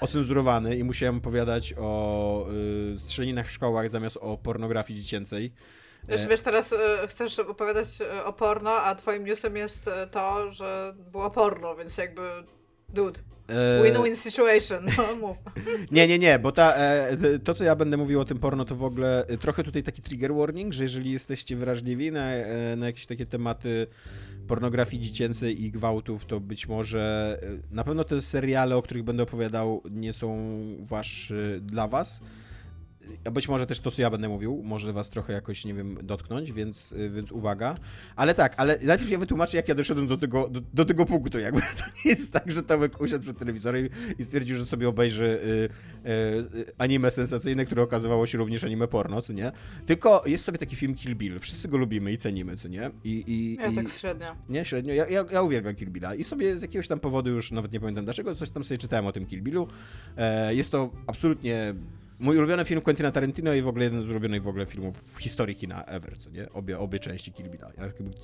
[0.00, 2.46] ocenzurowany i musiałem opowiadać o
[2.96, 5.52] strzelaninach w szkołach zamiast o pornografii dziecięcej.
[6.08, 6.74] Już wiesz, teraz
[7.06, 7.86] chcesz opowiadać
[8.24, 12.22] o porno, a twoim newsem jest to, że było porno, więc jakby...
[12.88, 13.20] Dude.
[13.48, 15.36] E, Win-win situation, no mów.
[15.90, 18.74] Nie, nie, nie, bo ta, e, to, co ja będę mówił o tym porno, to
[18.74, 22.30] w ogóle e, trochę tutaj taki trigger warning, że jeżeli jesteście wrażliwi na,
[22.76, 23.86] na jakieś takie tematy
[24.48, 27.38] pornografii dziecięcej i gwałtów, to być może
[27.72, 32.20] na pewno te seriale, o których będę opowiadał, nie są wasz, dla was.
[33.32, 36.52] Być może też to, co ja będę mówił, może was trochę jakoś, nie wiem, dotknąć,
[36.52, 37.74] więc, y, więc uwaga.
[38.16, 41.38] Ale tak, ale najpierw ja wytłumaczę, jak ja doszedłem do tego, do, do tego punktu.
[41.38, 43.88] Jakby to nie jest tak, że Tomek usiadł przed telewizorem
[44.18, 45.24] i stwierdził, że sobie obejrzy
[46.04, 49.52] y, y, anime sensacyjne, które okazywało się również anime porno, co nie?
[49.86, 51.38] Tylko jest sobie taki film Kill Bill.
[51.38, 52.90] Wszyscy go lubimy i cenimy, co nie?
[53.04, 53.74] I, i, Ja i...
[53.74, 54.26] tak średnio.
[54.48, 54.94] Nie, średnio.
[54.94, 57.80] Ja, ja, ja uwielbiam Kill Billa i sobie z jakiegoś tam powodu, już nawet nie
[57.80, 59.68] pamiętam dlaczego, coś tam sobie czytałem o tym Kill Billu.
[60.16, 61.74] E, jest to absolutnie
[62.18, 65.18] mój ulubiony film Quentina Tarantino i w ogóle jeden z ulubionych w ogóle filmów w
[65.18, 66.52] historii kina ever, co nie?
[66.52, 67.70] Obie, obie części Kill Billa.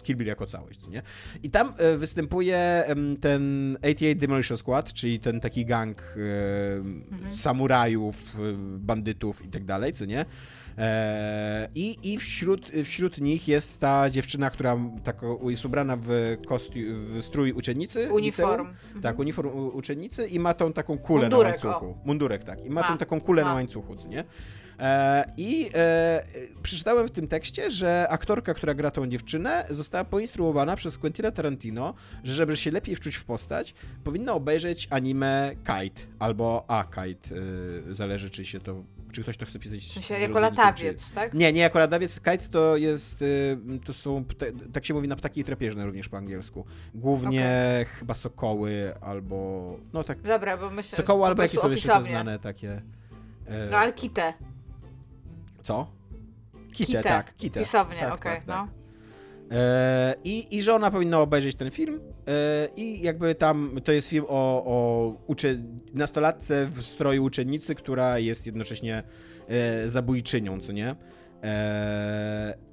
[0.03, 1.03] Kill Bill jako całość, co nie?
[1.43, 2.85] I tam e, występuje
[3.21, 8.39] ten 88 Demolition Squad, czyli ten taki gang e, samurajów, e,
[8.79, 10.25] bandytów i tak dalej, co nie?
[10.79, 16.85] E, I, I wśród, wśród nich jest ta dziewczyna, która tak jest ubrana w, kosti-
[16.95, 18.13] w strój uczennicy.
[18.13, 18.67] Uniform.
[18.69, 19.03] liceum.
[19.03, 21.99] Tak, uniform uczennicy i ma tą taką kulę Mundurek, na łańcuchu.
[22.05, 22.65] Mundurek, tak.
[22.65, 23.49] I ma Ma, tą taką kulę ma.
[23.49, 24.25] na łańcuchu, nie?
[24.81, 26.23] E, I e,
[26.63, 31.95] przeczytałem w tym tekście, że aktorka, która gra tą dziewczynę, została poinstruowana przez Quentina Tarantino,
[32.25, 33.75] że żeby się lepiej wczuć w postać,
[34.05, 37.35] powinna obejrzeć anime Kite albo A Kite.
[37.91, 38.83] E, zależy, czy się to.
[39.13, 39.79] Czy ktoś to chce pisać.
[39.79, 41.35] W sensie jako latawiec, tak?
[41.35, 42.21] nie, nie jako ladawiec.
[42.21, 44.25] Kite to jest, y, to są,
[44.73, 46.65] tak się mówi na ptaki drapieżne również po angielsku.
[46.95, 52.03] Głównie chyba sokoły albo, no tak, Dobra, bo myślę, sokoły albo prostu są jeszcze te
[52.03, 52.83] znane takie.
[53.47, 54.33] e, No ale kitę.
[55.63, 55.91] Co?
[56.73, 57.03] Kitę, Kitę.
[57.03, 57.61] tak, kitę.
[57.61, 58.55] Pisownie, tak, okej, tak, no.
[58.55, 58.82] tak.
[59.53, 64.09] E, i, I że ona powinna obejrzeć ten film e, i jakby tam to jest
[64.09, 65.59] film o, o ucze,
[65.95, 69.03] nastolatce w stroju uczennicy, która jest jednocześnie
[69.49, 70.97] e, zabójczynią, co nie?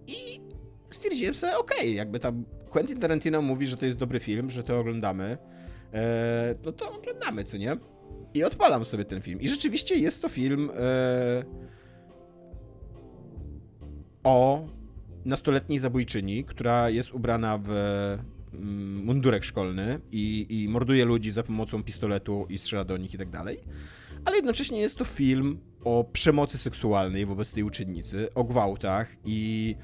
[0.08, 0.42] I
[0.90, 4.80] stwierdziłem sobie, okej, jakby tam Quentin Tarantino mówi, że to jest dobry film, że to
[4.80, 5.38] oglądamy,
[6.66, 7.78] no to oglądamy, co nie?
[8.34, 9.42] I odpalam sobie ten film.
[9.42, 10.72] I rzeczywiście jest to film
[14.24, 14.68] o
[15.26, 17.70] nastoletniej zabójczyni, która jest ubrana w
[18.54, 23.18] mm, mundurek szkolny i, i morduje ludzi za pomocą pistoletu i strzela do nich i
[23.18, 23.60] tak dalej.
[24.26, 29.76] Ale jednocześnie jest to film o przemocy seksualnej wobec tej uczennicy, o gwałtach i,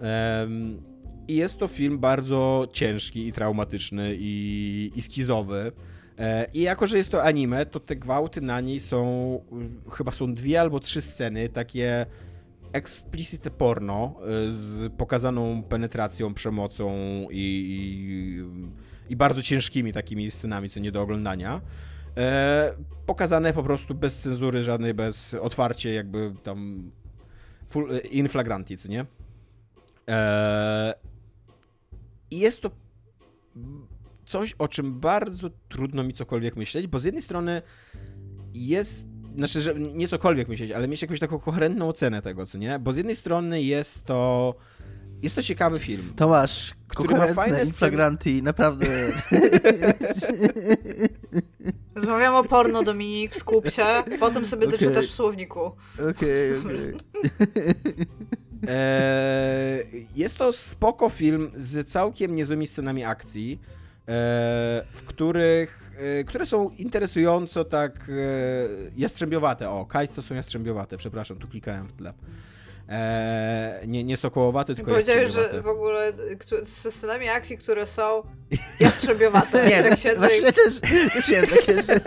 [0.00, 0.82] em,
[1.28, 5.72] i jest to film bardzo ciężki i traumatyczny i, i skizowy.
[6.18, 9.40] E, I jako, że jest to anime, to te gwałty na niej są,
[9.92, 12.06] chyba są dwie albo trzy sceny, takie
[12.72, 16.92] explicite porno y, z pokazaną penetracją, przemocą
[17.30, 17.36] i,
[17.70, 21.60] i, i bardzo ciężkimi takimi scenami, co nie do oglądania.
[22.16, 22.74] E,
[23.06, 26.90] pokazane po prostu bez cenzury żadnej, bez otwarcie jakby tam
[27.66, 29.06] full, e, in flagranti, co nie?
[30.08, 30.94] E,
[32.30, 32.70] jest to
[34.26, 37.62] coś, o czym bardzo trudno mi cokolwiek myśleć, bo z jednej strony
[38.54, 39.06] jest
[39.36, 42.78] znaczy, że nie cokolwiek myśleć, ale mieć jakąś taką koherentną ocenę tego, co nie?
[42.78, 44.54] Bo z jednej strony jest to
[45.22, 46.12] jest to ciekawy film.
[46.16, 48.86] Tomasz, Który ma fajne sceny- inflagranti, naprawdę.
[51.94, 53.84] Rozmawiamy o porno, Dominik, skup się,
[54.20, 54.78] potem sobie Okej.
[54.78, 55.60] doczytasz w słowniku.
[56.10, 56.94] Okej, okej.
[58.68, 63.60] Eee, jest to spoko film z całkiem niezłymi scenami akcji,
[64.06, 65.85] eee, w których, e,
[66.26, 68.12] które są interesująco tak e,
[68.96, 69.70] jastrzębiowate.
[69.70, 72.12] O, Kite to są jastrzębiowate, przepraszam, tu klikałem w tle.
[72.88, 76.12] Eee, nie, nie sokołowate, tylko Powiedziałeś, że w ogóle
[76.64, 78.22] scenami akcji, które są
[78.80, 79.68] jastrzębiowate.
[79.68, 80.42] Nie, tak siedzę i...
[80.42, 80.80] Też,
[81.26, 82.00] też takie, że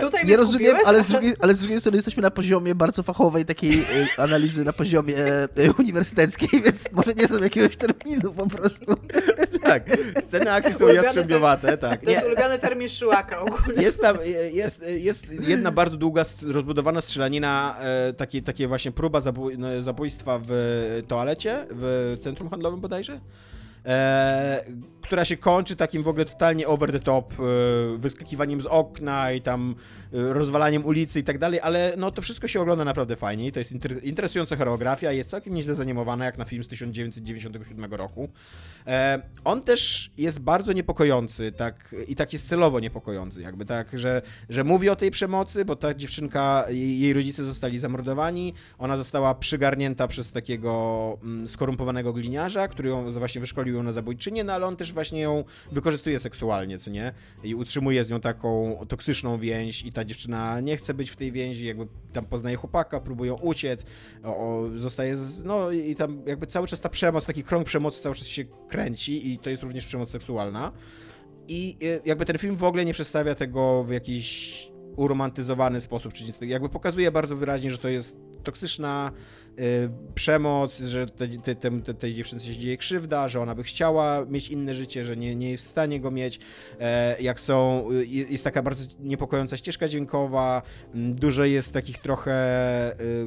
[0.00, 3.44] Tutaj nie rozumiem, ale z, drugiej, ale z drugiej strony jesteśmy na poziomie bardzo fachowej
[3.44, 5.48] takiej e, analizy na poziomie e,
[5.78, 8.94] uniwersyteckiej, więc może nie są jakiegoś terminu po prostu.
[9.62, 9.82] tak,
[10.20, 12.00] sceny akcji są Ulubiony jastrzębiowate, tak.
[12.00, 13.82] To jest ulubiony termin Szyłaka ogólnie.
[13.82, 14.16] Jest tam,
[14.52, 19.20] jest, jest jedna bardzo długa, rozbudowana strzelanina, e, takie, takie właśnie próba
[19.58, 23.20] no, zabójstwa w toalecie, w centrum handlowym bodajże,
[23.86, 24.64] e,
[25.10, 29.40] która się kończy takim w ogóle totalnie over the top e, wyskakiwaniem z okna i
[29.40, 29.74] tam
[30.12, 33.52] e, rozwalaniem ulicy i tak dalej, ale no to wszystko się ogląda naprawdę fajnie i
[33.52, 38.28] to jest inter interesująca choreografia, jest całkiem nieźle zanimowana jak na film z 1997 roku.
[38.86, 44.22] E, on też jest bardzo niepokojący tak, i tak jest celowo niepokojący, jakby tak, że,
[44.48, 49.34] że mówi o tej przemocy, bo ta dziewczynka, jej, jej rodzice zostali zamordowani, ona została
[49.34, 54.66] przygarnięta przez takiego mm, skorumpowanego gliniarza, który ją właśnie wyszkolił ją na zabójczynię, no ale
[54.66, 57.12] on też właśnie ją wykorzystuje seksualnie, co nie?
[57.42, 61.32] I utrzymuje z nią taką toksyczną więź i ta dziewczyna nie chce być w tej
[61.32, 63.84] więzi, jakby tam poznaje chłopaka, próbują uciec,
[64.24, 68.14] o, zostaje, z, no i tam jakby cały czas ta przemoc, taki krąg przemocy cały
[68.14, 70.72] czas się kręci i to jest również przemoc seksualna.
[71.48, 76.24] I y, jakby ten film w ogóle nie przedstawia tego w jakiś uromantyzowany sposób, czy
[76.24, 79.12] nic Jakby pokazuje bardzo wyraźnie, że to jest toksyczna
[80.14, 84.48] przemoc, że tej, te, te, tej dziewczynce się dzieje krzywda, że ona by chciała mieć
[84.48, 86.40] inne życie, że nie, nie jest w stanie go mieć.
[86.80, 90.62] E, jak są, y, jest taka bardzo niepokojąca ścieżka dźwiękowa,
[90.94, 93.26] dużo jest takich trochę y,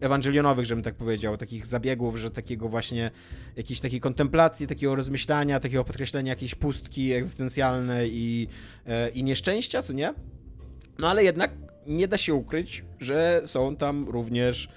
[0.00, 3.10] ewangelionowych, żebym tak powiedział, takich zabiegów, że takiego właśnie
[3.56, 8.48] jakiejś takiej kontemplacji, takiego rozmyślania, takiego podkreślenia jakiejś pustki egzystencjalnej i,
[8.86, 10.14] e, i nieszczęścia, co nie?
[10.98, 11.50] No ale jednak
[11.86, 14.68] nie da się ukryć, że są tam również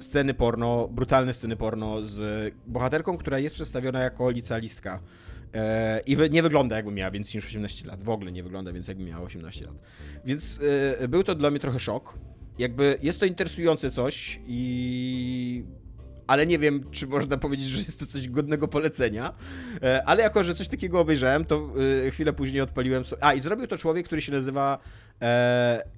[0.00, 5.00] sceny porno, brutalne sceny porno z bohaterką, która jest przedstawiona jako licealistka.
[5.54, 8.02] E, I nie wygląda jakby miała więcej niż 18 lat.
[8.02, 9.74] W ogóle nie wygląda więcej jakby miała 18 lat.
[10.24, 10.60] Więc
[11.00, 12.18] e, był to dla mnie trochę szok.
[12.58, 15.64] Jakby jest to interesujące coś i
[16.26, 19.34] ale nie wiem, czy można powiedzieć, że jest to coś godnego polecenia.
[19.82, 21.72] E, ale jako, że coś takiego obejrzałem, to
[22.10, 23.04] chwilę później odpaliłem.
[23.20, 24.78] A, i zrobił to człowiek, który się nazywa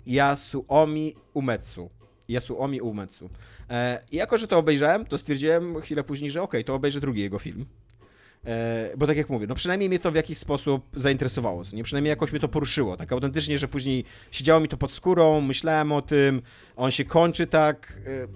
[0.06, 1.90] Yasuomi Umetsu.
[2.28, 3.30] Yasuomi Umetsu.
[3.72, 7.00] E, I jako, że to obejrzałem, to stwierdziłem chwilę później, że okej, okay, to obejrzę
[7.00, 7.66] drugi jego film.
[8.46, 11.84] E, bo tak jak mówię, no przynajmniej mnie to w jakiś sposób zainteresowało, nie?
[11.84, 15.92] Przynajmniej jakoś mnie to poruszyło, tak autentycznie, że później siedziało mi to pod skórą, myślałem
[15.92, 16.42] o tym,
[16.76, 18.26] on się kończy tak e,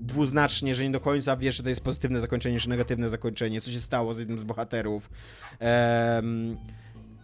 [0.00, 3.70] dwuznacznie, że nie do końca wiesz, czy to jest pozytywne zakończenie, czy negatywne zakończenie, co
[3.70, 5.10] się stało z jednym z bohaterów.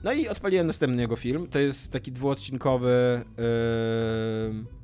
[0.04, 1.48] No i odpaliłem następny jego film.
[1.48, 4.77] To jest taki dwuodcinkowy yy,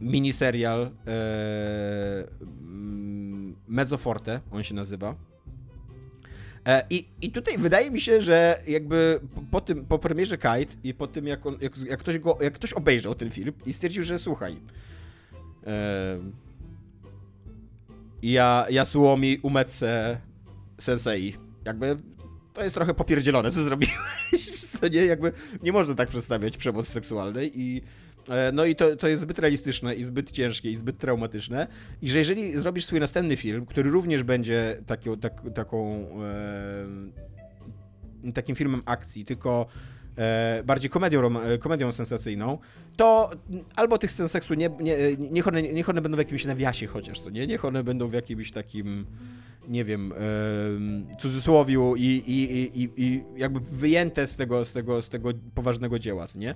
[0.00, 0.90] miniserial yy,
[3.68, 5.14] Mezzoforte, on się nazywa.
[6.66, 9.20] E, I, I tutaj wydaje mi się, że jakby
[9.50, 12.52] po, tym, po premierze Kite i po tym, jak, on, jak, jak, ktoś go, jak
[12.52, 14.56] ktoś obejrzał ten film i stwierdził, że słuchaj,
[15.66, 16.18] e,
[18.22, 20.20] ja, Yasuomi Umetse
[20.78, 21.96] Sensei, jakby
[22.52, 24.50] to jest trochę popierdzielone, co zrobiłeś,
[24.80, 25.32] co nie, jakby
[25.62, 27.82] nie można tak przedstawiać przemocy seksualnej i e,
[28.52, 31.66] no i to, to jest zbyt realistyczne i zbyt ciężkie i zbyt traumatyczne.
[32.02, 36.06] I że jeżeli zrobisz swój następny film, który również będzie taki, tak, taką
[38.26, 39.66] e, takim filmem akcji, tylko
[40.16, 42.58] e, bardziej komedią, e, komedią sensacyjną,
[42.96, 43.30] to
[43.76, 47.20] albo tych scen seksu nie, nie, niech, one, niech one będą w jakimś nawiasie chociaż,
[47.20, 47.46] co nie?
[47.46, 49.06] Niech one będą w jakimś takim
[49.68, 55.08] nie wiem, e, cudzysłowiu i, i, i, i jakby wyjęte z tego, z tego, z
[55.08, 56.54] tego poważnego dzieła, nie?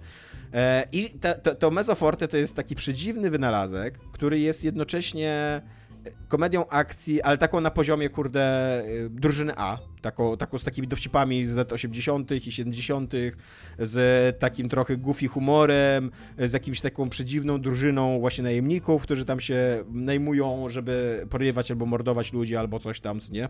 [0.55, 1.11] E, I
[1.43, 5.63] to, to Mezoforte to jest taki przedziwny wynalazek, który jest jednocześnie
[6.29, 9.79] komedią akcji, ale taką na poziomie, kurde, y, drużyny A.
[10.03, 12.31] Taką, taką z takimi dowcipami z lat 80.
[12.31, 13.13] i 70.,
[13.79, 19.85] z takim trochę goofy humorem, z jakimś taką przedziwną drużyną właśnie najemników, którzy tam się
[19.93, 23.49] najmują, żeby porywać albo mordować ludzi, albo coś tam, nie?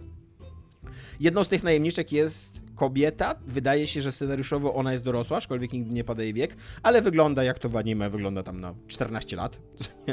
[1.21, 3.35] Jedną z tych najemniczek jest kobieta.
[3.47, 7.45] Wydaje się, że scenariuszowo ona jest dorosła, aczkolwiek nigdy nie pada jej wiek, ale wygląda
[7.45, 9.61] jak to w anime, wygląda tam na 14 lat.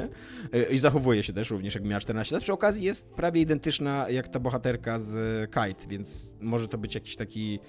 [0.76, 2.44] I zachowuje się też również, jak miała 14 lat.
[2.44, 5.12] Przy okazji jest prawie identyczna jak ta bohaterka z
[5.52, 7.60] Kite, więc może to być jakiś taki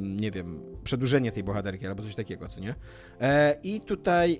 [0.00, 2.74] nie wiem, przedłużenie tej bohaterki albo coś takiego, co nie?
[3.20, 4.38] E, I tutaj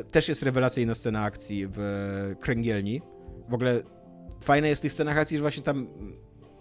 [0.00, 3.02] e, też jest rewelacyjna scena akcji w kręgielni.
[3.48, 3.82] W ogóle
[4.40, 5.88] fajne jest w tych scenach akcji, że właśnie tam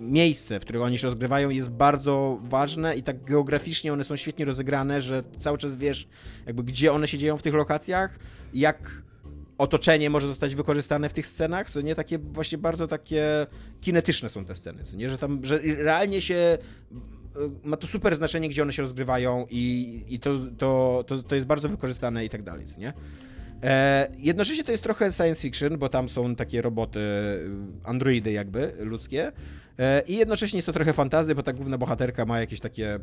[0.01, 4.45] miejsce, w którym oni się rozgrywają jest bardzo ważne i tak geograficznie one są świetnie
[4.45, 6.07] rozegrane, że cały czas wiesz
[6.45, 8.19] jakby gdzie one się dzieją w tych lokacjach,
[8.53, 9.01] jak
[9.57, 13.47] otoczenie może zostać wykorzystane w tych scenach, co nie takie właśnie bardzo takie
[13.81, 16.57] kinetyczne są te sceny, co nie, że tam, że realnie się
[17.63, 21.47] ma to super znaczenie, gdzie one się rozgrywają i, i to, to, to, to jest
[21.47, 22.93] bardzo wykorzystane i tak dalej, co nie?
[23.63, 26.99] E, jednocześnie to jest trochę science fiction, bo tam są takie roboty,
[27.83, 29.31] androidy jakby, ludzkie,
[30.07, 32.99] I jednocześnie jest to trochę fantazy, bo ta główna bohaterka ma jakieś takie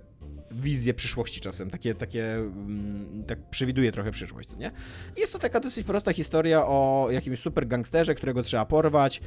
[0.50, 4.70] wizje przyszłości czasem, takie, takie mm, tak przewiduje trochę przyszłość, nie?
[5.16, 9.20] Jest to taka dosyć prosta historia o jakimś super gangsterze, którego trzeba porwać,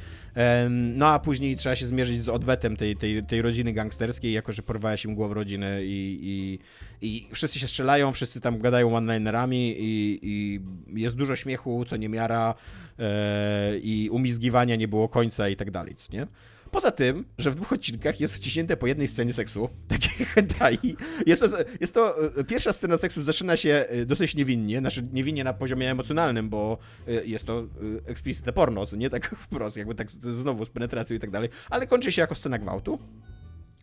[0.70, 4.62] no a później trzeba się zmierzyć z odwetem tej, tej, tej rodziny gangsterskiej, jako że
[4.62, 6.58] porwałeś im głowę rodziny i, i,
[7.06, 10.60] i wszyscy się strzelają, wszyscy tam gadają one-linerami i, i
[11.00, 12.54] jest dużo śmiechu, co nie miara
[12.98, 16.26] e, i umizgiwania nie było końca i tak dalej, nie?
[16.72, 20.96] Poza tym, że w dwóch odcinkach jest wciśnięte po jednej scenie seksu, takiej hentai.
[21.26, 21.48] Jest to,
[21.80, 25.90] jest to, e, pierwsza scena seksu zaczyna się e, dosyć niewinnie, znaczy niewinnie na poziomie
[25.90, 26.78] emocjonalnym, bo
[27.08, 27.64] e, jest to
[28.06, 32.12] explicit porno, nie tak wprost, jakby tak znowu z penetracją i tak dalej, ale kończy
[32.12, 32.98] się jako scena gwałtu.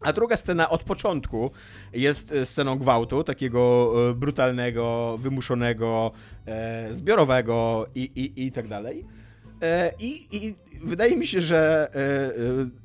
[0.01, 1.51] A druga scena od początku
[1.93, 6.11] jest sceną gwałtu, takiego brutalnego, wymuszonego,
[6.91, 9.05] zbiorowego i, i, i tak dalej.
[9.99, 11.89] I, I wydaje mi się, że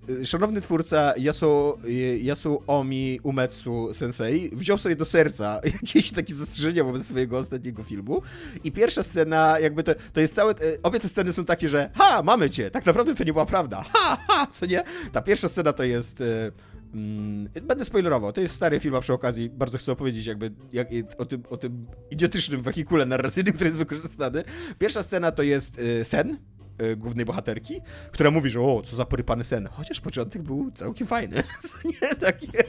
[0.08, 1.78] e, e, szanowny twórca Yasu,
[2.22, 8.22] Yasu Omi Umetsu Sensei wziął sobie do serca jakieś takie zastrzeżenia wobec swojego ostatniego filmu
[8.64, 11.90] i pierwsza scena, jakby to, to jest całe, e, obie te sceny są takie, że
[11.94, 14.82] ha, mamy cię, tak naprawdę to nie była prawda, ha, ha, co nie?
[15.12, 16.20] Ta pierwsza scena to jest...
[16.20, 16.52] E,
[16.94, 20.88] mm, Będę spoilerował, to jest stary film, a przy okazji bardzo chcę opowiedzieć jakby jak,
[21.18, 24.44] o, tym, o tym idiotycznym wehikule narracyjnym, który jest wykorzystany.
[24.78, 26.38] Pierwsza scena to jest y, sen,
[26.82, 27.80] y, głównej bohaterki,
[28.12, 29.68] która mówi, że o, co za porypany sen.
[29.72, 31.42] Chociaż początek był całkiem fajny.
[31.84, 32.64] nie takie.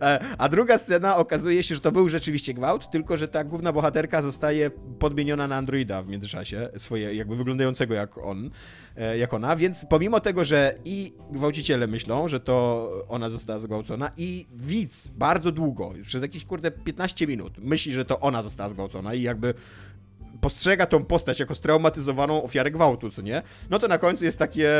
[0.00, 3.72] E, a druga scena okazuje się, że to był rzeczywiście gwałt, tylko że ta główna
[3.72, 8.50] bohaterka zostaje podmieniona na androida w międzyczasie, swoje, jakby wyglądającego jak on,
[8.96, 14.10] e, jak ona, więc pomimo tego, że i gwałciciele myślą, że to ona została zgwałcona
[14.16, 19.14] i widz bardzo długo, przez jakieś kurde 15 minut myśli, że to ona została zgwałcona
[19.14, 19.54] i jakby
[20.40, 23.42] postrzega tą postać jako straumatyzowaną ofiarę gwałtu, co nie?
[23.70, 24.70] No to na końcu jest takie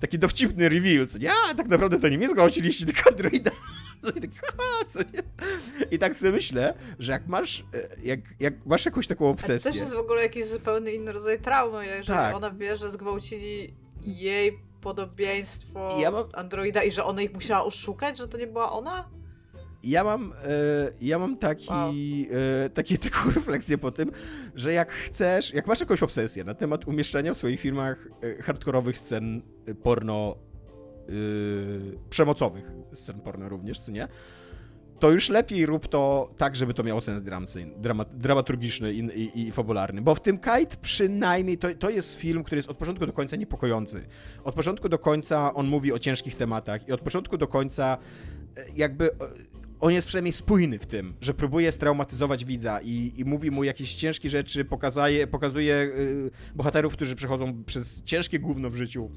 [0.00, 1.30] taki dowcipny reveal, co nie?
[1.30, 3.50] A, tak naprawdę to nie mnie zgwałciliście, tylko androida.
[4.16, 5.22] I tak, haha, co nie?
[5.90, 9.58] I tak sobie myślę, że jak masz, e, jak, jak masz jakąś taką obsesję...
[9.58, 12.36] to też jest w ogóle jakiś zupełnie inny rodzaj traumy, jeżeli tak.
[12.36, 16.24] ona wie, że zgwałcili jej podobieństwo ja mam...
[16.32, 19.08] androida i że ona ich musiała oszukać, że to nie była ona?
[19.84, 21.92] Ja mam, e, ja mam taki, wow.
[22.64, 24.10] e, takie, taką refleksję po tym,
[24.54, 28.98] że jak chcesz, jak masz jakąś obsesję na temat umieszczania w swoich filmach e, hardkorowych
[28.98, 29.42] scen
[29.82, 30.36] porno
[32.10, 34.08] przemocowych, scen porno również, co nie?
[34.98, 37.22] To już lepiej rób to tak, żeby to miało sens
[37.76, 40.02] drama, dramaturgiczny i, i, i, fabularny.
[40.02, 43.36] Bo w tym Kite przynajmniej to, to jest film, który jest od początku do końca
[43.36, 44.06] niepokojący.
[44.44, 47.98] Od początku do końca on mówi o ciężkich tematach i od początku do końca
[48.74, 49.10] jakby
[49.80, 53.94] on jest przynajmniej spójny w tym, że próbuje straumatyzować widza i, i mówi mu jakieś
[53.94, 59.10] ciężkie rzeczy, pokazuje, pokazuje yy, bohaterów, którzy przechodzą przez ciężkie gówno w życiu,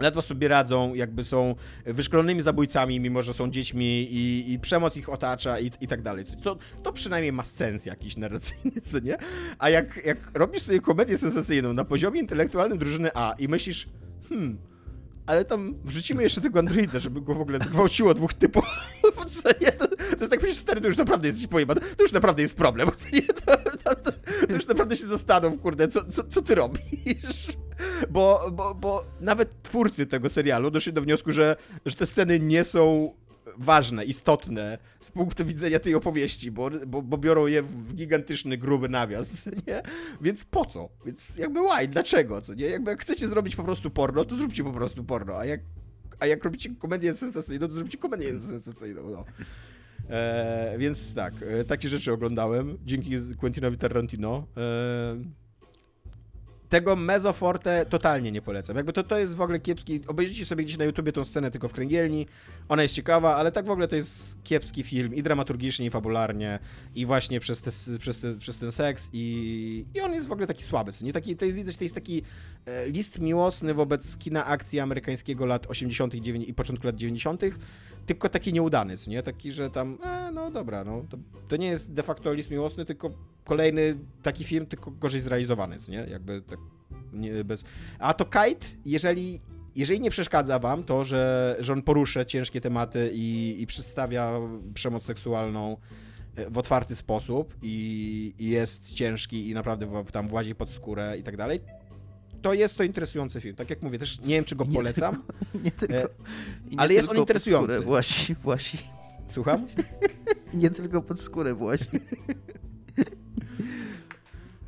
[0.00, 5.08] ledwo sobie radzą, jakby są wyszkolonymi zabójcami, mimo że są dziećmi i, i przemoc ich
[5.08, 6.24] otacza i, i tak dalej.
[6.42, 9.16] To, to przynajmniej ma sens jakiś narracyjny, co nie?
[9.58, 13.88] A jak, jak robisz sobie komedię sensacyjną na poziomie intelektualnym drużyny A i myślisz,
[14.28, 14.58] hmm,
[15.28, 18.64] ale tam wrzucimy jeszcze tego androida, żeby go w ogóle gwałciło dwóch typów.
[19.60, 19.72] Nie?
[19.72, 21.80] To, to jest tak, myślisz, stary, to już naprawdę jesteś pojebany.
[21.80, 22.90] To już naprawdę jest problem.
[23.46, 24.12] To, to, to
[24.52, 27.46] już naprawdę się zastanów, kurde, co, co, co ty robisz?
[28.10, 31.56] Bo, bo, bo nawet twórcy tego serialu doszli do wniosku, że,
[31.86, 33.12] że te sceny nie są
[33.58, 38.88] ważne, istotne z punktu widzenia tej opowieści, bo, bo, bo, biorą je w gigantyczny, gruby
[38.88, 39.82] nawias, nie?
[40.20, 40.88] Więc po co?
[41.06, 41.88] Więc jakby why?
[41.88, 42.40] Dlaczego?
[42.40, 42.66] Co nie?
[42.66, 45.60] Jakby jak chcecie zrobić po prostu porno, to zróbcie po prostu porno, a jak,
[46.18, 49.24] a jak robicie komedię sensacyjną, to zróbcie komedię sensacyjną, no.
[50.10, 54.46] E, więc tak, e, takie rzeczy oglądałem dzięki Quentinowi Tarantino.
[54.56, 55.47] E,
[56.68, 58.76] tego Mezoforte totalnie nie polecam.
[58.76, 60.00] Jakby to, to jest w ogóle kiepski.
[60.06, 62.26] Obejrzyjcie sobie gdzieś na YouTubie tą scenę tylko w kręgielni.
[62.68, 66.58] Ona jest ciekawa, ale tak w ogóle to jest kiepski film i dramaturgicznie, i fabularnie,
[66.94, 70.46] i właśnie przez, te, przez, te, przez ten seks, i, i on jest w ogóle
[70.46, 70.92] taki słaby.
[71.00, 72.22] Nie taki, to widać, to jest taki
[72.66, 76.14] e, list miłosny wobec kina akcji amerykańskiego lat 80.
[76.14, 77.42] i początku lat 90.,
[78.08, 79.22] tylko taki nieudany, nie?
[79.22, 81.16] Taki, że tam, e, no dobra, no to,
[81.48, 83.10] to nie jest de facto list miłosny, tylko
[83.44, 86.06] kolejny taki film, tylko gorzej zrealizowany, nie?
[86.10, 86.58] Jakby tak
[87.12, 87.64] nie, bez...
[87.98, 89.40] A to Kite, jeżeli,
[89.76, 94.32] jeżeli nie przeszkadza wam to, że, że on porusza ciężkie tematy i, i przedstawia
[94.74, 95.76] przemoc seksualną
[96.36, 101.22] e, w otwarty sposób i, i jest ciężki i naprawdę tam włazi pod skórę i
[101.22, 101.60] tak dalej,
[102.42, 103.56] to jest to interesujący film.
[103.56, 105.14] Tak jak mówię, też nie wiem, czy go nie polecam.
[105.14, 106.08] Tylko, nie tylko, e,
[106.70, 107.80] nie ale jest on interesujący.
[107.80, 108.78] Własi, własi.
[109.26, 109.66] Słucham?
[110.54, 111.84] nie tylko pod skórę własi.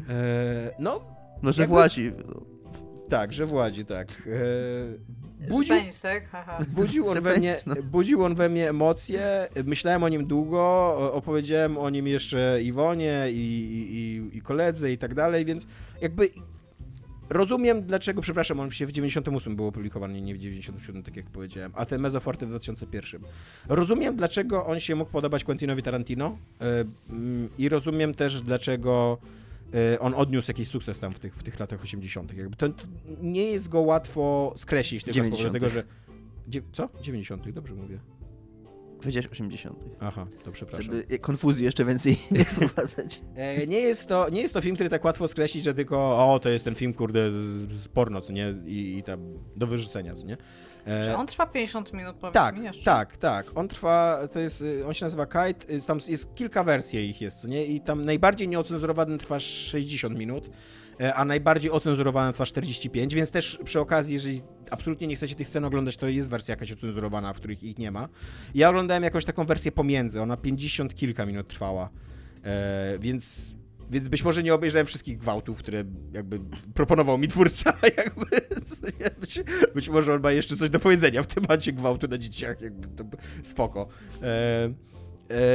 [0.09, 1.01] E, no.
[1.42, 1.74] No, że jakby...
[1.74, 2.12] własi.
[3.09, 4.22] Tak, że Władzi, tak.
[5.42, 6.28] E, budził, tak?
[6.28, 6.64] Haha.
[6.68, 7.74] Budził, on we mnie, no.
[7.82, 10.60] budził on we mnie emocje, myślałem o nim długo,
[11.12, 13.36] opowiedziałem o nim jeszcze Iwonie i,
[14.32, 15.66] i, i koledze i tak dalej, więc
[16.01, 16.28] jakby
[17.31, 21.73] rozumiem dlaczego, przepraszam, on się w 98 był opublikowany, nie w 97, tak jak powiedziałem,
[21.74, 23.20] a ten Mezoforte w 2001.
[23.69, 29.19] Rozumiem dlaczego on się mógł podobać Quentinowi Tarantino e, mm, i rozumiem też dlaczego
[29.74, 32.36] e, on odniósł jakiś sukces tam w tych, w tych latach 80.
[32.36, 32.85] Jakby to, to
[33.23, 35.82] nie jest go łatwo skreślić, tylko z powodu tego, że...
[36.73, 36.89] Co?
[37.02, 37.51] 90.
[37.51, 37.98] Dobrze mówię.
[39.01, 39.85] Powiedziałeś 80.
[40.01, 40.85] Aha, to przepraszam.
[40.85, 43.22] Żeby konfuzji jeszcze więcej nie wprowadzać.
[43.35, 45.98] E, nie, jest to, nie jest to film, który tak łatwo skreślić, że tylko
[46.32, 47.31] o, to jest ten film, kurde,
[47.82, 48.55] z porno, co nie?
[48.66, 49.20] I, i tam
[49.56, 50.36] do wyrzucenia, co nie?
[50.85, 52.85] E, Czy on trwa 50 minut, powiedz tak, mi jeszcze.
[52.85, 53.47] Tak, tak.
[53.55, 57.20] On trwa, to jest, y, on się nazywa Kite, y, tam jest kilka wersji ich
[57.20, 57.66] jest, co nie?
[57.66, 60.51] I tam najbardziej nieocenzurowany trwa 60 minut.
[61.01, 65.48] E, a najbardziej ocenzurowana trwa 45, więc też przy okazji, jeżeli absolutnie nie chcecie tych
[65.48, 68.09] scen oglądać, to jest wersja jakaś ocenzurowana, w których ich nie ma.
[68.55, 71.90] Ja oglądałem jakąś taką wersję pomiędzy, ona 50 kilka minut trwała,
[72.44, 73.55] e, więc
[73.90, 76.40] więc być może nie obejrzałem wszystkich gwałtów, które jakby
[76.74, 78.27] proponował mi twórca, jakby,
[79.20, 79.40] być,
[79.74, 83.05] być może on ma jeszcze coś do powiedzenia w temacie gwałtu na dzieciach, jakby to
[83.43, 83.89] spoko.
[84.22, 84.72] E,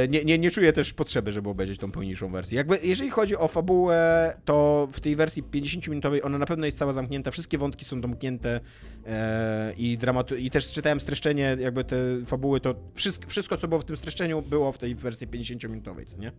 [0.08, 2.56] nie, nie, nie czuję też potrzeby, żeby obejrzeć tą pełniejszą wersję.
[2.56, 6.92] Jakby, jeżeli chodzi o fabułę, to w tej wersji 50-minutowej ona na pewno jest cała
[6.92, 8.60] zamknięta, wszystkie wątki są domknięte
[9.06, 11.96] e, i, dramatu- i też czytałem streszczenie, jakby te
[12.26, 16.18] fabuły, to wszystko, wszystko, co było w tym streszczeniu, było w tej wersji 50-minutowej, co
[16.18, 16.32] nie?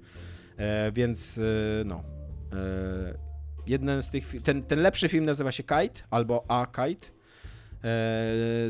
[0.57, 1.41] E, więc, e,
[1.85, 2.03] no.
[2.53, 3.17] E,
[3.67, 7.11] jeden z tych, ten, ten lepszy film nazywa się Kite, albo A Kite, e,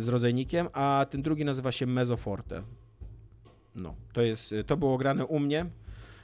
[0.02, 2.64] z rodzajnikiem, a ten drugi nazywa się Mezoforte.
[3.78, 5.66] No, to jest, to było grane u mnie.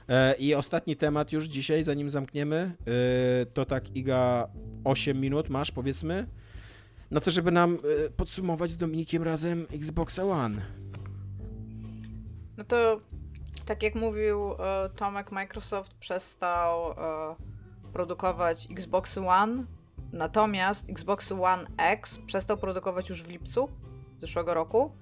[0.08, 2.76] E, I ostatni temat już dzisiaj, zanim zamkniemy,
[3.42, 4.48] e, to tak Iga
[4.84, 6.26] 8 minut masz, powiedzmy,
[7.10, 10.62] no to żeby nam e, podsumować z Dominikiem razem Xbox One.
[12.56, 13.00] No to
[13.64, 14.38] tak jak mówił
[14.96, 16.94] Tomek, Microsoft przestał
[17.92, 19.64] produkować Xbox One,
[20.12, 23.68] natomiast Xbox One X przestał produkować już w lipcu
[24.20, 24.92] zeszłego roku.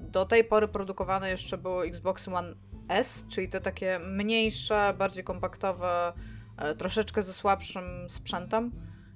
[0.00, 2.54] Do tej pory produkowane jeszcze było Xbox One
[2.88, 6.12] S, czyli te takie mniejsze, bardziej kompaktowe,
[6.56, 8.70] e, troszeczkę ze słabszym sprzętem,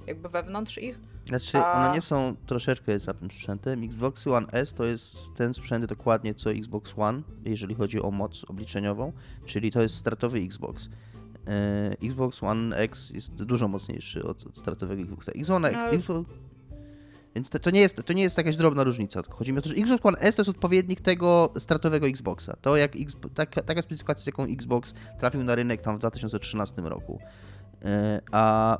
[0.07, 0.99] jakby wewnątrz ich.
[1.29, 3.85] Znaczy, one nie są troszeczkę słabszym sprzętem.
[3.85, 8.45] Xbox One S to jest ten sprzęt dokładnie co Xbox One, jeżeli chodzi o moc
[8.45, 9.13] obliczeniową,
[9.47, 10.89] czyli to jest startowy Xbox.
[11.47, 15.33] E, Xbox One X jest dużo mocniejszy od, startowego Xboxa.
[15.33, 16.31] Xbox, no, Xbox,
[17.37, 19.21] więc to, to, nie jest, to nie jest jakaś drobna różnica.
[19.31, 22.57] Chodzi mi o to, że Xbox One S to jest odpowiednik tego startowego Xboxa.
[22.61, 26.83] To jak X, taka, taka specyfikacja, z jaką Xbox trafił na rynek tam w 2013
[26.83, 27.21] roku.
[27.83, 27.91] Yy,
[28.33, 28.79] a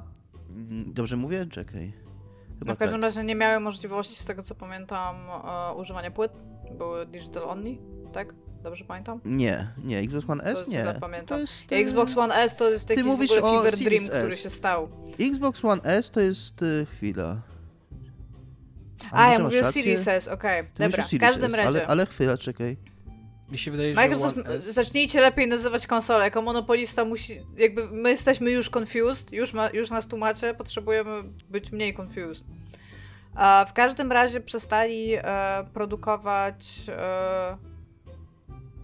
[0.51, 1.47] mm, dobrze mówię?
[1.51, 1.93] Czekaj.
[2.59, 3.03] Chyba no w każdym tak.
[3.03, 6.33] razie nie miały możliwości, z tego co pamiętam, e, używania płyt.
[6.79, 7.79] Były digital only,
[8.13, 8.35] tak?
[8.63, 9.21] Dobrze pamiętam?
[9.25, 10.97] Nie, nie, Xbox One S to nie.
[11.01, 11.27] pamiętam.
[11.27, 14.11] To jest, ja Xbox One S to jest taki Ty mówisz o Fever Dream, S.
[14.11, 14.89] który się stał.
[15.21, 17.56] Xbox One S to jest y, chwila.
[19.11, 20.61] A, ja mówię o Series S, okej.
[20.61, 20.89] Okay.
[20.89, 21.69] Dobra, w każdym razie.
[21.69, 22.77] Ale, ale chwila, czekaj.
[23.51, 26.25] Mi się wydaje, Microsoft, że zacznijcie lepiej nazywać konsolę.
[26.25, 31.73] Jako monopolista musi, jakby my jesteśmy już confused, już, ma, już nas tłumaczę, potrzebujemy być
[31.73, 32.45] mniej confused.
[33.69, 35.23] w każdym razie przestali e,
[35.73, 37.57] produkować e,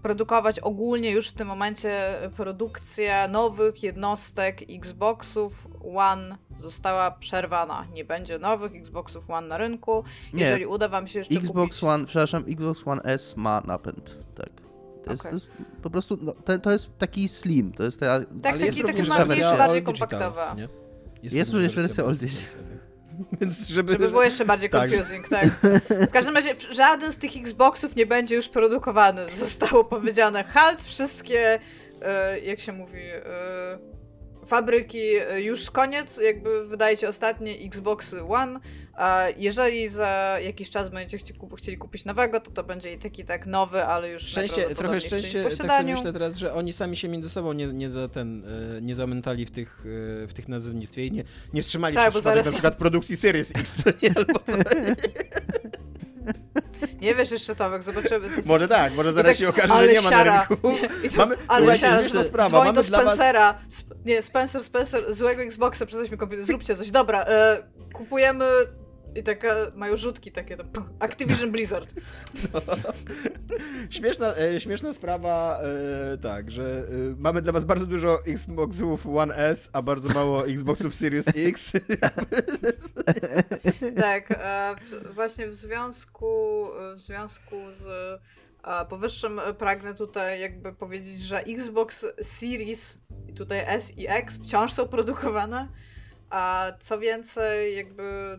[0.02, 7.86] produkować ogólnie już w tym momencie produkcja nowych jednostek Xboxów One została przerwana.
[7.94, 10.04] Nie będzie nowych Xboxów One na rynku.
[10.32, 10.44] Nie.
[10.44, 11.84] Jeżeli uda wam się jeszcze Xbox kupić...
[11.84, 14.50] One, przepraszam, Xbox One S ma napęd, tak.
[15.04, 15.30] To jest, okay.
[15.30, 15.50] to jest
[15.82, 19.02] po prostu, no, to, to, jest taki slim, to jest ta, Tak, taki, jest taki
[19.02, 20.56] bardziej, bardziej kompaktowa.
[21.22, 22.71] Jest, jest również wersja Old Digital.
[23.40, 23.92] Więc żeby...
[23.92, 24.90] żeby było jeszcze bardziej tak.
[24.90, 25.48] confusing, tak.
[26.08, 29.28] W każdym razie żaden z tych Xboxów nie będzie już produkowany.
[29.28, 31.58] Zostało powiedziane halt, wszystkie,
[32.02, 33.22] e, jak się mówi, e,
[34.52, 38.60] fabryki e, już koniec, jakby wydajecie ostatnie Xboxy One,
[38.94, 41.24] a jeżeli za jakiś czas będziecie
[41.56, 45.44] chcieli kupić nowego, to to będzie i taki tak nowy, ale już szczęście, trochę szczęście,
[45.44, 48.44] tak sobie myślę teraz, że oni sami się między sobą nie, nie za ten,
[48.76, 49.86] e, nie zamętali w tych,
[50.24, 52.46] e, w tych nazewnictwie i nie, nie wstrzymali tak, zaraz...
[52.46, 54.52] na przykład produkcji Series X, nie, albo co.
[57.00, 58.28] Nie wiesz jeszcze, Tomek, zobaczymy.
[58.46, 60.34] Może tak, może zaraz tak, się okaże, że nie ma siara.
[60.34, 60.68] na rynku.
[61.10, 62.48] To, mamy, ale siara, sprawa.
[62.48, 63.52] Dzwoń mamy do Spencera.
[63.52, 63.84] Was...
[64.04, 66.90] Nie, Spencer, Spencer, złego Xboxa, przestaliśmy komputer, zróbcie coś.
[66.90, 67.62] Dobra, e,
[67.92, 68.44] kupujemy
[69.16, 70.64] i taka, mają rzutki takie, to
[70.98, 71.94] Activision Blizzard.
[72.54, 72.60] No.
[73.90, 75.60] Śmieszna, e, śmieszna sprawa,
[76.14, 80.46] e, tak, że e, mamy dla was bardzo dużo Xboxów One S, a bardzo mało
[80.54, 81.72] Xboxów Series X.
[83.96, 84.74] tak, e,
[85.14, 86.66] właśnie w związku,
[86.96, 88.20] w związku z
[88.88, 92.98] powyższym pragnę tutaj jakby powiedzieć, że Xbox Series
[93.28, 95.68] i tutaj S i X wciąż są produkowane,
[96.30, 98.38] a co więcej, jakby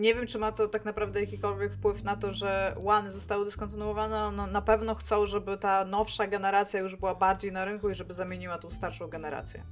[0.00, 4.32] nie wiem, czy ma to tak naprawdę jakikolwiek wpływ na to, że One zostały dyskontynuowane.
[4.36, 8.14] No, na pewno chcą, żeby ta nowsza generacja już była bardziej na rynku i żeby
[8.14, 9.64] zamieniła tą starszą generację.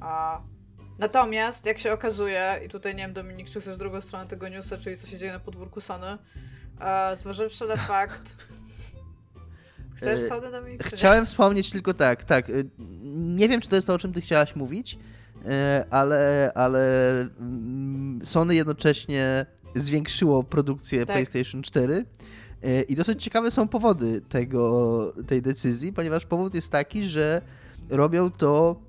[0.00, 0.40] A...
[0.98, 4.78] Natomiast, jak się okazuje, i tutaj nie wiem, Dominik, czy chcesz drugą stronę tego newsa,
[4.78, 6.18] czyli co się dzieje na podwórku Sony,
[6.80, 8.36] e, zważywszy na fakt,
[9.96, 10.84] Chcesz e, sodę, Dominik?
[10.84, 12.50] Chciałem wspomnieć tylko tak, tak.
[12.50, 12.52] E,
[13.14, 14.98] nie wiem, czy to jest to, o czym ty chciałaś mówić,
[15.90, 21.16] ale, ale mm, Sony jednocześnie zwiększyło produkcję tak.
[21.16, 22.04] PlayStation 4.
[22.88, 27.42] I dosyć ciekawe są powody tego, tej decyzji, ponieważ powód jest taki, że
[27.90, 28.80] robią to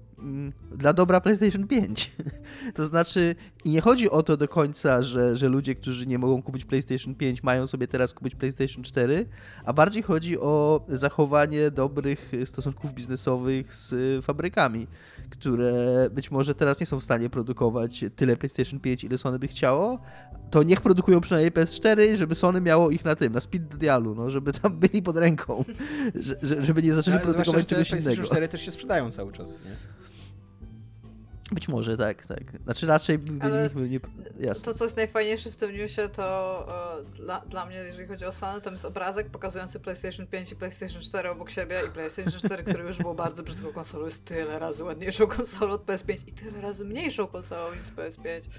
[0.72, 2.12] dla dobra PlayStation 5.
[2.76, 3.36] to znaczy,
[3.66, 7.16] i nie chodzi o to do końca, że, że ludzie, którzy nie mogą kupić PlayStation
[7.16, 9.26] 5, mają sobie teraz kupić PlayStation 4,
[9.66, 14.88] a bardziej chodzi o zachowanie dobrych stosunków biznesowych z fabrykami,
[15.30, 15.74] które
[16.10, 20.00] być może teraz nie są w stanie produkować tyle PlayStation 5, ile Sony by chciało.
[20.52, 24.30] To niech produkują przynajmniej PS4, żeby Sony miało ich na tym, na speed dialu, no,
[24.30, 25.66] żeby tam byli pod ręką,
[26.62, 28.04] żeby nie zaczęli produkować czegoś innego.
[28.04, 29.76] PlayStation 4 też się sprzedają cały czas, nie?
[31.54, 32.44] Być może, tak, tak.
[32.64, 34.00] Znaczy raczej Ale nie, nie,
[34.40, 34.66] jasne.
[34.66, 36.68] To, co jest najfajniejsze w tym newsie, to
[37.00, 40.56] uh, dla, dla mnie, jeżeli chodzi o Sony, tam jest obrazek pokazujący PlayStation 5 i
[40.56, 44.60] PlayStation 4 obok siebie i PlayStation 4, który już był bardzo brzydką konsolą, jest tyle
[44.60, 48.50] razy ładniejszą konsolą od PS5 i tyle razy mniejszą konsolą niż PS5.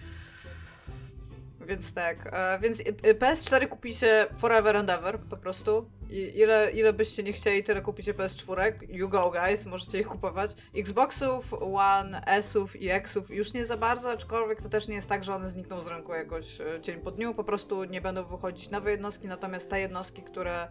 [1.67, 2.83] Więc tak, e, więc
[3.19, 5.91] PS4 kupicie forever and ever po prostu.
[6.11, 8.73] I ile, ile byście nie chcieli, tyle kupicie PS4.
[8.89, 10.51] You go guys, możecie ich kupować.
[10.77, 15.25] Xboxów, One, S-ów i X-ów już nie za bardzo, aczkolwiek to też nie jest tak,
[15.25, 17.35] że one znikną z rynku jakoś e, dzień po dniu.
[17.35, 20.69] Po prostu nie będą wychodzić nowe jednostki, natomiast te jednostki, które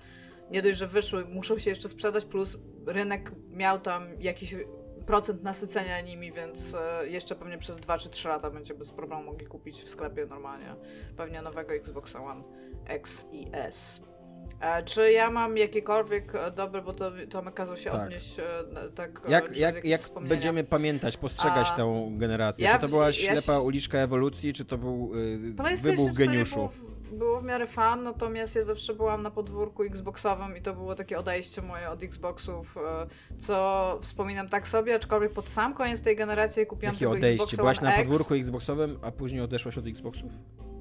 [0.52, 2.57] nie dość, że wyszły, muszą się jeszcze sprzedać, plus
[2.88, 4.56] rynek miał tam jakiś
[5.05, 9.23] procent nasycenia nimi, więc e, jeszcze pewnie przez 2 czy 3 lata będzie bez problemu
[9.23, 10.75] mogli kupić w sklepie normalnie
[11.17, 12.43] pewnie nowego Xbox One
[12.85, 13.99] X i S.
[14.59, 18.01] E, czy ja mam jakiekolwiek e, dobre, bo to Tomek kazał się tak.
[18.01, 18.35] odnieść
[18.95, 22.65] tak Jak, jak, jak będziemy pamiętać, postrzegać A, tę generację?
[22.65, 26.69] Ja, czy to była ślepa ja, uliczka ewolucji, czy to był y, wybuch geniuszu?
[27.14, 31.18] Było w miarę fan, natomiast ja zawsze byłam na podwórku Xboxowym i to było takie
[31.18, 33.07] odejście moje od Xboxów, e,
[33.40, 37.44] co wspominam tak sobie, aczkolwiek pod sam koniec tej generacji kupiłam Jakie odejście?
[37.44, 40.31] Xboxa Byłaś na podwórku Xboxowym, a później odeszłaś od Xboxów?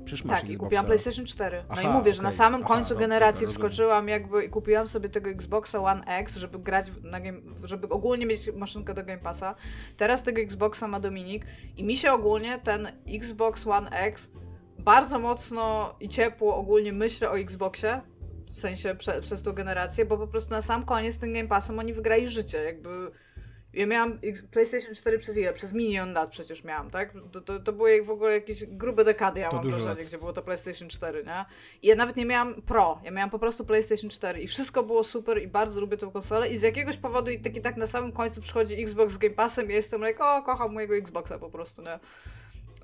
[0.05, 1.65] Przecież tak, i kupiłam PlayStation 4.
[1.69, 4.89] Aha, no i mówię, że na samym końcu no, generacji dobra, wskoczyłam jakby i kupiłam
[4.89, 9.19] sobie tego Xboxa One X, żeby grać na game, żeby ogólnie mieć maszynkę do Game
[9.19, 9.55] Passa.
[9.97, 11.47] Teraz tego Xboxa ma Dominik
[11.77, 14.31] i mi się ogólnie ten Xbox One X
[14.85, 18.01] bardzo mocno i ciepło ogólnie myślę o Xboxie,
[18.53, 21.79] w sensie prze, przez tą generację, bo po prostu na sam koniec tym Game Passem
[21.79, 23.11] oni wygrali życie, jakby...
[23.73, 24.19] Ja miałam
[24.51, 25.53] PlayStation 4 przez ile?
[25.53, 27.15] Przez milion lat przecież miałam, tak?
[27.33, 30.33] To, to, to były w ogóle jakieś grube dekady, ja to mam wrażenie, gdzie było
[30.33, 31.45] to PlayStation 4, nie?
[31.83, 35.05] I ja nawet nie miałam Pro, ja miałam po prostu PlayStation 4 i wszystko było
[35.05, 38.13] super i bardzo lubię tę konsolę i z jakiegoś powodu i taki tak na samym
[38.13, 41.51] końcu przychodzi Xbox z Game Passem i ja jestem like, o, kocham mojego Xboxa po
[41.51, 41.99] prostu, nie?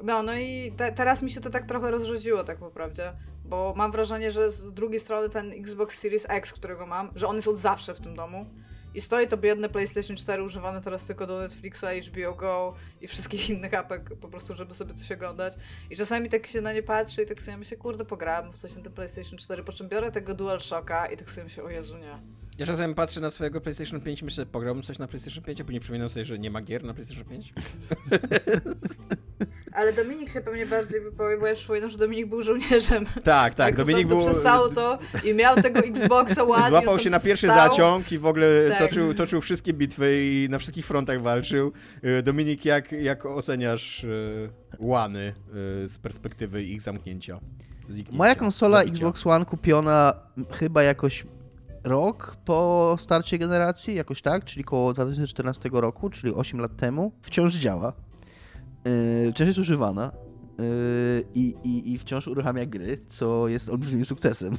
[0.03, 3.13] No, no i te, teraz mi się to tak trochę rozrzuciło, tak po prawdzie,
[3.45, 7.37] bo mam wrażenie, że z drugiej strony ten Xbox Series X, którego mam, że on
[7.37, 8.47] jest od zawsze w tym domu
[8.95, 13.51] i stoi to biedne PlayStation 4 używane teraz tylko do Netflixa, HBO Go i wszystkich
[13.51, 15.55] innych apek, po prostu, żeby sobie coś oglądać.
[15.91, 18.77] I czasami tak się na nie patrzy i tak sobie myślę, kurde, pograłem w coś
[18.77, 21.99] na tym PlayStation 4, po czym biorę tego DualShocka i tak sobie myślę, o Jezu,
[21.99, 22.19] nie.
[22.59, 25.65] Ja czasem patrzę na swojego PlayStation 5 i myślę, pograłbym coś na PlayStation 5, a
[25.65, 27.53] później przypominam sobie, że nie ma gier na PlayStation 5.
[29.73, 33.07] Ale Dominik się pewnie bardziej wypowie, bo ja przypominam, że Dominik był żołnierzem.
[33.25, 34.21] Tak, tak, Dominik był...
[34.21, 36.69] Przesało to i miał tego Xboxa ładnie.
[36.69, 37.71] Złapał się na pierwszy stał.
[37.71, 38.79] zaciąg i w ogóle tak.
[38.79, 41.73] toczył, toczył wszystkie bitwy i na wszystkich frontach walczył.
[42.05, 44.07] Y, Dominik, jak, jak oceniasz
[44.79, 47.41] łany y, y, z perspektywy ich zamknięcia?
[48.13, 48.95] Moja konsola zabicia.
[48.95, 50.15] Xbox One kupiona
[50.51, 51.27] chyba jakoś
[51.85, 57.55] rok po starcie generacji, jakoś tak, czyli koło 2014 roku, czyli 8 lat temu, wciąż
[57.55, 57.93] działa.
[59.25, 60.13] Yy, wciąż jest używana.
[61.35, 64.55] I, i, I wciąż uruchamia gry, co jest olbrzymim sukcesem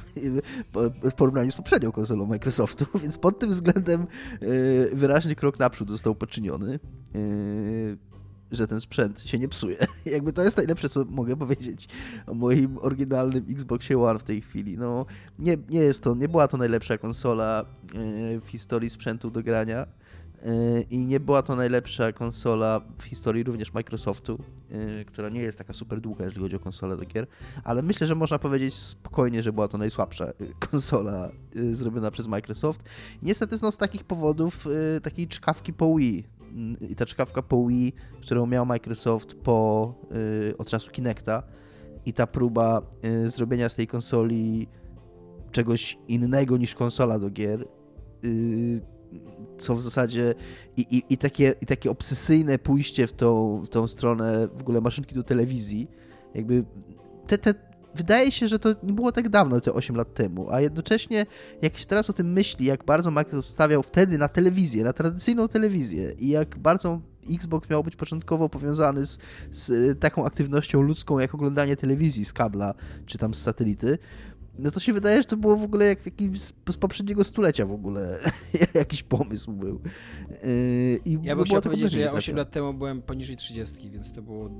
[1.10, 4.06] w porównaniu z poprzednią konsolą Microsoftu, więc pod tym względem
[4.92, 6.78] wyraźny krok naprzód został poczyniony.
[8.52, 9.76] Że ten sprzęt się nie psuje.
[10.06, 11.88] Jakby to jest najlepsze, co mogę powiedzieć
[12.26, 14.78] o moim oryginalnym Xboxie One w tej chwili.
[14.78, 15.06] No,
[15.38, 17.64] nie, nie jest to, nie była to najlepsza konsola
[18.44, 19.86] w historii sprzętu do grania
[20.90, 24.38] i nie była to najlepsza konsola w historii również Microsoftu,
[25.06, 27.26] która nie jest taka super długa, jeżeli chodzi o konsolę do gier,
[27.64, 30.32] ale myślę, że można powiedzieć spokojnie, że była to najsłabsza
[30.70, 31.30] konsola
[31.72, 32.82] zrobiona przez Microsoft.
[33.22, 34.66] Niestety no, z takich powodów
[35.02, 36.24] takiej czkawki po Wii,
[36.80, 39.94] i ta czkawka po Wii, którą miał Microsoft po,
[40.50, 41.42] y, od czasu Kinecta
[42.06, 44.68] i ta próba y, zrobienia z tej konsoli
[45.52, 47.68] czegoś innego niż konsola do gier,
[48.24, 48.80] y,
[49.58, 50.34] co w zasadzie
[50.76, 54.80] i, i, i, takie, i takie obsesyjne pójście w tą, w tą stronę w ogóle
[54.80, 55.88] maszynki do telewizji,
[56.34, 56.64] jakby
[57.26, 57.54] te, te,
[57.94, 61.26] wydaje się, że to nie było tak dawno, te 8 lat temu, a jednocześnie
[61.62, 65.48] jak się teraz o tym myśli, jak bardzo Microsoft stawiał wtedy na telewizję, na tradycyjną
[65.48, 67.00] telewizję i jak bardzo
[67.30, 69.18] Xbox miał być początkowo powiązany z,
[69.50, 72.74] z taką aktywnością ludzką, jak oglądanie telewizji z kabla,
[73.06, 73.98] czy tam z satelity,
[74.58, 77.72] no to się wydaje, że to było w ogóle jak jakimś z, poprzedniego stulecia w
[77.72, 78.18] ogóle
[78.74, 79.80] jakiś pomysł był.
[80.42, 84.12] Yy, I ja bym chciał powiedzieć, że ja 8 lat temu byłem poniżej 30, więc
[84.12, 84.50] to było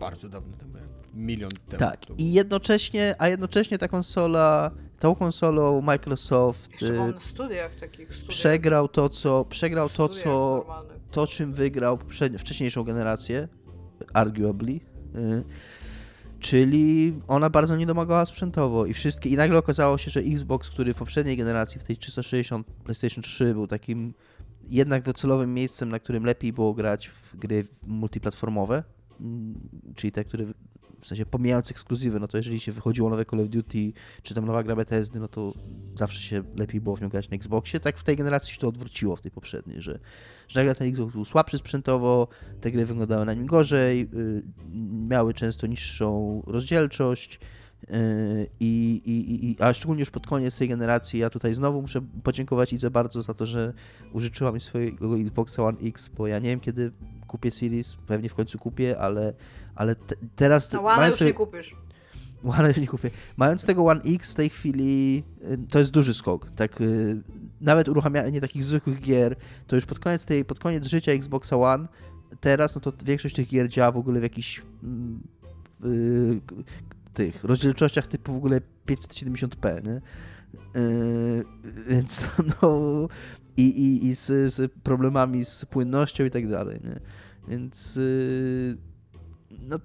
[0.00, 0.70] bardzo dawno temu
[1.14, 1.78] milion temu.
[1.78, 8.28] Tak, i jednocześnie, a jednocześnie ta konsola, tą konsolą Microsoft na studiach takich studiach.
[8.28, 10.66] przegrał to, co przegrał to, co
[11.10, 11.98] to, czym wygrał
[12.38, 13.48] wcześniejszą generację,
[14.12, 14.72] arguably.
[14.72, 15.44] Y,
[16.40, 19.30] czyli ona bardzo nie domagała sprzętowo i wszystkie.
[19.30, 23.54] I nagle okazało się, że Xbox, który w poprzedniej generacji, w tej 360 PlayStation 3
[23.54, 24.14] był takim
[24.68, 28.84] jednak docelowym miejscem, na którym lepiej było grać w gry multiplatformowe,
[29.20, 29.54] mm,
[29.96, 30.44] czyli te, które
[31.00, 34.46] w sensie pomijając ekskluzywy, no to jeżeli się wychodziło nowe Call of Duty, czy tam
[34.46, 35.54] nowa gra Bethesdy, no to
[35.94, 37.80] zawsze się lepiej było w nią grać na Xboxie.
[37.80, 39.98] Tak w tej generacji się to odwróciło w tej poprzedniej, że,
[40.48, 42.28] że nagle ten Xbox był słabszy sprzętowo,
[42.60, 44.42] te gry wyglądały na nim gorzej, yy,
[45.08, 47.40] miały często niższą rozdzielczość,
[47.88, 47.96] yy,
[48.60, 52.72] i, i, i, a szczególnie już pod koniec tej generacji, ja tutaj znowu muszę podziękować
[52.72, 53.72] Idze bardzo za to, że
[54.12, 56.92] użyczyła mi swojego Xboxa One X, bo ja nie wiem kiedy
[57.26, 59.34] kupię Series, pewnie w końcu kupię, ale
[59.80, 60.72] ale te, teraz...
[60.72, 61.76] No One już tego, nie kupisz.
[62.44, 63.10] One już nie kupię.
[63.36, 66.50] Mając tego One X w tej chwili, y, to jest duży skok.
[66.50, 67.22] Tak, y,
[67.60, 69.36] nawet uruchamianie takich zwykłych gier,
[69.66, 71.88] to już pod koniec, tej, pod koniec życia Xboxa One,
[72.40, 74.62] teraz no to większość tych gier działa w ogóle w jakichś
[75.82, 76.40] yy,
[77.14, 80.00] tych rozdzielczościach typu w ogóle 570p, nie?
[80.80, 81.44] Yy,
[81.88, 82.26] więc
[82.62, 83.08] no
[83.56, 87.00] i, i, i z, z, problemami z płynnością i tak dalej, nie?
[87.48, 88.89] Więc yy,
[89.50, 89.78] no,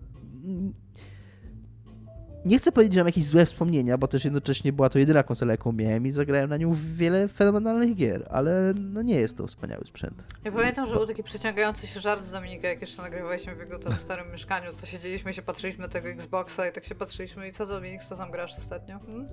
[2.45, 5.53] nie chcę powiedzieć, że mam jakieś złe wspomnienia, bo też jednocześnie była to jedyna konsola,
[5.53, 9.85] jaką miałem i zagrałem na nią wiele fenomenalnych gier, ale no nie jest to wspaniały
[9.85, 10.23] sprzęt.
[10.43, 13.79] Ja pamiętam, że był taki przeciągający się żart z Dominika, jak jeszcze nagrywaliśmy w jego
[13.79, 17.51] tam starym mieszkaniu, co siedzieliśmy się patrzyliśmy na tego Xboxa i tak się patrzyliśmy i
[17.51, 18.99] co Dominik, co tam grasz ostatnio?
[18.99, 19.27] Hmm?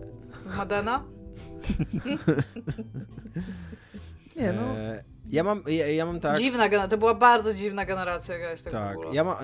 [0.56, 1.04] Madena?
[4.36, 4.62] nie no...
[4.62, 6.38] E, ja mam, ja, ja mam tak.
[6.38, 9.36] Dziwna generacja, to była bardzo dziwna generacja, jest tego Tak, ja mam,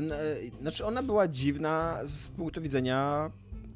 [0.61, 3.31] znaczy ona była dziwna z punktu widzenia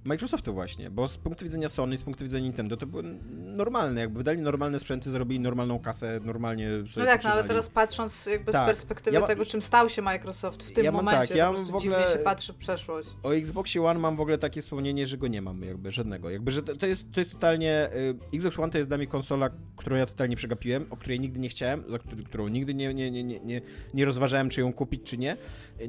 [0.05, 4.19] Microsoftu właśnie, bo z punktu widzenia Sony, z punktu widzenia Nintendo to były normalne, jakby
[4.19, 8.53] wydali normalne sprzęty, zrobili normalną kasę, normalnie sobie No tak, no ale teraz patrząc jakby
[8.53, 8.65] tak.
[8.65, 11.65] z perspektywy ja tego, czym stał się Microsoft w tym ja momencie, tak, ja po
[11.65, 13.09] w ogóle się patrzy w przeszłość.
[13.23, 16.31] O Xboxie One mam w ogóle takie wspomnienie, że go nie mam jakby, żadnego.
[16.31, 17.91] Jakby, że to jest, to jest totalnie,
[18.33, 21.41] y, Xbox One to jest dla mnie konsola, którą ja totalnie przegapiłem, o której nigdy
[21.41, 23.61] nie chciałem, za którą nigdy nie, nie, nie, nie,
[23.95, 25.37] nie rozważałem, czy ją kupić, czy nie.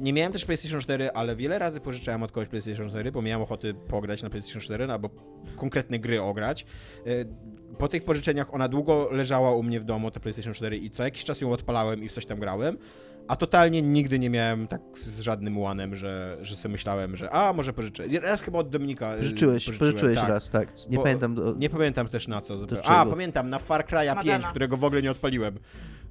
[0.00, 3.42] Nie miałem też PlayStation 4, ale wiele razy pożyczałem od kogoś PlayStation 4, bo miałem
[3.42, 5.10] ochoty pograć na PlayStation 4 albo
[5.56, 6.66] konkretne gry ograć.
[7.06, 7.10] E,
[7.78, 11.02] po tych pożyczeniach ona długo leżała u mnie w domu, ta PlayStation 4 i co
[11.02, 12.78] jakiś czas ją odpalałem i w coś tam grałem.
[13.28, 17.52] A totalnie nigdy nie miałem tak z żadnym łanem, że, że sobie myślałem, że a,
[17.52, 18.04] może pożyczę.
[18.22, 19.14] Raz chyba od Dominika.
[19.16, 20.28] Pożyczyłeś, pożyczyłeś tak.
[20.28, 20.68] raz, tak.
[20.90, 21.34] Nie Bo, pamiętam.
[21.34, 21.54] Do...
[21.54, 22.54] Nie pamiętam też na co.
[22.84, 25.58] A, pamiętam, na Far Cry'a 5, którego w ogóle nie odpaliłem.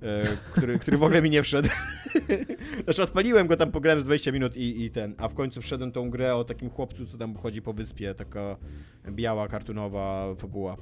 [0.03, 1.69] E, który, który w ogóle mi nie wszedł.
[2.83, 5.91] znaczy odpaliłem go tam, pograłem z 20 minut i, i ten, a w końcu wszedłem
[5.91, 8.57] tą grę o takim chłopcu, co tam chodzi po wyspie, taka
[9.11, 10.77] biała, kartunowa fabuła.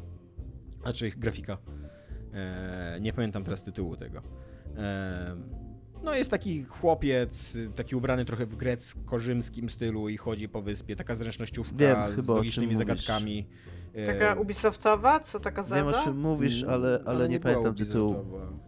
[0.82, 1.58] Znaczy grafika.
[2.34, 4.22] E, nie pamiętam teraz tytułu tego.
[4.78, 5.36] E,
[6.04, 11.16] no jest taki chłopiec, taki ubrany trochę w grecko-rzymskim stylu i chodzi po wyspie, taka
[11.16, 13.48] zręcznościówka Wiem, z logicznymi zagadkami.
[13.48, 13.81] Mówisz.
[14.06, 15.20] Taka Ubisoftowa?
[15.20, 15.92] Co taka Zelda?
[15.92, 18.16] Wiem o czym mówisz, ale, ale, ale nie, nie pamiętam tytułu.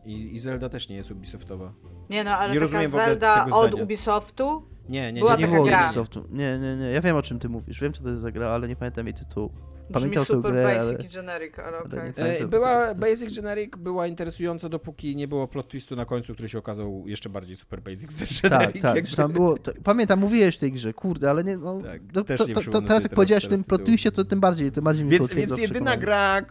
[0.06, 1.74] I, I Zelda też nie jest Ubisoftowa.
[2.10, 4.64] Nie no, ale nie taka Zelda od Ubisoftu?
[4.90, 6.28] Nie, nie, Była nie, nie, nie było Ubisoftu.
[6.32, 6.86] Nie, nie, nie.
[6.86, 7.82] Ja wiem o czym ty mówisz.
[7.82, 9.52] Wiem co to jest za gra, ale nie pamiętam jej tytułu.
[9.94, 11.03] Pamiętał tę super grę, basic ale...
[11.03, 11.99] i generic, ale okej.
[11.99, 12.49] nie E, pamiętam.
[12.49, 17.03] Była Basic Generic była interesująca, dopóki nie było plot twistu na końcu, który się okazał
[17.07, 18.82] jeszcze bardziej super basic Tak, Generic.
[18.82, 22.02] tak, że tam było, to, pamiętam, mówiłeś w tej grze, kurde, ale nie, no, Tak,
[22.14, 24.72] to, też to, nie to, to teraz jak powiedziałeś tym plot twistie, to tym bardziej,
[24.72, 26.41] tym bardziej mi Więc, potwierdza więc jedyna gra,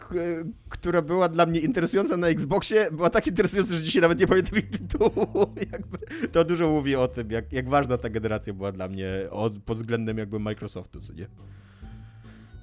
[0.69, 4.55] która była dla mnie interesująca na Xboxie, była tak interesująca, że dzisiaj nawet nie pamiętam
[4.55, 5.27] jej tytułu.
[5.71, 5.97] Jakby
[6.31, 9.77] to dużo mówi o tym, jak, jak ważna ta generacja była dla mnie od, pod
[9.77, 11.27] względem jakby Microsoftu, co nie?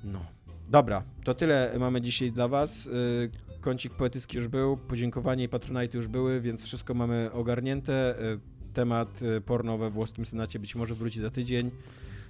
[0.04, 0.20] No.
[0.70, 2.86] Dobra, to tyle mamy dzisiaj dla was.
[2.86, 3.30] Y,
[3.60, 8.18] Kącik poetycki już był, podziękowanie i patronite już były, więc wszystko mamy ogarnięte.
[8.34, 8.40] Y,
[8.74, 11.70] Temat y, porno we włoskim Senacie być może wróci za tydzień.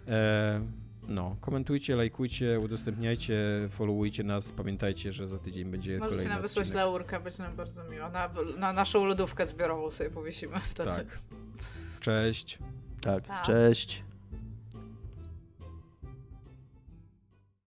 [0.09, 0.61] E,
[1.09, 3.37] No, komentujcie, lajkujcie, udostępniajcie,
[3.71, 4.53] followujcie nas.
[4.53, 6.77] Pamiętajcie, że za tydzień będzie Możecie kolejny nam wysłać odcinek.
[6.85, 8.09] laurkę, będzie nam bardzo miło.
[8.11, 10.91] Na, na naszą lodówkę zbiorową sobie powiesimy wtedy.
[10.91, 11.07] Tak.
[12.01, 12.59] Cześć.
[13.01, 13.43] Tak, Pa.
[13.43, 14.05] cześć.